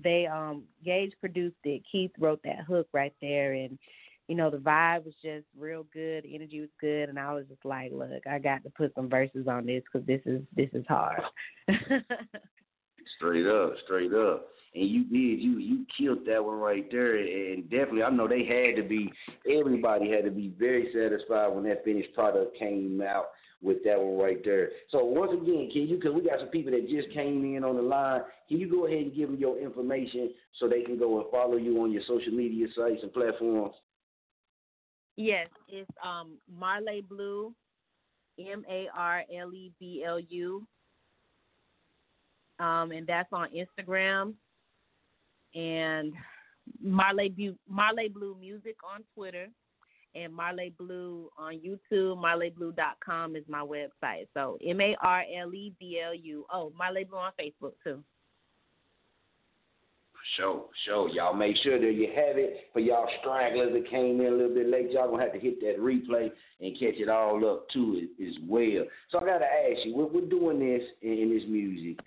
They 0.00 0.26
um 0.26 0.62
Gage 0.84 1.12
produced 1.20 1.56
it. 1.64 1.82
Keith 1.90 2.12
wrote 2.20 2.40
that 2.44 2.60
hook 2.66 2.86
right 2.92 3.14
there 3.20 3.54
and 3.54 3.76
you 4.28 4.36
know, 4.36 4.48
the 4.48 4.56
vibe 4.56 5.04
was 5.04 5.14
just 5.22 5.44
real 5.58 5.84
good, 5.92 6.24
the 6.24 6.34
energy 6.34 6.60
was 6.60 6.70
good, 6.80 7.10
and 7.10 7.18
I 7.18 7.34
was 7.34 7.44
just 7.46 7.62
like, 7.62 7.90
look, 7.92 8.26
I 8.26 8.38
got 8.38 8.62
to 8.64 8.70
put 8.70 8.94
some 8.94 9.10
verses 9.10 9.46
on 9.48 9.66
this 9.66 9.82
because 9.84 10.06
this 10.06 10.22
is 10.24 10.40
this 10.56 10.70
is 10.72 10.84
hard. 10.88 11.20
Straight 13.18 13.46
up, 13.46 13.74
straight 13.84 14.14
up. 14.14 14.48
And 14.74 14.88
you 14.88 15.04
did, 15.04 15.42
you 15.42 15.58
you 15.58 15.84
killed 15.96 16.26
that 16.26 16.42
one 16.42 16.58
right 16.58 16.90
there. 16.90 17.16
And 17.16 17.68
definitely, 17.68 18.02
I 18.02 18.10
know 18.10 18.26
they 18.26 18.44
had 18.44 18.76
to 18.76 18.88
be, 18.88 19.12
everybody 19.50 20.10
had 20.10 20.24
to 20.24 20.30
be 20.30 20.54
very 20.58 20.90
satisfied 20.92 21.48
when 21.48 21.64
that 21.64 21.84
finished 21.84 22.14
product 22.14 22.58
came 22.58 23.02
out 23.02 23.26
with 23.64 23.82
that 23.84 23.98
one 23.98 24.18
right 24.18 24.44
there. 24.44 24.70
So 24.90 25.02
once 25.02 25.32
again, 25.32 25.70
can 25.72 25.88
you, 25.88 25.96
because 25.96 26.12
we 26.12 26.20
got 26.20 26.38
some 26.38 26.48
people 26.48 26.70
that 26.72 26.88
just 26.88 27.10
came 27.14 27.56
in 27.56 27.64
on 27.64 27.76
the 27.76 27.82
line, 27.82 28.20
can 28.46 28.58
you 28.58 28.70
go 28.70 28.86
ahead 28.86 28.98
and 28.98 29.14
give 29.16 29.30
them 29.30 29.38
your 29.38 29.58
information 29.58 30.30
so 30.60 30.68
they 30.68 30.82
can 30.82 30.98
go 30.98 31.20
and 31.20 31.30
follow 31.30 31.56
you 31.56 31.80
on 31.82 31.90
your 31.90 32.02
social 32.06 32.32
media 32.32 32.66
sites 32.76 33.00
and 33.02 33.12
platforms? 33.12 33.74
Yes, 35.16 35.48
it's 35.68 35.90
um 36.04 36.38
Marle 36.52 37.00
Blu, 37.08 37.54
M 38.38 38.64
A 38.70 38.88
R 38.96 39.22
L 39.40 39.54
E 39.54 39.72
B 39.80 40.04
L 40.06 40.20
U. 40.20 40.66
Um, 42.60 42.92
and 42.92 43.06
that's 43.06 43.28
on 43.32 43.48
Instagram 43.50 44.34
and 45.54 46.12
Marley 46.80 47.28
Bu- 47.28 47.58
Marle 47.68 48.08
Blu 48.12 48.36
Music 48.38 48.76
on 48.84 49.02
Twitter 49.14 49.48
and 50.14 50.32
Marle 50.32 50.70
Blu 50.78 51.30
on 51.36 51.54
YouTube. 51.54 52.16
MarleBlu.com 52.18 53.36
is 53.36 53.44
my 53.48 53.60
website. 53.60 54.26
So 54.34 54.58
M 54.64 54.80
A 54.80 54.96
R 55.02 55.24
L 55.42 55.54
E 55.54 55.72
B 55.78 56.00
L 56.04 56.14
U. 56.14 56.44
Oh, 56.52 56.72
Marle 56.78 57.04
Blu 57.08 57.18
on 57.18 57.32
Facebook 57.40 57.72
too. 57.82 58.02
Show, 60.38 60.70
show. 60.86 61.06
Y'all 61.12 61.34
make 61.34 61.54
sure 61.62 61.78
that 61.78 61.92
you 61.92 62.06
have 62.06 62.38
it 62.38 62.68
for 62.72 62.80
y'all 62.80 63.06
stragglers 63.20 63.74
that 63.74 63.90
came 63.90 64.20
in 64.20 64.26
a 64.26 64.30
little 64.30 64.54
bit 64.54 64.68
late. 64.68 64.90
Y'all 64.90 65.10
gonna 65.10 65.22
have 65.22 65.34
to 65.34 65.38
hit 65.38 65.60
that 65.60 65.78
replay 65.78 66.30
and 66.60 66.78
catch 66.78 66.94
it 66.96 67.10
all 67.10 67.44
up 67.46 67.68
to 67.70 68.00
it 68.02 68.26
as 68.26 68.34
well. 68.48 68.84
So 69.10 69.18
I 69.18 69.26
gotta 69.26 69.44
ask 69.44 69.84
you, 69.84 69.94
we're, 69.94 70.22
doing 70.22 70.58
this 70.58 70.82
in, 71.02 71.12
in 71.12 71.30
this 71.30 71.44
music. 71.46 71.98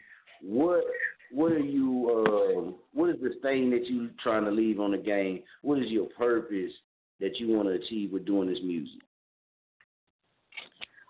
What 0.41 0.84
what 1.32 1.51
are 1.51 1.60
you? 1.60 2.10
Uh, 2.10 2.72
what 2.93 3.12
is 3.12 3.22
the 3.22 3.36
thing 3.43 3.70
that 3.70 3.86
you 3.86 4.10
trying 4.24 4.45
to 4.45 4.51
leave 4.51 4.80
on 4.80 4.91
the 4.91 4.97
game? 4.97 5.43
What 5.62 5.80
is 5.80 5.89
your 5.89 6.08
purpose 6.18 6.72
that 7.20 7.39
you 7.39 7.49
want 7.49 7.68
to 7.68 7.74
achieve 7.74 8.11
with 8.11 8.26
doing 8.26 8.49
this 8.49 8.59
music? 8.63 9.01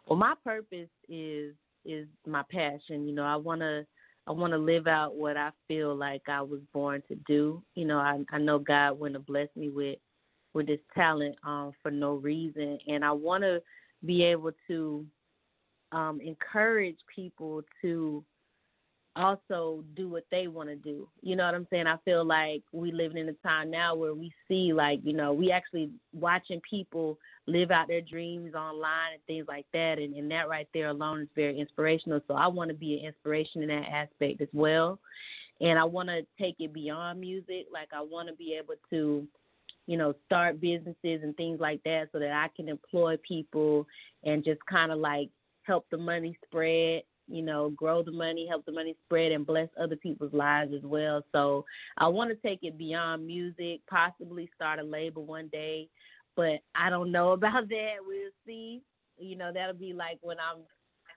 Well, 0.07 0.17
my 0.17 0.33
purpose 0.43 0.89
is 1.09 1.53
is 1.85 2.07
my 2.25 2.43
passion. 2.49 3.07
You 3.07 3.13
know, 3.13 3.23
I 3.23 3.35
want 3.35 3.61
to 3.61 3.85
I 4.27 4.31
want 4.31 4.51
to 4.51 4.57
live 4.57 4.87
out 4.87 5.15
what 5.15 5.37
I 5.37 5.51
feel 5.67 5.95
like 5.95 6.23
I 6.27 6.41
was 6.41 6.59
born 6.73 7.01
to 7.07 7.15
do. 7.27 7.61
You 7.75 7.85
know, 7.85 7.97
I 7.97 8.19
I 8.31 8.37
know 8.37 8.59
God 8.59 8.99
wouldn't 8.99 9.19
have 9.19 9.25
blessed 9.25 9.55
me 9.55 9.69
with 9.69 9.99
with 10.53 10.67
this 10.67 10.79
talent 10.95 11.35
um 11.43 11.71
for 11.81 11.91
no 11.91 12.15
reason, 12.15 12.77
and 12.87 13.03
I 13.03 13.11
want 13.11 13.43
to 13.43 13.61
be 14.05 14.23
able 14.23 14.51
to 14.67 15.05
um 15.91 16.19
encourage 16.21 16.97
people 17.13 17.63
to 17.81 18.23
also 19.17 19.83
do 19.95 20.07
what 20.09 20.25
they 20.31 20.47
want 20.47 20.69
to 20.69 20.75
do. 20.75 21.07
You 21.21 21.35
know 21.35 21.45
what 21.45 21.55
I'm 21.55 21.67
saying? 21.69 21.87
I 21.87 21.97
feel 22.05 22.23
like 22.23 22.63
we 22.71 22.91
living 22.91 23.17
in 23.17 23.29
a 23.29 23.33
time 23.33 23.71
now 23.71 23.95
where 23.95 24.13
we 24.13 24.31
see 24.47 24.73
like, 24.73 24.99
you 25.03 25.13
know, 25.13 25.33
we 25.33 25.51
actually 25.51 25.89
watching 26.13 26.61
people 26.69 27.17
live 27.47 27.71
out 27.71 27.87
their 27.87 28.01
dreams 28.01 28.53
online 28.53 29.13
and 29.13 29.23
things 29.25 29.45
like 29.47 29.65
that 29.73 29.99
and, 29.99 30.15
and 30.15 30.29
that 30.31 30.49
right 30.49 30.67
there 30.73 30.89
alone 30.89 31.21
is 31.21 31.27
very 31.35 31.59
inspirational. 31.59 32.21
So 32.27 32.35
I 32.35 32.47
want 32.47 32.69
to 32.69 32.75
be 32.75 32.99
an 32.99 33.05
inspiration 33.05 33.61
in 33.61 33.69
that 33.69 33.89
aspect 33.89 34.41
as 34.41 34.49
well. 34.53 34.99
And 35.59 35.79
I 35.79 35.83
want 35.83 36.09
to 36.09 36.21
take 36.39 36.55
it 36.59 36.73
beyond 36.73 37.19
music. 37.19 37.67
Like 37.71 37.89
I 37.93 38.01
want 38.01 38.29
to 38.29 38.35
be 38.35 38.57
able 38.59 38.75
to 38.91 39.27
you 39.87 39.95
know, 39.97 40.13
start 40.25 40.59
businesses 40.59 41.21
and 41.23 41.35
things 41.37 41.59
like 41.59 41.81
that 41.85 42.09
so 42.11 42.19
that 42.19 42.31
I 42.31 42.49
can 42.55 42.67
employ 42.67 43.15
people 43.25 43.87
and 44.23 44.43
just 44.43 44.59
kind 44.69 44.91
of 44.91 44.99
like 44.99 45.29
help 45.63 45.85
the 45.89 45.97
money 45.97 46.37
spread, 46.45 47.03
you 47.27 47.41
know, 47.41 47.69
grow 47.71 48.03
the 48.03 48.11
money, 48.11 48.47
help 48.47 48.65
the 48.65 48.71
money 48.71 48.95
spread 49.05 49.31
and 49.31 49.45
bless 49.45 49.69
other 49.79 49.95
people's 49.95 50.33
lives 50.33 50.71
as 50.75 50.83
well. 50.83 51.23
So 51.31 51.65
I 51.97 52.07
want 52.07 52.29
to 52.29 52.47
take 52.47 52.59
it 52.63 52.77
beyond 52.77 53.25
music, 53.25 53.81
possibly 53.89 54.49
start 54.55 54.79
a 54.79 54.83
label 54.83 55.25
one 55.25 55.47
day, 55.47 55.87
but 56.35 56.59
I 56.75 56.89
don't 56.89 57.11
know 57.11 57.31
about 57.33 57.69
that. 57.69 57.95
We'll 58.05 58.31
see. 58.45 58.81
You 59.17 59.35
know, 59.35 59.51
that'll 59.53 59.73
be 59.73 59.93
like 59.93 60.19
when 60.21 60.37
I'm 60.39 60.63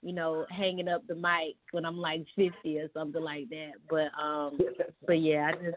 you 0.02 0.14
know, 0.14 0.46
hanging 0.50 0.88
up 0.88 1.06
the 1.06 1.14
mic 1.14 1.56
when 1.72 1.84
I'm 1.84 1.98
like 1.98 2.24
50 2.36 2.78
or 2.78 2.88
something 2.94 3.22
like 3.22 3.48
that. 3.50 3.72
But 3.88 4.11
um, 4.18 4.58
but 5.06 5.20
yeah, 5.20 5.50
I 5.50 5.52
just 5.52 5.76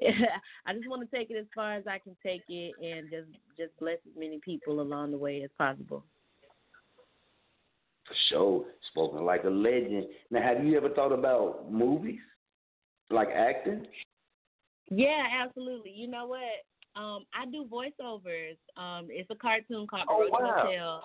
I 0.66 0.72
just 0.72 0.88
want 0.88 1.08
to 1.08 1.16
take 1.16 1.30
it 1.30 1.36
as 1.36 1.46
far 1.54 1.74
as 1.74 1.84
I 1.86 1.98
can 1.98 2.16
take 2.22 2.42
it, 2.48 2.72
and 2.82 3.10
just 3.10 3.28
just 3.58 3.78
bless 3.78 3.98
as 4.06 4.18
many 4.18 4.40
people 4.42 4.80
along 4.80 5.10
the 5.10 5.18
way 5.18 5.42
as 5.42 5.50
possible. 5.58 6.04
For 8.10 8.16
sure, 8.28 8.64
spoken 8.90 9.24
like 9.24 9.44
a 9.44 9.48
legend. 9.48 10.06
Now, 10.32 10.42
have 10.42 10.64
you 10.64 10.76
ever 10.76 10.88
thought 10.88 11.12
about 11.12 11.70
movies, 11.70 12.18
like 13.08 13.28
acting? 13.28 13.86
Yeah, 14.90 15.26
absolutely. 15.44 15.92
You 15.92 16.08
know 16.08 16.26
what? 16.26 17.00
Um, 17.00 17.24
I 17.32 17.46
do 17.46 17.66
voiceovers. 17.70 18.56
Um, 18.76 19.06
it's 19.10 19.30
a 19.30 19.36
cartoon 19.36 19.86
called 19.86 20.08
oh, 20.08 20.24
The 20.24 20.32
Roach 20.32 20.32
wow. 20.32 20.64
Motel. 20.64 21.02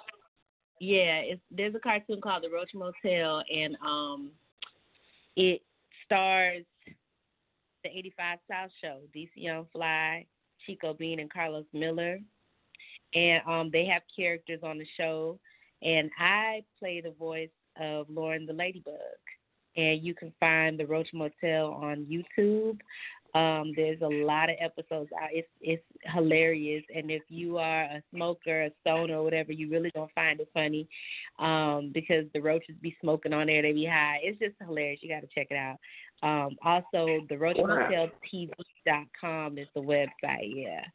Yeah, 0.79 1.19
it's 1.19 1.41
there's 1.51 1.75
a 1.75 1.79
cartoon 1.79 2.21
called 2.21 2.43
The 2.43 2.49
Roach 2.49 2.71
Motel, 2.73 3.43
and 3.55 3.77
um, 3.85 4.31
it 5.35 5.61
stars 6.05 6.63
the 7.83 7.89
85 7.89 8.39
South 8.49 8.71
Show, 8.81 9.01
DC 9.15 9.29
Young 9.35 9.67
Fly, 9.71 10.25
Chico 10.65 10.95
Bean, 10.95 11.19
and 11.19 11.31
Carlos 11.31 11.65
Miller. 11.71 12.19
And 13.13 13.43
um, 13.47 13.69
they 13.71 13.85
have 13.85 14.01
characters 14.15 14.61
on 14.63 14.79
the 14.79 14.87
show. 14.97 15.39
And 15.85 16.09
I 16.19 16.63
play 16.79 16.99
the 16.99 17.11
voice 17.11 17.49
of 17.79 18.07
Lauren 18.09 18.45
the 18.45 18.53
Ladybug. 18.53 18.95
And 19.77 20.03
you 20.03 20.15
can 20.15 20.33
find 20.39 20.79
the 20.79 20.85
Roach 20.85 21.09
Motel 21.13 21.71
on 21.71 22.05
YouTube. 22.05 22.79
Um, 23.35 23.73
there's 23.75 24.01
a 24.01 24.07
lot 24.07 24.49
of 24.49 24.55
episodes 24.61 25.11
out. 25.21 25.27
It's 25.33 25.49
it's 25.59 25.83
hilarious, 26.13 26.85
and 26.95 27.11
if 27.11 27.23
you 27.27 27.57
are 27.57 27.81
a 27.81 28.01
smoker, 28.13 28.63
a 28.63 28.71
stoner, 28.79 29.17
or 29.17 29.25
whatever, 29.25 29.51
you 29.51 29.69
really 29.69 29.91
don't 29.93 30.09
find 30.15 30.39
it 30.39 30.47
funny, 30.53 30.87
um, 31.37 31.91
because 31.93 32.23
the 32.33 32.39
roaches 32.39 32.77
be 32.81 32.95
smoking 33.01 33.33
on 33.33 33.47
there. 33.47 33.61
They 33.61 33.73
be 33.73 33.85
high. 33.85 34.19
It's 34.23 34.39
just 34.39 34.55
hilarious. 34.65 35.01
You 35.03 35.09
got 35.09 35.19
to 35.19 35.27
check 35.35 35.47
it 35.51 35.57
out. 35.57 35.75
Um, 36.23 36.55
also, 36.63 37.25
the 37.27 37.35
RoachMotelTV.com 37.35 39.57
is 39.57 39.67
the 39.75 39.81
website. 39.81 40.53
Yeah, 40.55 40.85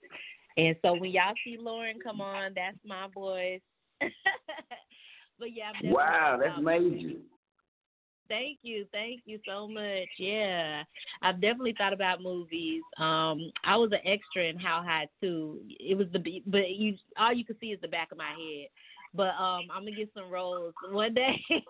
and 0.56 0.74
so 0.80 0.94
when 0.94 1.10
y'all 1.10 1.34
see 1.44 1.58
Lauren 1.60 2.00
come 2.02 2.22
on, 2.22 2.52
that's 2.54 2.78
my 2.86 3.08
voice. 3.12 3.60
But 5.40 5.48
yeah, 5.54 5.72
Wow, 5.84 6.38
that's 6.40 6.62
major. 6.62 7.16
Thank 8.28 8.58
you, 8.62 8.86
thank 8.92 9.22
you 9.24 9.40
so 9.44 9.66
much. 9.66 10.08
Yeah, 10.16 10.84
I've 11.20 11.40
definitely 11.40 11.74
thought 11.76 11.92
about 11.92 12.22
movies. 12.22 12.82
Um, 12.96 13.50
I 13.64 13.76
was 13.76 13.90
an 13.90 13.98
extra 14.04 14.44
in 14.44 14.56
How 14.56 14.84
High 14.86 15.08
too. 15.20 15.58
It 15.80 15.98
was 15.98 16.06
the 16.12 16.42
but 16.46 16.70
you 16.70 16.94
all 17.18 17.32
you 17.32 17.44
can 17.44 17.56
see 17.60 17.68
is 17.68 17.80
the 17.80 17.88
back 17.88 18.12
of 18.12 18.18
my 18.18 18.30
head. 18.30 18.68
But 19.12 19.34
um, 19.34 19.62
I'm 19.74 19.82
gonna 19.82 19.96
get 19.96 20.10
some 20.14 20.30
roles 20.30 20.74
one 20.92 21.14
day. 21.14 21.34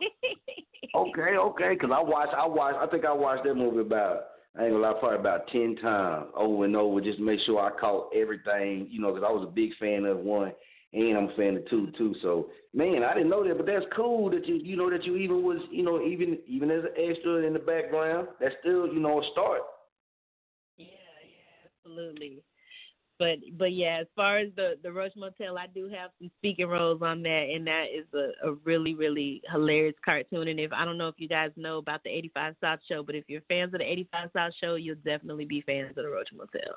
Okay, 0.94 1.36
okay, 1.36 1.74
because 1.74 1.90
I 1.94 2.02
watched, 2.02 2.34
I 2.34 2.46
watched, 2.46 2.78
I 2.78 2.86
think 2.88 3.04
I 3.04 3.12
watched 3.12 3.44
that 3.44 3.54
movie 3.54 3.80
about, 3.80 4.24
I 4.58 4.64
ain't 4.64 4.72
gonna 4.72 4.82
lie, 4.82 4.98
probably 4.98 5.20
about 5.20 5.46
ten 5.46 5.76
times 5.80 6.26
over 6.36 6.64
and 6.64 6.74
over, 6.74 7.00
just 7.00 7.18
to 7.18 7.24
make 7.24 7.38
sure 7.46 7.60
I 7.60 7.78
caught 7.78 8.10
everything, 8.14 8.88
you 8.90 9.00
know, 9.00 9.12
because 9.12 9.24
I 9.26 9.30
was 9.30 9.46
a 9.46 9.52
big 9.52 9.70
fan 9.78 10.04
of 10.04 10.18
one, 10.18 10.52
and 10.92 11.16
I'm 11.16 11.28
a 11.28 11.36
fan 11.36 11.56
of 11.56 11.68
two 11.68 11.92
too. 11.96 12.14
So, 12.22 12.48
man, 12.74 13.04
I 13.04 13.14
didn't 13.14 13.30
know 13.30 13.46
that, 13.46 13.56
but 13.56 13.66
that's 13.66 13.86
cool 13.94 14.30
that 14.30 14.46
you, 14.46 14.56
you 14.56 14.76
know, 14.76 14.90
that 14.90 15.04
you 15.04 15.16
even 15.16 15.42
was, 15.42 15.58
you 15.70 15.82
know, 15.82 16.02
even 16.02 16.38
even 16.46 16.70
as 16.70 16.84
an 16.84 16.90
extra 16.96 17.46
in 17.46 17.52
the 17.52 17.58
background, 17.58 18.28
that's 18.40 18.54
still, 18.60 18.86
you 18.86 19.00
know, 19.00 19.20
a 19.20 19.24
start. 19.32 19.62
Yeah, 20.76 20.86
yeah, 20.86 21.68
absolutely. 21.68 22.42
But 23.20 23.38
but 23.58 23.72
yeah, 23.72 23.98
as 24.00 24.06
far 24.16 24.38
as 24.38 24.48
the 24.56 24.78
the 24.82 24.90
Roach 24.90 25.12
Motel, 25.14 25.58
I 25.58 25.66
do 25.66 25.88
have 25.90 26.10
some 26.18 26.30
speaking 26.38 26.66
roles 26.66 27.02
on 27.02 27.22
that, 27.22 27.48
and 27.54 27.66
that 27.66 27.84
is 27.94 28.06
a, 28.14 28.48
a 28.48 28.54
really 28.64 28.94
really 28.94 29.42
hilarious 29.52 29.94
cartoon. 30.02 30.48
And 30.48 30.58
if 30.58 30.72
I 30.72 30.84
don't 30.84 30.98
know 30.98 31.08
if 31.08 31.16
you 31.18 31.28
guys 31.28 31.50
know 31.54 31.78
about 31.78 32.02
the 32.02 32.10
85 32.10 32.54
South 32.60 32.78
show, 32.88 33.02
but 33.02 33.14
if 33.14 33.24
you're 33.28 33.42
fans 33.42 33.74
of 33.74 33.80
the 33.80 33.92
85 33.92 34.30
South 34.34 34.52
show, 34.58 34.74
you'll 34.76 34.96
definitely 35.04 35.44
be 35.44 35.60
fans 35.60 35.90
of 35.90 35.96
the 35.96 36.08
Roach 36.08 36.30
Motel. 36.32 36.74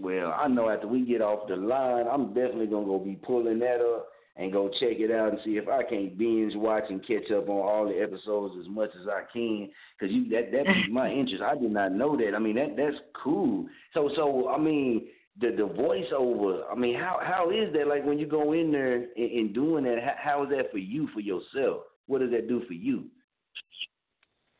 Well, 0.00 0.34
I 0.36 0.48
know 0.48 0.70
after 0.70 0.88
we 0.88 1.04
get 1.04 1.20
off 1.20 1.46
the 1.46 1.56
line, 1.56 2.06
I'm 2.10 2.28
definitely 2.28 2.66
gonna 2.66 2.86
go 2.86 2.98
be 2.98 3.16
pulling 3.16 3.58
that 3.58 3.80
up 3.80 4.08
and 4.36 4.50
go 4.50 4.68
check 4.68 4.98
it 4.98 5.10
out 5.10 5.32
and 5.32 5.38
see 5.44 5.58
if 5.58 5.68
I 5.68 5.82
can't 5.82 6.16
binge 6.16 6.54
watch 6.56 6.84
and 6.88 7.06
catch 7.06 7.30
up 7.30 7.50
on 7.50 7.58
all 7.58 7.86
the 7.86 8.00
episodes 8.00 8.54
as 8.58 8.66
much 8.68 8.88
as 8.98 9.06
I 9.06 9.24
can. 9.30 9.68
Cause 9.98 10.08
you 10.10 10.30
that 10.30 10.52
that 10.52 10.64
piqued 10.64 10.90
my 10.90 11.10
interest. 11.12 11.42
I 11.42 11.54
did 11.54 11.70
not 11.70 11.92
know 11.92 12.16
that. 12.16 12.34
I 12.34 12.38
mean 12.38 12.56
that 12.56 12.76
that's 12.76 12.96
cool. 13.22 13.66
So 13.92 14.10
so 14.16 14.48
I 14.48 14.58
mean 14.58 15.08
the 15.38 15.50
the 15.50 15.68
voiceover. 15.68 16.62
I 16.72 16.74
mean 16.74 16.98
how 16.98 17.20
how 17.22 17.50
is 17.50 17.70
that 17.74 17.86
like 17.86 18.06
when 18.06 18.18
you 18.18 18.26
go 18.26 18.54
in 18.54 18.72
there 18.72 18.94
and, 18.94 19.08
and 19.16 19.54
doing 19.54 19.84
that? 19.84 19.98
How, 20.02 20.14
how 20.16 20.44
is 20.44 20.50
that 20.50 20.70
for 20.70 20.78
you 20.78 21.08
for 21.12 21.20
yourself? 21.20 21.82
What 22.06 22.20
does 22.20 22.30
that 22.30 22.48
do 22.48 22.62
for 22.66 22.72
you? 22.72 23.04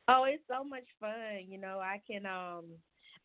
Oh, 0.08 0.24
it's 0.24 0.42
so 0.48 0.62
much 0.64 0.84
fun. 1.00 1.46
You 1.48 1.58
know, 1.58 1.78
I 1.78 2.02
can 2.06 2.26
um 2.26 2.64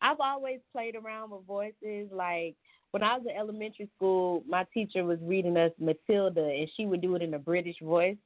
I've 0.00 0.20
always 0.20 0.60
played 0.72 0.96
around 0.96 1.30
with 1.30 1.46
voices. 1.46 2.08
Like 2.12 2.54
when 2.90 3.02
I 3.02 3.16
was 3.16 3.26
in 3.28 3.36
elementary 3.36 3.88
school, 3.96 4.42
my 4.48 4.64
teacher 4.72 5.04
was 5.04 5.18
reading 5.22 5.56
us 5.56 5.72
Matilda 5.78 6.44
and 6.44 6.68
she 6.76 6.86
would 6.86 7.00
do 7.00 7.14
it 7.14 7.22
in 7.22 7.34
a 7.34 7.38
British 7.38 7.76
voice. 7.82 8.16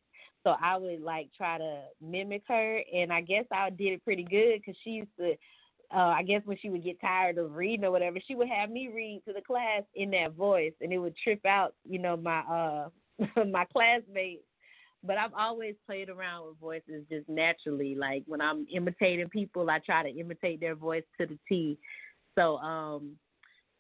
So 0.45 0.55
I 0.61 0.77
would 0.77 1.03
like 1.03 1.29
try 1.37 1.59
to 1.59 1.83
mimic 2.01 2.43
her 2.49 2.83
and 2.93 3.13
I 3.13 3.21
guess 3.21 3.45
I 3.53 3.71
did 3.71 3.93
it 3.93 4.05
pretty 4.05 4.25
good 4.25 4.65
cuz 4.65 4.77
she 4.83 4.91
used 4.91 5.17
to 5.19 5.37
uh, 5.93 6.15
I 6.17 6.23
guess 6.23 6.43
when 6.45 6.57
she 6.57 6.71
would 6.71 6.85
get 6.85 7.01
tired 7.01 7.37
of 7.39 7.57
reading 7.57 7.85
or 7.85 7.91
whatever, 7.91 8.19
she 8.21 8.37
would 8.37 8.49
have 8.49 8.71
me 8.71 8.89
read 8.95 9.23
to 9.27 9.33
the 9.33 9.41
class 9.41 9.83
in 9.97 10.11
that 10.13 10.35
voice, 10.35 10.73
and 10.81 10.93
it 10.93 10.99
would 10.99 11.17
trip 11.17 11.45
out, 11.45 11.75
you 11.85 11.99
know, 11.99 12.17
my 12.17 12.41
uh 12.41 12.89
my 13.47 13.65
classmates 13.67 14.45
but 15.03 15.17
I've 15.17 15.35
always 15.35 15.75
played 15.87 16.11
around 16.11 16.47
with 16.47 16.59
voices 16.59 17.05
just 17.11 17.29
naturally. 17.29 17.95
Like 17.95 18.23
when 18.27 18.41
I'm 18.41 18.67
imitating 18.73 19.29
people, 19.29 19.71
I 19.71 19.79
try 19.79 20.03
to 20.03 20.19
imitate 20.19 20.61
their 20.61 20.75
voice 20.75 21.05
to 21.19 21.27
the 21.27 21.39
T. 21.49 21.79
So 22.35 22.59
um 22.59 23.13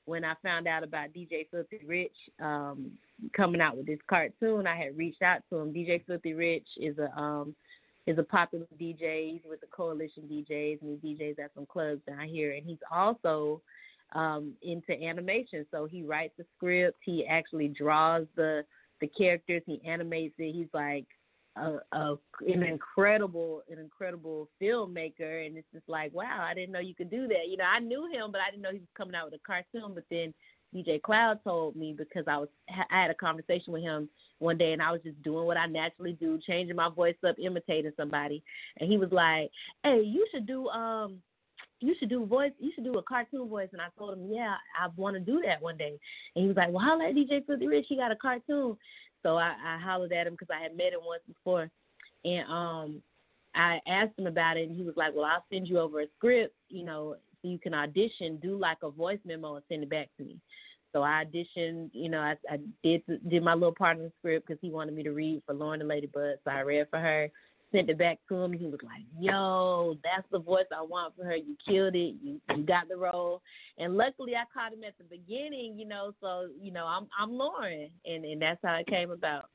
when 0.06 0.24
I 0.24 0.34
found 0.42 0.66
out 0.66 0.82
about 0.82 1.12
DJ 1.12 1.46
Filthy 1.50 1.80
Rich 1.86 2.16
um 2.40 2.92
coming 3.36 3.60
out 3.60 3.76
with 3.76 3.86
this 3.86 3.98
cartoon, 4.08 4.66
I 4.66 4.76
had 4.76 4.96
reached 4.96 5.22
out 5.22 5.42
to 5.50 5.58
him. 5.58 5.72
DJ 5.72 6.04
Filthy 6.06 6.34
Rich 6.34 6.66
is 6.78 6.96
a 6.98 7.16
um 7.18 7.54
is 8.06 8.18
a 8.18 8.22
popular 8.22 8.66
DJ. 8.80 9.32
He's 9.32 9.42
with 9.48 9.60
the 9.60 9.66
Coalition 9.66 10.22
DJs 10.22 10.80
and 10.80 10.98
he 11.02 11.14
DJs 11.14 11.38
at 11.38 11.50
some 11.54 11.66
clubs 11.66 12.00
down 12.08 12.26
here 12.28 12.52
and 12.52 12.64
he's 12.64 12.78
also 12.90 13.60
um 14.14 14.54
into 14.62 14.92
animation. 14.92 15.66
So 15.70 15.84
he 15.84 16.02
writes 16.02 16.32
the 16.38 16.46
script, 16.56 16.98
he 17.04 17.26
actually 17.26 17.68
draws 17.68 18.26
the 18.36 18.64
the 19.00 19.08
characters, 19.08 19.62
he 19.66 19.80
animates 19.86 20.34
it. 20.38 20.52
He's 20.52 20.68
like 20.72 21.06
a, 21.56 21.78
a 21.92 22.16
an 22.46 22.62
incredible 22.62 23.62
an 23.70 23.78
incredible 23.78 24.48
filmmaker, 24.60 25.46
and 25.46 25.56
it's 25.56 25.66
just 25.72 25.88
like 25.88 26.12
wow, 26.14 26.46
I 26.48 26.54
didn't 26.54 26.72
know 26.72 26.80
you 26.80 26.94
could 26.94 27.10
do 27.10 27.26
that. 27.28 27.48
You 27.48 27.56
know, 27.56 27.64
I 27.64 27.80
knew 27.80 28.08
him, 28.12 28.30
but 28.32 28.40
I 28.40 28.50
didn't 28.50 28.62
know 28.62 28.72
he 28.72 28.78
was 28.78 28.88
coming 28.96 29.14
out 29.14 29.30
with 29.30 29.40
a 29.40 29.46
cartoon. 29.46 29.94
But 29.94 30.04
then 30.10 30.32
DJ 30.74 31.02
Cloud 31.02 31.40
told 31.42 31.76
me 31.76 31.94
because 31.96 32.24
I 32.28 32.38
was 32.38 32.48
I 32.68 33.02
had 33.02 33.10
a 33.10 33.14
conversation 33.14 33.72
with 33.72 33.82
him 33.82 34.08
one 34.38 34.58
day, 34.58 34.72
and 34.72 34.82
I 34.82 34.92
was 34.92 35.02
just 35.02 35.20
doing 35.22 35.46
what 35.46 35.56
I 35.56 35.66
naturally 35.66 36.12
do, 36.12 36.38
changing 36.46 36.76
my 36.76 36.88
voice 36.88 37.16
up, 37.26 37.36
imitating 37.38 37.92
somebody, 37.96 38.42
and 38.78 38.90
he 38.90 38.96
was 38.96 39.10
like, 39.10 39.50
"Hey, 39.82 40.02
you 40.02 40.26
should 40.32 40.46
do 40.46 40.68
um." 40.68 41.20
You 41.80 41.94
should 41.98 42.08
do 42.08 42.24
voice 42.26 42.52
you 42.58 42.70
should 42.74 42.84
do 42.84 42.98
a 42.98 43.02
cartoon 43.02 43.48
voice. 43.48 43.68
And 43.72 43.80
I 43.80 43.88
told 43.98 44.16
him, 44.16 44.28
Yeah, 44.30 44.54
I 44.78 44.88
wanna 44.96 45.20
do 45.20 45.42
that 45.46 45.62
one 45.62 45.76
day. 45.76 45.98
And 46.34 46.42
he 46.42 46.48
was 46.48 46.56
like, 46.56 46.70
Well 46.70 46.84
holla 46.84 47.08
at 47.08 47.14
DJ 47.14 47.46
Filthy 47.46 47.66
Rich, 47.66 47.86
he 47.88 47.96
got 47.96 48.12
a 48.12 48.16
cartoon. 48.16 48.76
So 49.22 49.36
I, 49.36 49.54
I 49.64 49.78
hollered 49.82 50.12
at 50.12 50.26
him 50.26 50.34
because 50.34 50.54
I 50.54 50.62
had 50.62 50.76
met 50.76 50.92
him 50.92 51.00
once 51.04 51.22
before. 51.26 51.70
And 52.24 52.48
um 52.50 53.02
I 53.54 53.80
asked 53.88 54.18
him 54.18 54.26
about 54.26 54.56
it 54.56 54.68
and 54.68 54.76
he 54.76 54.82
was 54.82 54.96
like, 54.96 55.14
Well 55.14 55.24
I'll 55.24 55.44
send 55.52 55.68
you 55.68 55.78
over 55.78 56.00
a 56.00 56.06
script, 56.16 56.54
you 56.68 56.84
know, 56.84 57.16
so 57.42 57.48
you 57.48 57.58
can 57.58 57.74
audition, 57.74 58.38
do 58.42 58.58
like 58.58 58.78
a 58.82 58.90
voice 58.90 59.18
memo 59.24 59.56
and 59.56 59.64
send 59.68 59.82
it 59.82 59.90
back 59.90 60.08
to 60.18 60.24
me. 60.24 60.38
So 60.92 61.02
I 61.02 61.24
auditioned, 61.24 61.90
you 61.92 62.08
know, 62.08 62.18
I, 62.18 62.36
I 62.50 62.58
did 62.82 63.02
did 63.28 63.42
my 63.42 63.54
little 63.54 63.74
part 63.74 63.96
in 63.96 64.04
the 64.04 64.12
script 64.18 64.46
because 64.46 64.60
he 64.60 64.70
wanted 64.70 64.94
me 64.94 65.02
to 65.04 65.12
read 65.12 65.42
for 65.46 65.54
Lauren 65.54 65.80
the 65.80 65.86
Ladybug. 65.86 66.38
So 66.44 66.50
I 66.50 66.60
read 66.60 66.88
for 66.90 66.98
her, 66.98 67.30
sent 67.72 67.90
it 67.90 67.98
back 67.98 68.18
to 68.28 68.36
him. 68.36 68.52
He 68.52 68.66
was 68.66 68.80
like, 68.82 69.04
"Yo, 69.18 69.96
that's 70.02 70.26
the 70.30 70.38
voice 70.38 70.66
I 70.76 70.82
want 70.82 71.16
for 71.16 71.24
her. 71.24 71.36
You 71.36 71.56
killed 71.66 71.94
it. 71.94 72.14
You 72.22 72.40
you 72.56 72.62
got 72.64 72.88
the 72.88 72.96
role." 72.96 73.42
And 73.78 73.96
luckily, 73.96 74.34
I 74.34 74.44
caught 74.52 74.72
him 74.72 74.84
at 74.84 74.96
the 74.98 75.04
beginning, 75.04 75.78
you 75.78 75.86
know. 75.86 76.12
So 76.20 76.48
you 76.60 76.72
know, 76.72 76.86
I'm 76.86 77.08
I'm 77.18 77.32
Lauren, 77.32 77.90
and 78.04 78.24
and 78.24 78.40
that's 78.40 78.60
how 78.62 78.74
it 78.74 78.86
came 78.86 79.10
about. 79.10 79.46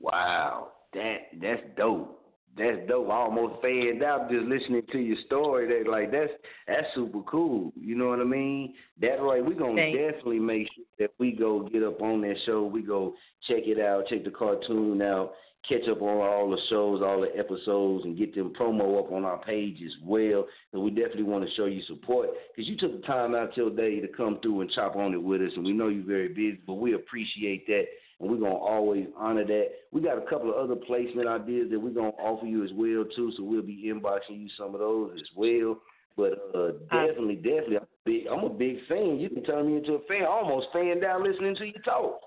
Wow, 0.00 0.68
that 0.94 1.16
that's 1.40 1.62
dope. 1.76 2.19
That's 2.56 2.78
dope. 2.88 3.08
I 3.08 3.14
almost 3.14 3.62
fanned 3.62 4.02
out 4.02 4.30
just 4.30 4.44
listening 4.44 4.82
to 4.92 4.98
your 4.98 5.16
story. 5.26 5.66
That 5.68 5.90
like 5.90 6.10
that's 6.10 6.32
that's 6.66 6.86
super 6.94 7.22
cool. 7.22 7.72
You 7.76 7.94
know 7.94 8.08
what 8.08 8.20
I 8.20 8.24
mean? 8.24 8.74
That 9.00 9.22
right. 9.22 9.44
We 9.44 9.54
gonna 9.54 9.76
Thanks. 9.76 9.98
definitely 9.98 10.40
make 10.40 10.68
sure 10.74 10.84
that 10.98 11.10
we 11.18 11.32
go 11.32 11.68
get 11.68 11.82
up 11.82 12.02
on 12.02 12.22
that 12.22 12.36
show. 12.46 12.64
We 12.64 12.82
go 12.82 13.14
check 13.46 13.62
it 13.66 13.80
out, 13.80 14.08
check 14.08 14.24
the 14.24 14.30
cartoon 14.30 15.00
out, 15.00 15.32
catch 15.68 15.88
up 15.88 16.02
on 16.02 16.08
all 16.08 16.50
the 16.50 16.58
shows, 16.68 17.02
all 17.02 17.20
the 17.20 17.38
episodes, 17.38 18.04
and 18.04 18.18
get 18.18 18.34
them 18.34 18.52
promo 18.58 18.98
up 18.98 19.12
on 19.12 19.24
our 19.24 19.38
page 19.38 19.78
as 19.84 19.92
well. 20.04 20.46
And 20.72 20.82
we 20.82 20.90
definitely 20.90 21.24
want 21.24 21.48
to 21.48 21.54
show 21.54 21.66
you 21.66 21.82
support 21.86 22.30
because 22.54 22.68
you 22.68 22.76
took 22.76 23.00
the 23.00 23.06
time 23.06 23.34
out 23.34 23.56
your 23.56 23.70
day 23.70 24.00
to 24.00 24.08
come 24.08 24.38
through 24.42 24.62
and 24.62 24.70
chop 24.72 24.96
on 24.96 25.14
it 25.14 25.22
with 25.22 25.40
us. 25.40 25.52
And 25.54 25.64
we 25.64 25.72
know 25.72 25.88
you're 25.88 26.04
very 26.04 26.28
busy, 26.28 26.60
but 26.66 26.74
we 26.74 26.94
appreciate 26.94 27.66
that 27.66 27.84
and 28.20 28.30
we're 28.30 28.36
gonna 28.36 28.54
always 28.54 29.06
honor 29.16 29.44
that. 29.46 29.68
We 29.92 30.00
got 30.00 30.18
a 30.18 30.26
couple 30.28 30.50
of 30.50 30.56
other 30.56 30.76
placement 30.76 31.28
ideas 31.28 31.68
that 31.70 31.78
we're 31.80 31.90
gonna 31.90 32.08
offer 32.08 32.46
you 32.46 32.64
as 32.64 32.70
well 32.74 33.04
too, 33.16 33.32
so 33.36 33.42
we'll 33.42 33.62
be 33.62 33.92
inboxing 33.92 34.42
you 34.42 34.48
some 34.56 34.74
of 34.74 34.80
those 34.80 35.12
as 35.16 35.28
well. 35.36 35.78
But 36.16 36.50
uh, 36.54 36.72
definitely, 36.90 37.36
definitely, 37.36 37.76
I'm 37.76 37.82
a 37.82 38.04
big, 38.04 38.26
I'm 38.26 38.44
a 38.44 38.50
big 38.50 38.76
fan. 38.88 39.18
You 39.18 39.30
can 39.30 39.44
turn 39.44 39.66
me 39.66 39.78
into 39.78 39.94
a 39.94 40.00
fan. 40.06 40.22
I 40.22 40.26
almost 40.26 40.66
fanned 40.72 41.04
out 41.04 41.22
listening 41.22 41.56
to 41.56 41.66
you 41.66 41.80
talk. 41.84 42.20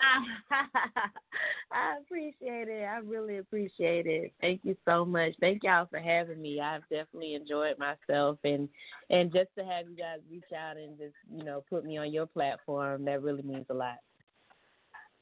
I 1.72 1.98
appreciate 2.00 2.68
it. 2.68 2.84
I 2.84 2.98
really 2.98 3.38
appreciate 3.38 4.06
it. 4.06 4.32
Thank 4.40 4.60
you 4.62 4.76
so 4.84 5.04
much. 5.04 5.32
Thank 5.40 5.64
y'all 5.64 5.88
for 5.90 5.98
having 5.98 6.40
me. 6.40 6.60
I've 6.60 6.82
definitely 6.82 7.34
enjoyed 7.34 7.76
myself 7.78 8.38
and 8.44 8.68
and 9.10 9.32
just 9.32 9.48
to 9.58 9.64
have 9.64 9.88
you 9.88 9.96
guys 9.96 10.20
reach 10.30 10.44
out 10.56 10.76
and 10.76 10.96
just, 10.96 11.14
you 11.34 11.44
know, 11.44 11.64
put 11.68 11.84
me 11.84 11.98
on 11.98 12.12
your 12.12 12.26
platform, 12.26 13.04
that 13.06 13.22
really 13.22 13.42
means 13.42 13.66
a 13.70 13.74
lot. 13.74 13.98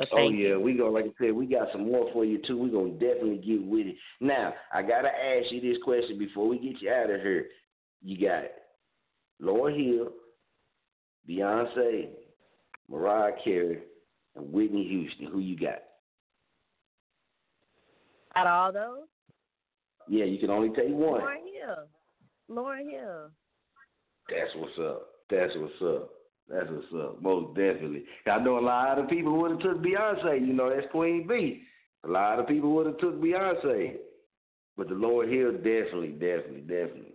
So 0.00 0.06
Oh 0.12 0.28
yeah, 0.28 0.48
you. 0.48 0.60
we 0.60 0.74
go 0.76 0.90
like 0.90 1.06
I 1.06 1.12
said, 1.18 1.32
we 1.32 1.46
got 1.46 1.68
some 1.72 1.90
more 1.90 2.10
for 2.12 2.24
you 2.24 2.38
too. 2.46 2.58
We're 2.58 2.68
gonna 2.68 2.92
definitely 2.92 3.38
get 3.38 3.64
with 3.66 3.86
it. 3.86 3.96
Now, 4.20 4.52
I 4.72 4.82
gotta 4.82 5.08
ask 5.08 5.50
you 5.50 5.60
this 5.60 5.82
question 5.82 6.18
before 6.18 6.48
we 6.48 6.58
get 6.58 6.82
you 6.82 6.90
out 6.90 7.10
of 7.10 7.20
here. 7.20 7.46
You 8.02 8.28
got 8.28 8.44
Lauryn 9.42 9.76
Hill, 9.76 10.12
Beyonce, 11.28 12.10
Mariah 12.90 13.32
Carey, 13.42 13.80
and 14.34 14.52
Whitney 14.52 14.86
Houston. 14.86 15.26
Who 15.32 15.38
you 15.38 15.58
got? 15.58 15.78
Out 18.36 18.46
of 18.46 18.52
all 18.52 18.72
those? 18.72 19.06
Yeah, 20.08 20.26
you 20.26 20.38
can 20.38 20.50
only 20.50 20.68
take 20.68 20.90
one. 20.90 21.22
Lauryn 21.22 21.36
Hill. 21.52 21.86
Lauryn 22.50 22.90
Hill. 22.90 23.30
That's 24.28 24.54
what's 24.56 24.78
up. 24.78 25.06
That's 25.30 25.52
what's 25.56 25.82
up. 25.82 26.10
That's 26.48 26.68
what's 26.70 26.86
up. 26.94 27.20
Most 27.22 27.56
definitely. 27.56 28.04
I 28.26 28.38
know 28.38 28.58
a 28.58 28.60
lot 28.60 28.98
of 28.98 29.08
people 29.08 29.36
would 29.40 29.50
have 29.52 29.60
took 29.60 29.78
Beyonce. 29.82 30.40
You 30.40 30.52
know, 30.52 30.70
that's 30.70 30.86
Queen 30.92 31.26
B. 31.26 31.62
A 32.04 32.08
lot 32.08 32.38
of 32.38 32.46
people 32.46 32.72
would 32.74 32.86
have 32.86 32.98
took 32.98 33.20
Beyonce, 33.20 33.96
but 34.76 34.88
the 34.88 34.94
Lauryn 34.94 35.32
Hill 35.32 35.52
definitely, 35.52 36.10
definitely, 36.10 36.60
definitely. 36.60 37.14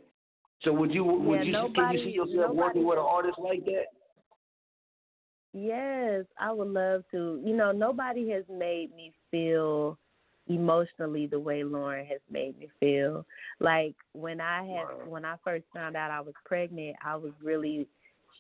So 0.63 0.73
would 0.73 0.93
you 0.93 1.03
would 1.05 1.45
Yeah, 1.47 1.63
you 1.63 1.73
can 1.73 1.93
you 1.93 2.03
see 2.03 2.11
yourself 2.11 2.35
nobody- 2.35 2.57
working 2.57 2.85
with 2.85 2.97
an 2.99 3.05
artist 3.07 3.39
like 3.39 3.63
that? 3.65 3.85
Yes, 5.53 6.25
I 6.39 6.51
would 6.51 6.67
love 6.69 7.03
to. 7.11 7.41
You 7.43 7.55
know, 7.55 7.71
nobody 7.71 8.29
has 8.31 8.43
made 8.49 8.95
me 8.95 9.11
feel 9.31 9.97
emotionally 10.47 11.27
the 11.27 11.39
way 11.39 11.61
Lauryn 11.61 12.05
has 12.07 12.21
made 12.29 12.57
me 12.57 12.69
feel. 12.79 13.25
Like 13.59 13.95
when 14.13 14.39
I 14.39 14.63
had 14.63 15.07
when 15.07 15.25
I 15.25 15.35
first 15.43 15.65
found 15.73 15.95
out 15.95 16.11
I 16.11 16.21
was 16.21 16.33
pregnant, 16.45 16.95
I 17.03 17.15
was 17.15 17.31
really 17.43 17.87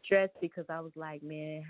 stressed 0.03 0.33
because 0.41 0.65
I 0.69 0.79
was 0.79 0.91
like, 0.95 1.23
man, 1.23 1.63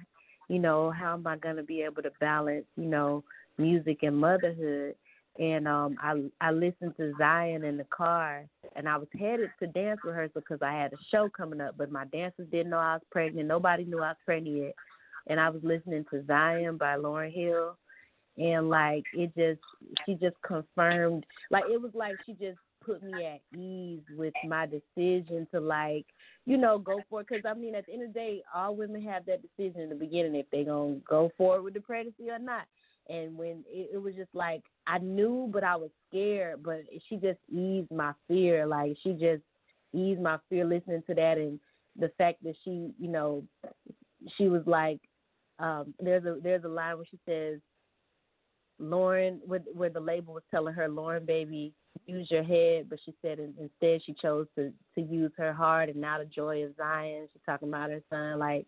you 0.48 0.60
know, 0.60 0.92
how 0.92 1.14
am 1.14 1.28
I 1.28 1.38
to 1.38 1.64
be 1.64 1.82
able 1.82 2.02
to 2.04 2.12
balance, 2.20 2.66
you 2.76 2.86
know, 2.86 3.24
music 3.58 4.00
and 4.04 4.18
motherhood? 4.18 4.96
And 5.40 5.68
um 5.68 5.96
I 6.02 6.24
I 6.42 6.52
listened 6.52 6.96
to 6.98 7.14
Zion 7.18 7.64
in 7.64 7.78
the 7.78 7.86
car 7.86 8.44
and 8.76 8.90
I 8.90 8.98
was 8.98 9.08
headed 9.18 9.50
to 9.60 9.68
dance 9.68 10.02
rehearsal 10.04 10.42
because 10.42 10.62
I 10.62 10.74
had 10.74 10.92
a 10.92 10.98
show 11.10 11.30
coming 11.30 11.62
up, 11.62 11.76
but 11.78 11.92
my 11.92 12.06
dancers 12.06 12.48
didn't 12.52 12.72
know 12.72 12.80
I 12.80 12.96
was 12.96 13.04
pregnant. 13.12 13.48
Nobody 13.48 13.86
knew 13.86 14.00
I 14.00 14.10
was 14.10 14.18
pregnant 14.26 14.58
yet 14.58 14.76
and 15.28 15.40
I 15.40 15.50
was 15.50 15.62
listening 15.64 16.06
to 16.12 16.26
Zion 16.26 16.78
by 16.78 16.96
Lauryn 16.96 17.34
Hill, 17.34 17.78
and 18.38 18.70
like 18.70 19.04
it 19.14 19.32
just, 19.36 19.62
she 20.06 20.16
just 20.16 20.36
confirmed, 20.46 21.26
like 21.50 21.64
it 21.70 21.82
was 21.82 21.92
like 21.94 22.16
she 22.26 22.34
just 22.34 22.58
put 22.84 23.04
me 23.04 23.26
at 23.26 23.42
ease 23.58 24.02
with 24.18 24.34
my 24.48 24.66
decision 24.66 25.48
to 25.54 25.60
like, 25.60 26.06
you 26.46 26.58
know, 26.58 26.78
go 26.78 27.02
for 27.10 27.22
it. 27.22 27.28
Because 27.30 27.46
I 27.46 27.54
mean, 27.54 27.76
at 27.76 27.86
the 27.86 27.94
end 27.94 28.04
of 28.04 28.14
the 28.14 28.20
day, 28.20 28.44
all 28.54 28.76
women 28.76 29.02
have 29.04 29.26
that 29.26 29.42
decision 29.42 29.82
in 29.82 29.90
the 29.90 29.96
beginning 29.96 30.36
if 30.36 30.46
they're 30.52 30.66
gonna 30.66 30.98
go 31.08 31.32
forward 31.38 31.64
with 31.64 31.74
the 31.74 31.82
pregnancy 31.82 32.30
or 32.30 32.40
not. 32.40 32.66
And 33.10 33.38
when 33.38 33.64
it, 33.68 33.92
it 33.94 33.98
was 34.02 34.16
just 34.16 34.34
like 34.34 34.64
I 34.88 34.98
knew, 35.00 35.50
but 35.52 35.64
I 35.64 35.76
was 35.76 35.90
scared. 36.10 36.64
But 36.64 36.82
she 37.08 37.16
just 37.18 37.40
eased 37.52 37.92
my 37.92 38.14
fear. 38.28 38.66
Like 38.66 38.98
she 39.04 39.14
just 39.14 39.44
eased 39.94 40.22
my 40.22 40.38
fear 40.50 40.66
listening 40.66 41.04
to 41.08 41.14
that, 41.16 41.38
and 41.38 41.60
the 41.98 42.10
fact 42.18 42.44
that 42.44 42.56
she, 42.64 42.92
you 43.00 43.10
know, 43.10 43.44
she 44.38 44.48
was 44.48 44.64
like, 44.66 45.00
um, 45.60 45.94
there's 46.00 46.26
a 46.26 46.38
there's 46.42 46.64
a 46.64 46.70
line 46.70 46.98
where 46.98 47.06
she 47.10 47.20
says, 47.28 47.60
Lauryn, 48.82 49.40
where, 49.46 49.60
where 49.74 49.90
the 49.90 50.00
label 50.00 50.34
was 50.34 50.44
telling 50.50 50.74
her, 50.74 50.88
Lauryn, 50.88 51.26
baby, 51.26 51.74
use 52.06 52.30
your 52.30 52.44
head, 52.44 52.90
but 52.90 53.00
she 53.06 53.14
said 53.22 53.40
instead 53.40 54.02
she 54.06 54.14
chose 54.14 54.48
to 54.56 54.72
to 54.96 55.02
use 55.02 55.32
her 55.38 55.54
heart, 55.54 55.90
and 55.90 56.00
now 56.00 56.20
the 56.20 56.26
joy 56.26 56.64
of 56.64 56.76
Zion. 56.78 57.28
She's 57.32 57.42
talking 57.46 57.70
about 57.70 57.90
her 57.90 58.02
son. 58.10 58.40
Like, 58.40 58.66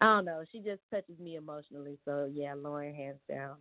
I 0.00 0.06
don't 0.06 0.24
know, 0.24 0.44
she 0.50 0.58
just 0.58 0.80
touches 0.90 1.18
me 1.18 1.36
emotionally. 1.36 1.98
So 2.04 2.30
yeah, 2.32 2.54
Lauryn, 2.54 2.94
hands 2.94 3.20
down. 3.28 3.56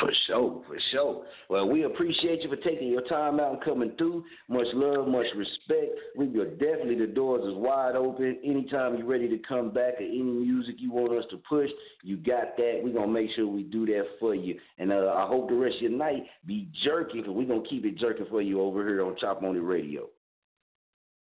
For 0.00 0.10
sure, 0.26 0.62
for 0.66 0.78
sure. 0.92 1.24
Well, 1.50 1.68
we 1.68 1.84
appreciate 1.84 2.40
you 2.40 2.48
for 2.48 2.56
taking 2.56 2.88
your 2.88 3.02
time 3.02 3.38
out 3.38 3.52
and 3.52 3.62
coming 3.62 3.92
through. 3.98 4.24
Much 4.48 4.66
love, 4.72 5.06
much 5.06 5.26
respect. 5.36 5.92
We 6.16 6.26
are 6.40 6.50
definitely 6.52 6.94
the 6.94 7.06
doors 7.06 7.44
is 7.44 7.54
wide 7.54 7.96
open. 7.96 8.38
Anytime 8.42 8.96
you're 8.96 9.06
ready 9.06 9.28
to 9.28 9.36
come 9.46 9.70
back 9.70 10.00
or 10.00 10.04
any 10.04 10.22
music 10.22 10.76
you 10.78 10.90
want 10.90 11.12
us 11.12 11.26
to 11.30 11.36
push, 11.46 11.68
you 12.02 12.16
got 12.16 12.56
that. 12.56 12.80
We're 12.82 12.94
gonna 12.94 13.12
make 13.12 13.30
sure 13.36 13.46
we 13.46 13.62
do 13.64 13.84
that 13.86 14.06
for 14.18 14.34
you. 14.34 14.58
And 14.78 14.90
uh, 14.90 15.12
I 15.14 15.26
hope 15.26 15.50
the 15.50 15.54
rest 15.54 15.76
of 15.76 15.82
your 15.82 15.90
night 15.90 16.24
be 16.46 16.70
jerking, 16.82 17.20
because 17.20 17.34
we're 17.34 17.46
gonna 17.46 17.68
keep 17.68 17.84
it 17.84 17.98
jerking 17.98 18.26
for 18.30 18.40
you 18.40 18.62
over 18.62 18.86
here 18.88 19.04
on 19.04 19.16
Chop 19.20 19.42
On 19.42 19.54
It 19.54 19.60
Radio. 19.60 20.06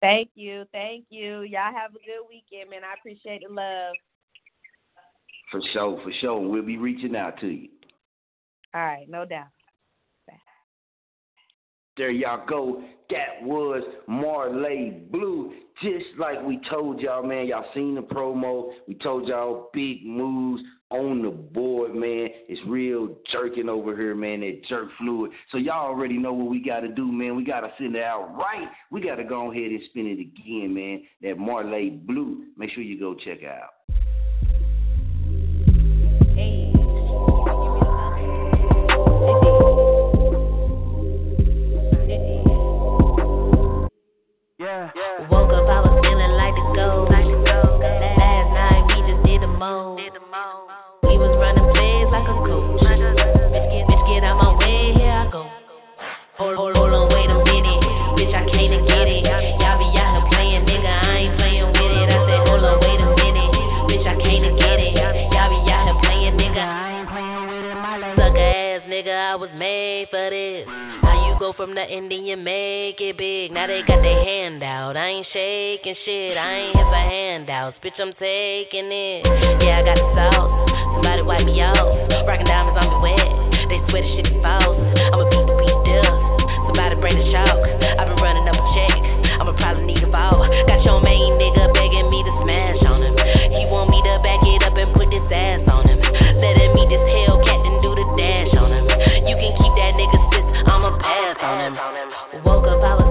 Thank 0.01 0.30
you, 0.36 0.65
thank 0.71 1.05
you. 1.09 1.41
Y'all 1.41 1.73
have 1.73 1.91
a 1.91 1.93
good 1.93 2.28
weekend, 2.30 2.69
man. 2.69 2.82
I 2.84 2.93
appreciate 2.99 3.41
the 3.47 3.51
love. 3.51 3.95
For 5.49 5.61
sure, 5.73 5.99
for 6.03 6.11
sure. 6.21 6.47
We'll 6.47 6.61
be 6.61 6.78
reaching 6.78 7.15
out 7.15 7.39
to 7.39 7.47
you. 7.47 7.69
All 8.74 8.82
right, 8.82 9.09
no 9.09 9.26
doubt. 9.26 9.47
There 11.97 12.11
y'all 12.11 12.45
go. 12.47 12.84
That 13.09 13.41
was 13.41 13.82
Marle 14.07 14.91
Blu. 15.11 15.53
Just 15.82 16.05
like 16.20 16.43
we 16.43 16.59
told 16.70 17.01
y'all, 17.01 17.24
man. 17.24 17.47
Y'all 17.47 17.65
seen 17.74 17.95
the 17.95 18.01
promo. 18.01 18.72
We 18.88 18.93
told 18.95 19.28
y'all 19.28 19.72
big 19.74 20.05
moves 20.05 20.61
on 20.91 21.24
the 21.24 21.32
board, 21.32 21.95
man. 21.95 22.28
It's 22.47 22.61
real 22.68 23.15
jerking 23.32 23.68
over 23.68 23.95
here, 23.95 24.13
man. 24.13 24.41
That 24.41 24.61
jerk 24.70 24.89
fluid. 24.99 25.32
So 25.51 25.57
y'all 25.57 25.88
already 25.88 26.20
know 26.20 26.34
what 26.34 26.51
we 26.51 26.63
got 26.63 26.82
to 26.82 26.88
do, 26.88 27.11
man. 27.11 27.36
We 27.36 27.43
got 27.43 27.61
to 27.61 27.72
send 27.80 27.95
it 27.95 28.03
out 28.03 28.36
right. 28.38 28.68
We 28.91 29.01
got 29.01 29.15
to 29.15 29.24
go 29.24 29.51
ahead 29.51 29.72
and 29.72 29.82
spin 29.89 30.05
it 30.05 30.20
again, 30.20 30.76
man. 30.76 31.01
That 31.24 31.39
Marle 31.39 31.89
Blu. 32.05 32.45
Make 32.57 32.72
sure 32.72 32.84
you 32.84 32.99
go 32.99 33.15
check 33.15 33.39
out. 33.43 33.70
Was 69.47 69.55
made 69.55 70.07
for 70.11 70.27
this. 70.27 70.67
How 71.07 71.15
you 71.23 71.39
go 71.39 71.53
from 71.55 71.71
nothing, 71.71 72.11
then 72.11 72.27
you 72.27 72.35
make 72.35 72.99
it 72.99 73.15
big. 73.15 73.55
Now 73.55 73.67
they 73.67 73.79
got 73.87 74.03
their 74.03 74.19
hand 74.19 74.59
out. 74.63 74.97
I 74.97 75.07
ain't 75.07 75.27
shaking 75.31 75.95
shit. 76.03 76.35
I 76.35 76.67
ain't 76.67 76.75
here 76.75 76.89
for 76.91 77.03
handouts. 77.07 77.77
Bitch, 77.79 77.95
I'm 77.95 78.11
taking 78.19 78.91
it. 78.91 79.23
Yeah, 79.63 79.79
I 79.79 79.83
got 79.87 79.95
the 79.95 80.07
sauce. 80.11 80.51
Somebody 80.99 81.23
wipe 81.23 81.45
me 81.47 81.63
out. 81.63 81.79
Rockin' 82.27 82.47
diamonds 82.47 82.75
on 82.75 82.91
me 82.91 82.97
wet. 83.07 83.27
They 83.71 83.79
swear 83.87 84.03
the 84.03 84.09
shit 84.19 84.27
is 84.27 84.37
false. 84.43 84.75
I'ma 85.15 85.23
beat 85.31 85.45
the 85.47 85.55
beat 85.55 85.79
dust. 85.87 86.19
Somebody 86.67 86.95
bring 86.99 87.15
the 87.15 87.27
chalk. 87.31 87.55
I've 87.55 88.07
been 88.11 88.19
running 88.19 88.47
up 88.51 88.57
a 88.59 88.65
check. 88.75 88.99
I'ma 89.39 89.55
probably 89.55 89.95
need 89.95 90.03
a 90.03 90.11
vault. 90.11 90.43
Got 90.43 90.83
your 90.83 90.99
main 90.99 91.39
nigga 91.39 91.71
begging 91.71 92.11
me 92.11 92.19
to 92.19 92.33
smash 92.43 92.81
on 92.83 92.99
him. 92.99 93.15
He 93.15 93.63
want 93.71 93.95
me 93.95 94.03
to 94.03 94.19
back 94.19 94.43
it 94.43 94.59
up 94.67 94.75
and 94.75 94.91
put 94.91 95.07
this 95.07 95.23
ass 95.31 95.63
on 95.71 95.87
him. 95.87 96.03
Letting 96.03 96.75
me 96.75 96.83
this 96.91 96.99
Hellcat 96.99 97.26
Woke 101.39 102.65
up, 102.65 102.81
I 102.81 102.95
was 102.97 103.06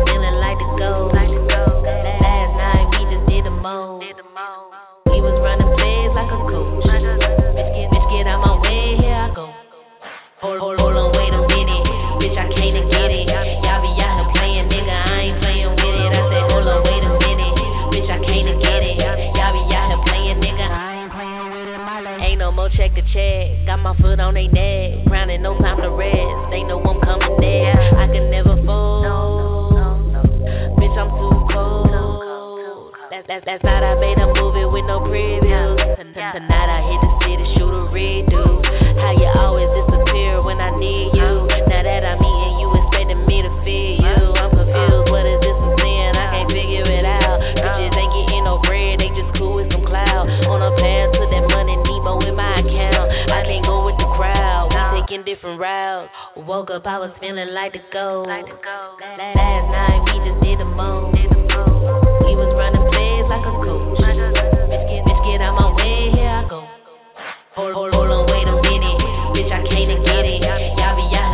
more 22.97 23.07
check. 23.13 23.67
Got 23.67 23.79
my 23.79 23.97
foot 24.01 24.21
on 24.21 24.35
they 24.35 24.49
neck. 24.49 25.07
Grinding, 25.07 25.43
no 25.43 25.59
time 25.59 25.81
to 25.83 25.91
rest. 25.91 26.51
They 26.51 26.63
know 26.63 26.81
I'm 26.81 27.01
coming 27.01 27.37
next. 27.41 27.95
I 27.97 28.07
can 28.09 28.31
never 28.31 28.57
fold. 28.65 29.05
Bitch, 30.81 30.97
I'm 30.97 31.11
too 31.11 31.37
cold. 31.53 32.93
Last, 33.11 33.29
last, 33.29 33.47
last 33.47 33.65
night 33.65 33.83
I 33.85 33.95
made 34.01 34.19
a 34.19 34.27
movie 34.33 34.65
with 34.65 34.85
no 34.87 35.01
preview. 35.01 35.77
Tonight 35.97 36.69
I 36.69 36.81
hit 36.89 37.01
the 37.01 37.11
city, 37.25 37.45
shoot 37.57 37.73
a 37.73 37.89
redo. 37.93 38.65
How 39.01 39.13
you 39.13 39.29
always 39.37 39.69
disappear 39.77 40.43
when 40.43 40.61
I 40.61 40.71
need 40.79 41.13
you. 41.13 41.49
Now 41.69 41.83
that 41.83 42.05
I'm 42.05 42.21
eating, 42.21 42.57
you 42.61 42.69
expecting 42.81 43.27
me 43.27 43.43
to 43.43 43.53
feed 43.65 44.01
you. 44.01 44.33
I'm 44.37 44.51
confused, 44.51 45.06
different. 55.47 56.11
Woke 56.47 56.71
up, 56.71 56.87
I 56.87 56.99
was 56.99 57.15
feeling 57.21 57.55
like 57.55 57.73
the 57.73 57.79
go. 57.93 58.25
Last 58.27 59.67
night 59.71 60.03
we 60.11 60.19
just 60.27 60.43
did 60.43 60.59
the 60.59 60.67
most. 60.67 61.15
We 61.15 62.35
was 62.35 62.51
running 62.59 62.83
plays 62.91 63.27
like 63.31 63.47
a 63.47 63.55
coach. 63.63 64.03
Bitch, 64.03 64.85
get, 64.91 65.07
bitch, 65.07 65.21
get 65.23 65.41
out 65.41 65.55
my 65.55 65.71
way, 65.75 66.11
here 66.11 66.27
I 66.27 66.43
go. 66.51 66.67
Hold, 67.55 67.75
hold, 67.75 67.95
hold 67.95 68.11
on, 68.11 68.27
wait 68.27 68.47
a 68.47 68.57
minute. 68.59 68.99
Bitch, 69.33 69.51
I 69.55 69.63
can't 69.71 70.03
get 70.05 70.25
it. 70.27 70.43
Y'all 70.43 70.97
be 70.99 71.15
out 71.15 71.26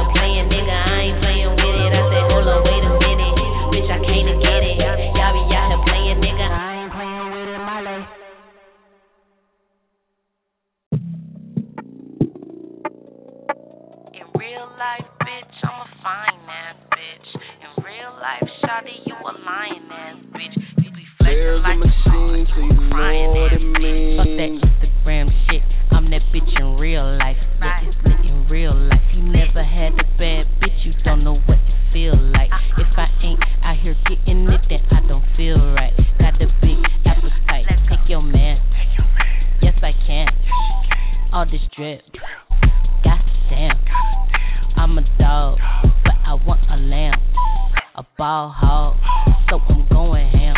shawty, 18.73 19.07
you 19.07 19.14
a 19.14 19.33
lying 19.45 19.89
ass 19.91 20.16
bitch. 20.33 20.57
You 20.79 20.91
be 20.93 21.05
flexing 21.18 21.37
There's 21.37 21.59
a 21.59 21.62
like 21.62 21.79
machine, 21.79 22.47
so 22.55 22.61
you 22.61 22.73
know 22.73 23.35
what 23.37 23.53
it 23.53 23.61
means. 23.61 24.16
Fuck 24.16 24.27
that 24.27 24.51
Instagram 24.64 25.31
shit. 25.51 25.62
I'm 25.91 26.11
that 26.11 26.23
bitch 26.33 26.61
in 26.61 26.79
real 26.79 27.16
life. 27.18 27.37
Yeah, 27.61 27.81
it's 27.83 27.97
lit 28.05 28.20
in 28.25 28.47
real 28.49 28.75
life. 28.75 29.01
You 29.14 29.23
never 29.25 29.62
had 29.62 29.93
a 29.93 30.05
bad 30.18 30.47
bitch, 30.61 30.85
you 30.85 30.93
don't 31.05 31.25
know 31.25 31.39
what 31.47 31.59
it 31.59 31.93
feel 31.93 32.16
like. 32.16 32.51
Uh-uh. 32.51 32.83
If 32.83 32.99
I 32.99 33.09
ain't 33.23 33.41
out 33.62 33.77
here 33.77 33.97
getting 34.09 34.49
it, 34.49 34.61
then 34.68 34.81
I 34.91 35.07
don't 35.07 35.25
feel 35.37 35.59
right. 35.75 35.93
Got 36.18 36.39
the 36.39 36.47
big 36.62 36.79
appetite. 37.05 37.66
Take 37.91 38.09
your 38.09 38.23
man. 38.23 38.61
Yes, 39.61 39.75
I 39.83 39.93
can. 40.07 40.29
All 41.33 41.45
this 41.45 41.61
drip. 41.77 42.01
Goddamn. 43.05 43.79
I'm 44.77 44.99
a 44.99 45.03
dog, 45.18 45.59
but 45.83 46.01
I 46.33 46.35
want 46.47 46.62
a 46.70 46.78
lamb. 46.78 47.20
A 47.95 48.03
ball 48.16 48.49
hog, 48.49 48.97
so 49.51 49.61
I'm 49.68 49.87
going 49.89 50.30
ham. 50.30 50.57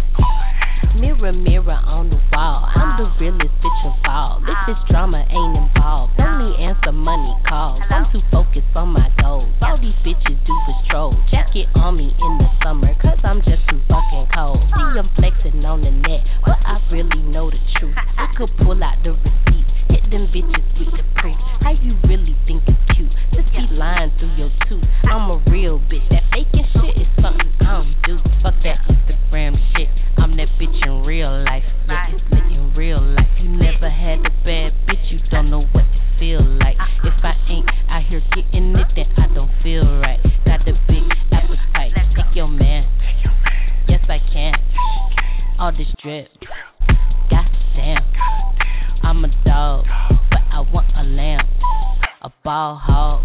Mirror, 0.95 1.33
mirror 1.33 1.81
on 1.91 2.09
the 2.09 2.21
wall. 2.31 2.71
I'm 2.71 3.03
the 3.03 3.11
realest 3.19 3.51
bitch 3.59 3.83
involved. 3.83 4.47
If 4.47 4.59
this 4.67 4.79
drama 4.89 5.27
ain't 5.29 5.57
involved, 5.59 6.13
only 6.21 6.55
answer 6.63 6.93
money 6.93 7.35
calls. 7.49 7.83
I'm 7.91 8.07
too 8.13 8.23
focused 8.31 8.71
on 8.77 8.91
my 8.91 9.11
goals. 9.21 9.51
All 9.61 9.77
these 9.77 9.99
bitches 10.07 10.39
do 10.47 10.55
is 10.71 10.79
troll. 10.89 11.19
Jacket 11.33 11.67
on 11.75 11.97
me 11.97 12.15
in 12.15 12.39
the 12.39 12.47
summer, 12.63 12.95
cause 13.03 13.19
I'm 13.25 13.43
just 13.43 13.67
too 13.69 13.81
fucking 13.89 14.29
cold. 14.35 14.63
See, 14.71 14.99
I'm 14.99 15.11
flexing 15.17 15.65
on 15.65 15.83
the 15.83 15.91
net, 15.91 16.23
but 16.47 16.59
I 16.63 16.79
really 16.93 17.23
know 17.27 17.51
the 17.51 17.59
truth. 17.75 17.97
I 17.99 18.31
could 18.37 18.51
pull 18.63 18.79
out 18.79 19.03
the 19.03 19.19
receipt, 19.19 19.67
hit 19.91 20.11
them 20.11 20.31
bitches 20.31 20.63
with 20.79 20.95
the 20.95 21.03
proof. 21.19 21.37
How 21.59 21.73
you 21.73 21.99
really 22.07 22.37
think 22.47 22.63
it's 22.71 22.79
cute? 22.95 23.11
Just 23.35 23.51
be 23.51 23.67
lying 23.75 24.13
through 24.21 24.35
your 24.39 24.51
tooth. 24.69 24.85
I'm 25.11 25.27
a 25.31 25.43
real 25.51 25.81
bitch. 25.81 26.07
That 26.11 26.23
faking 26.31 26.71
shit 26.71 27.03
is 27.03 27.11
something 27.19 27.51
I 27.67 27.83
don't 27.83 27.97
do. 28.07 28.19
Fuck 28.47 28.55
that 28.63 28.79
Instagram 28.87 29.59
shit. 29.75 29.89
I'm 30.19 30.37
that 30.37 30.49
bitch 30.61 30.84
in 30.85 31.05
real 31.05 31.45
life. 31.45 31.65
Yeah, 31.89 32.11
it's 32.11 32.23
lit 32.31 32.45
in 32.53 32.73
real 32.77 33.01
life. 33.01 33.27
You 33.41 33.49
never 33.49 33.89
had 33.89 34.21
a 34.21 34.31
bad 34.45 34.73
bitch, 34.87 35.11
you 35.11 35.21
don't 35.31 35.51
know 35.51 35.63
what 35.73 35.85
it 35.85 36.05
feel 36.19 36.43
like. 36.59 36.77
Uh-uh. 36.79 37.09
If 37.09 37.25
I 37.25 37.35
ain't 37.49 37.69
out 37.89 38.05
here 38.05 38.23
getting 38.35 38.75
it, 38.75 38.87
then 38.97 39.07
I 39.17 39.33
don't 39.35 39.51
feel 39.63 39.85
right. 40.01 40.21
Got 40.45 40.65
the 40.65 40.73
big 40.89 41.03
appetite. 41.33 41.93
Take 42.15 42.35
your 42.35 42.49
man. 42.49 42.89
Yes, 43.89 44.01
I 44.09 44.19
can. 44.33 44.55
All 45.59 45.73
this 45.73 45.89
drip. 46.03 46.29
Goddamn. 47.31 48.05
I'm 49.03 49.25
a 49.25 49.29
dog, 49.45 49.85
but 50.31 50.41
I 50.51 50.61
want 50.73 50.87
a 50.97 51.03
lamb. 51.03 51.47
A 52.23 52.33
ball 52.43 52.77
hog, 52.77 53.23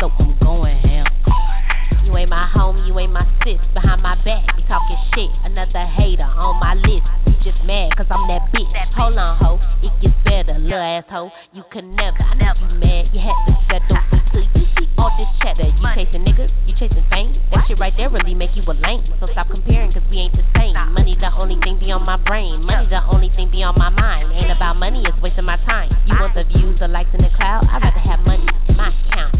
so 0.00 0.10
I'm 0.18 0.38
going 0.38 0.78
ham. 0.78 1.06
You 2.08 2.16
ain't 2.16 2.32
my 2.32 2.48
homie, 2.56 2.88
you 2.88 2.98
ain't 2.98 3.12
my 3.12 3.28
sis. 3.44 3.60
Behind 3.76 4.00
my 4.00 4.16
back, 4.24 4.40
you 4.56 4.64
talking 4.64 4.96
shit. 5.12 5.28
Another 5.44 5.84
hater 5.84 6.24
on 6.24 6.56
my 6.56 6.72
list. 6.72 7.04
You 7.28 7.36
just 7.44 7.60
mad 7.68 7.92
cause 8.00 8.08
I'm 8.08 8.24
that 8.32 8.48
bitch. 8.48 8.64
Hold 8.96 9.20
on, 9.20 9.36
ho. 9.36 9.60
It 9.84 9.92
gets 10.00 10.16
better, 10.24 10.56
little 10.56 10.80
asshole. 10.80 11.28
You 11.52 11.68
can 11.68 11.92
never, 11.92 12.16
I 12.16 12.32
know 12.40 12.56
you 12.64 12.80
mad. 12.80 13.12
You 13.12 13.20
had 13.20 13.36
to 13.44 13.52
settle 13.68 14.00
until 14.08 14.40
you 14.56 14.64
see 14.72 14.88
all 14.96 15.12
this 15.20 15.28
chatter. 15.44 15.68
You 15.68 15.84
chasing 15.92 16.24
niggas, 16.24 16.48
you 16.64 16.72
chasing 16.80 17.04
fame. 17.12 17.36
That 17.52 17.68
shit 17.68 17.76
right 17.76 17.92
there 17.92 18.08
really 18.08 18.32
make 18.32 18.56
you 18.56 18.64
a 18.64 18.72
lame. 18.72 19.04
So 19.20 19.28
stop 19.36 19.52
comparing 19.52 19.92
cause 19.92 20.00
we 20.08 20.16
ain't 20.16 20.32
the 20.32 20.48
same. 20.56 20.72
Money 20.96 21.12
the 21.20 21.28
only 21.36 21.60
thing 21.60 21.76
be 21.76 21.92
on 21.92 22.08
my 22.08 22.16
brain. 22.16 22.64
Money 22.64 22.88
the 22.88 23.04
only 23.04 23.28
thing 23.36 23.52
be 23.52 23.60
on 23.60 23.76
my 23.76 23.92
mind. 23.92 24.32
Ain't 24.32 24.48
about 24.48 24.80
money, 24.80 25.04
it's 25.04 25.20
wasting 25.20 25.44
my 25.44 25.60
time. 25.68 25.92
You 26.08 26.16
want 26.16 26.32
the 26.32 26.48
views, 26.48 26.80
the 26.80 26.88
likes 26.88 27.12
in 27.12 27.20
the 27.20 27.28
cloud? 27.36 27.68
I'd 27.68 27.84
rather 27.84 28.00
have 28.00 28.24
money 28.24 28.48
in 28.64 28.80
my 28.80 28.96
account. 28.96 29.36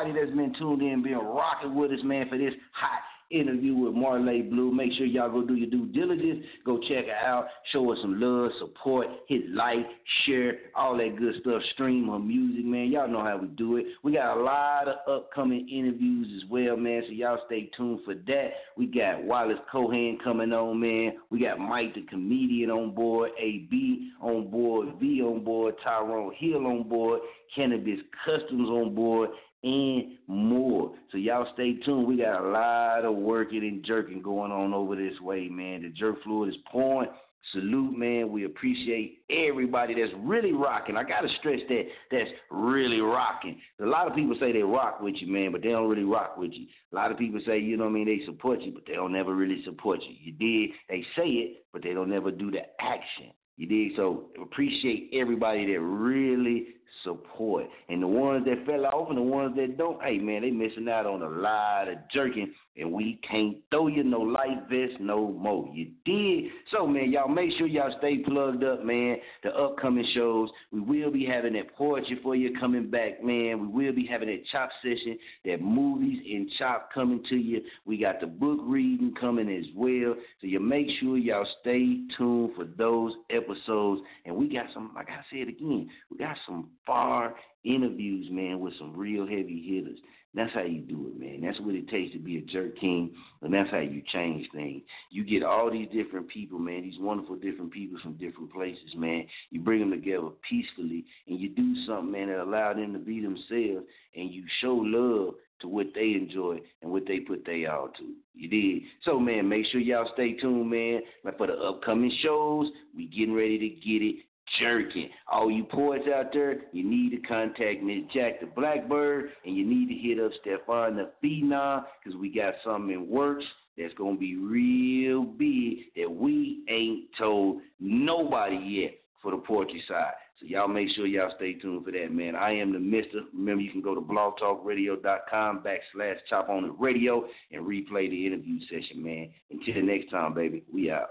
Everybody 0.00 0.26
that's 0.26 0.36
been 0.36 0.54
tuned 0.58 0.80
in, 0.80 1.02
been 1.02 1.18
rocking 1.18 1.74
with 1.74 1.90
us, 1.90 1.98
man, 2.02 2.26
for 2.28 2.38
this 2.38 2.54
hot 2.72 3.00
interview 3.30 3.74
with 3.74 3.92
Marle 3.92 4.42
Blu. 4.42 4.72
Make 4.72 4.92
sure 4.94 5.04
y'all 5.04 5.30
go 5.30 5.46
do 5.46 5.54
your 5.54 5.68
due 5.68 5.86
diligence. 5.86 6.44
Go 6.64 6.78
check 6.78 7.06
her 7.06 7.26
out. 7.26 7.46
Show 7.72 7.90
her 7.90 7.96
some 8.00 8.18
love, 8.18 8.50
support, 8.58 9.06
hit 9.28 9.50
like, 9.50 9.86
share, 10.24 10.54
all 10.74 10.96
that 10.96 11.16
good 11.18 11.34
stuff. 11.40 11.60
Stream 11.74 12.08
her 12.08 12.18
music, 12.18 12.64
man. 12.64 12.90
Y'all 12.90 13.08
know 13.08 13.22
how 13.22 13.36
we 13.36 13.48
do 13.48 13.76
it. 13.76 13.86
We 14.02 14.14
got 14.14 14.38
a 14.38 14.42
lot 14.42 14.88
of 14.88 14.96
upcoming 15.06 15.68
interviews 15.68 16.42
as 16.42 16.50
well, 16.50 16.76
man. 16.78 17.02
So 17.06 17.12
y'all 17.12 17.38
stay 17.46 17.70
tuned 17.76 18.00
for 18.06 18.14
that. 18.14 18.48
We 18.78 18.86
got 18.86 19.22
Wallace 19.22 19.58
Cohen 19.70 20.18
coming 20.24 20.52
on, 20.52 20.80
man. 20.80 21.12
We 21.30 21.40
got 21.40 21.58
Mike 21.58 21.94
the 21.94 22.02
comedian 22.02 22.70
on 22.70 22.94
board, 22.94 23.32
AB 23.38 24.12
on 24.22 24.50
board, 24.50 24.94
V 24.98 25.20
on 25.22 25.44
board, 25.44 25.74
Tyrone 25.84 26.32
Hill 26.38 26.66
on 26.66 26.88
board, 26.88 27.20
Cannabis 27.54 28.00
Customs 28.24 28.68
on 28.68 28.94
board, 28.94 29.30
and 29.62 30.12
more. 30.26 30.92
So 31.12 31.18
y'all 31.18 31.46
stay 31.54 31.74
tuned. 31.84 32.06
We 32.06 32.18
got 32.18 32.40
a 32.40 32.48
lot 32.48 33.04
of 33.04 33.16
working 33.16 33.62
and 33.62 33.84
jerking 33.84 34.22
going 34.22 34.52
on 34.52 34.72
over 34.72 34.96
this 34.96 35.20
way, 35.20 35.48
man. 35.48 35.82
The 35.82 35.90
jerk 35.90 36.22
fluid 36.22 36.50
is 36.50 36.60
pouring. 36.70 37.10
Salute, 37.52 37.96
man. 37.96 38.30
We 38.30 38.44
appreciate 38.44 39.20
everybody 39.30 39.94
that's 39.94 40.12
really 40.20 40.52
rocking. 40.52 40.98
I 40.98 41.04
gotta 41.04 41.28
stress 41.38 41.60
that 41.70 41.84
that's 42.10 42.28
really 42.50 43.00
rocking. 43.00 43.58
A 43.80 43.86
lot 43.86 44.06
of 44.06 44.14
people 44.14 44.36
say 44.38 44.52
they 44.52 44.62
rock 44.62 45.00
with 45.00 45.14
you, 45.18 45.32
man, 45.32 45.50
but 45.50 45.62
they 45.62 45.70
don't 45.70 45.88
really 45.88 46.04
rock 46.04 46.36
with 46.36 46.52
you. 46.52 46.66
A 46.92 46.94
lot 46.94 47.10
of 47.10 47.16
people 47.16 47.40
say, 47.46 47.58
you 47.58 47.78
know 47.78 47.84
what 47.84 47.90
I 47.90 47.94
mean, 47.94 48.06
they 48.06 48.26
support 48.26 48.60
you, 48.60 48.72
but 48.72 48.82
they 48.86 48.92
don't 48.92 49.12
never 49.12 49.34
really 49.34 49.64
support 49.64 50.00
you. 50.02 50.14
You 50.20 50.32
did. 50.32 50.76
They 50.90 51.02
say 51.16 51.28
it, 51.28 51.64
but 51.72 51.82
they 51.82 51.94
don't 51.94 52.10
never 52.10 52.30
do 52.30 52.50
the 52.50 52.60
action. 52.78 53.32
You 53.56 53.66
did. 53.66 53.96
So 53.96 54.26
appreciate 54.40 55.10
everybody 55.14 55.72
that 55.72 55.80
really 55.80 56.68
support. 57.04 57.66
And 57.88 58.02
the 58.02 58.06
ones 58.06 58.44
that 58.46 58.64
fell 58.66 58.86
off 58.86 59.08
and 59.08 59.18
the 59.18 59.22
ones 59.22 59.56
that 59.56 59.76
don't, 59.76 60.02
hey 60.02 60.18
man, 60.18 60.42
they 60.42 60.50
missing 60.50 60.88
out 60.88 61.06
on 61.06 61.22
a 61.22 61.28
lot 61.28 61.88
of 61.88 61.98
jerking 62.12 62.52
and 62.80 62.90
we 62.90 63.20
can't 63.28 63.58
throw 63.70 63.86
you 63.86 64.02
no 64.02 64.20
life 64.20 64.58
vest 64.68 65.00
no 65.00 65.30
more. 65.32 65.68
You 65.72 65.90
did. 66.04 66.50
So 66.72 66.86
man, 66.86 67.12
y'all 67.12 67.28
make 67.28 67.50
sure 67.58 67.66
y'all 67.66 67.94
stay 67.98 68.18
plugged 68.18 68.64
up, 68.64 68.84
man. 68.84 69.16
The 69.42 69.50
upcoming 69.50 70.06
shows. 70.14 70.48
We 70.72 70.80
will 70.80 71.10
be 71.10 71.24
having 71.24 71.52
that 71.54 71.74
poetry 71.76 72.18
for 72.22 72.34
you 72.34 72.58
coming 72.58 72.90
back, 72.90 73.22
man. 73.22 73.72
We 73.72 73.86
will 73.86 73.94
be 73.94 74.06
having 74.06 74.28
that 74.28 74.42
chop 74.50 74.70
session, 74.82 75.18
that 75.44 75.60
movies 75.60 76.18
and 76.24 76.50
chop 76.58 76.90
coming 76.92 77.22
to 77.28 77.36
you. 77.36 77.60
We 77.84 77.98
got 77.98 78.20
the 78.20 78.26
book 78.26 78.60
reading 78.62 79.14
coming 79.20 79.54
as 79.54 79.66
well. 79.76 80.14
So 80.40 80.46
you 80.46 80.60
make 80.60 80.86
sure 81.00 81.18
y'all 81.18 81.46
stay 81.60 82.00
tuned 82.16 82.54
for 82.56 82.64
those 82.64 83.12
episodes. 83.30 84.00
And 84.24 84.34
we 84.34 84.52
got 84.52 84.66
some, 84.72 84.92
like 84.94 85.08
I 85.08 85.20
said 85.30 85.48
again, 85.48 85.90
we 86.10 86.18
got 86.18 86.36
some 86.46 86.70
far 86.86 87.34
interviews, 87.64 88.26
man, 88.30 88.60
with 88.60 88.72
some 88.78 88.96
real 88.96 89.26
heavy 89.26 89.62
hitters. 89.66 89.98
That's 90.32 90.52
how 90.54 90.62
you 90.62 90.80
do 90.80 91.08
it, 91.08 91.20
man. 91.20 91.40
That's 91.42 91.60
what 91.60 91.74
it 91.74 91.88
takes 91.88 92.12
to 92.12 92.18
be 92.18 92.38
a 92.38 92.42
jerk 92.42 92.78
king, 92.78 93.10
and 93.42 93.52
that's 93.52 93.70
how 93.70 93.80
you 93.80 94.00
change 94.12 94.46
things. 94.54 94.82
You 95.10 95.24
get 95.24 95.42
all 95.42 95.70
these 95.70 95.88
different 95.92 96.28
people, 96.28 96.58
man, 96.58 96.82
these 96.82 97.00
wonderful 97.00 97.34
different 97.34 97.72
people 97.72 97.98
from 98.00 98.14
different 98.14 98.52
places, 98.52 98.94
man. 98.94 99.26
You 99.50 99.60
bring 99.60 99.80
them 99.80 99.90
together 99.90 100.28
peacefully, 100.48 101.04
and 101.26 101.40
you 101.40 101.48
do 101.48 101.74
something, 101.84 102.12
man, 102.12 102.28
that 102.28 102.42
allow 102.42 102.72
them 102.74 102.92
to 102.92 103.00
be 103.00 103.20
themselves, 103.20 103.86
and 104.14 104.30
you 104.30 104.44
show 104.60 104.74
love 104.74 105.34
to 105.60 105.68
what 105.68 105.88
they 105.94 106.12
enjoy 106.12 106.58
and 106.82 106.90
what 106.90 107.06
they 107.06 107.20
put 107.20 107.44
they 107.44 107.66
all 107.66 107.88
to. 107.98 108.14
You 108.34 108.48
did. 108.48 108.88
So, 109.04 109.18
man, 109.18 109.48
make 109.48 109.66
sure 109.66 109.80
y'all 109.80 110.10
stay 110.14 110.34
tuned, 110.34 110.70
man. 110.70 111.00
Like 111.24 111.38
for 111.38 111.48
the 111.48 111.54
upcoming 111.54 112.16
shows, 112.22 112.68
we 112.96 113.06
getting 113.06 113.34
ready 113.34 113.58
to 113.58 113.68
get 113.68 114.02
it 114.02 114.16
jerking. 114.58 115.10
All 115.30 115.50
you 115.50 115.64
poets 115.64 116.04
out 116.12 116.32
there, 116.32 116.62
you 116.72 116.82
need 116.82 117.10
to 117.10 117.18
contact 117.28 117.82
Miss 117.82 118.02
Jack 118.12 118.40
the 118.40 118.46
Blackbird, 118.46 119.30
and 119.44 119.56
you 119.56 119.64
need 119.64 119.88
to 119.88 119.94
hit 119.94 120.18
up 120.18 120.32
Stefan 120.40 120.96
the 120.96 121.10
Phenom, 121.22 121.84
because 122.02 122.18
we 122.18 122.34
got 122.34 122.54
something 122.64 122.92
in 122.92 123.08
works 123.08 123.44
that's 123.78 123.94
going 123.94 124.16
to 124.16 124.20
be 124.20 124.36
real 124.36 125.22
big 125.24 125.92
that 125.96 126.10
we 126.10 126.64
ain't 126.68 127.04
told 127.18 127.60
nobody 127.78 128.56
yet 128.56 128.94
for 129.22 129.30
the 129.30 129.38
poetry 129.38 129.82
side. 129.86 130.12
So 130.38 130.46
y'all 130.46 130.68
make 130.68 130.88
sure 130.96 131.06
y'all 131.06 131.32
stay 131.36 131.52
tuned 131.52 131.84
for 131.84 131.92
that, 131.92 132.10
man. 132.10 132.34
I 132.34 132.52
am 132.52 132.72
the 132.72 132.78
Mister. 132.78 133.20
Remember, 133.34 133.62
you 133.62 133.70
can 133.70 133.82
go 133.82 133.94
to 133.94 134.00
blogtalkradio.com 134.00 135.62
backslash 135.62 136.16
chop 136.30 136.48
on 136.48 136.62
the 136.62 136.70
radio 136.72 137.26
and 137.52 137.66
replay 137.66 138.08
the 138.08 138.26
interview 138.26 138.58
session, 138.62 139.02
man. 139.02 139.30
Until 139.50 139.82
next 139.82 140.10
time, 140.10 140.32
baby, 140.32 140.64
we 140.72 140.90
out. 140.90 141.10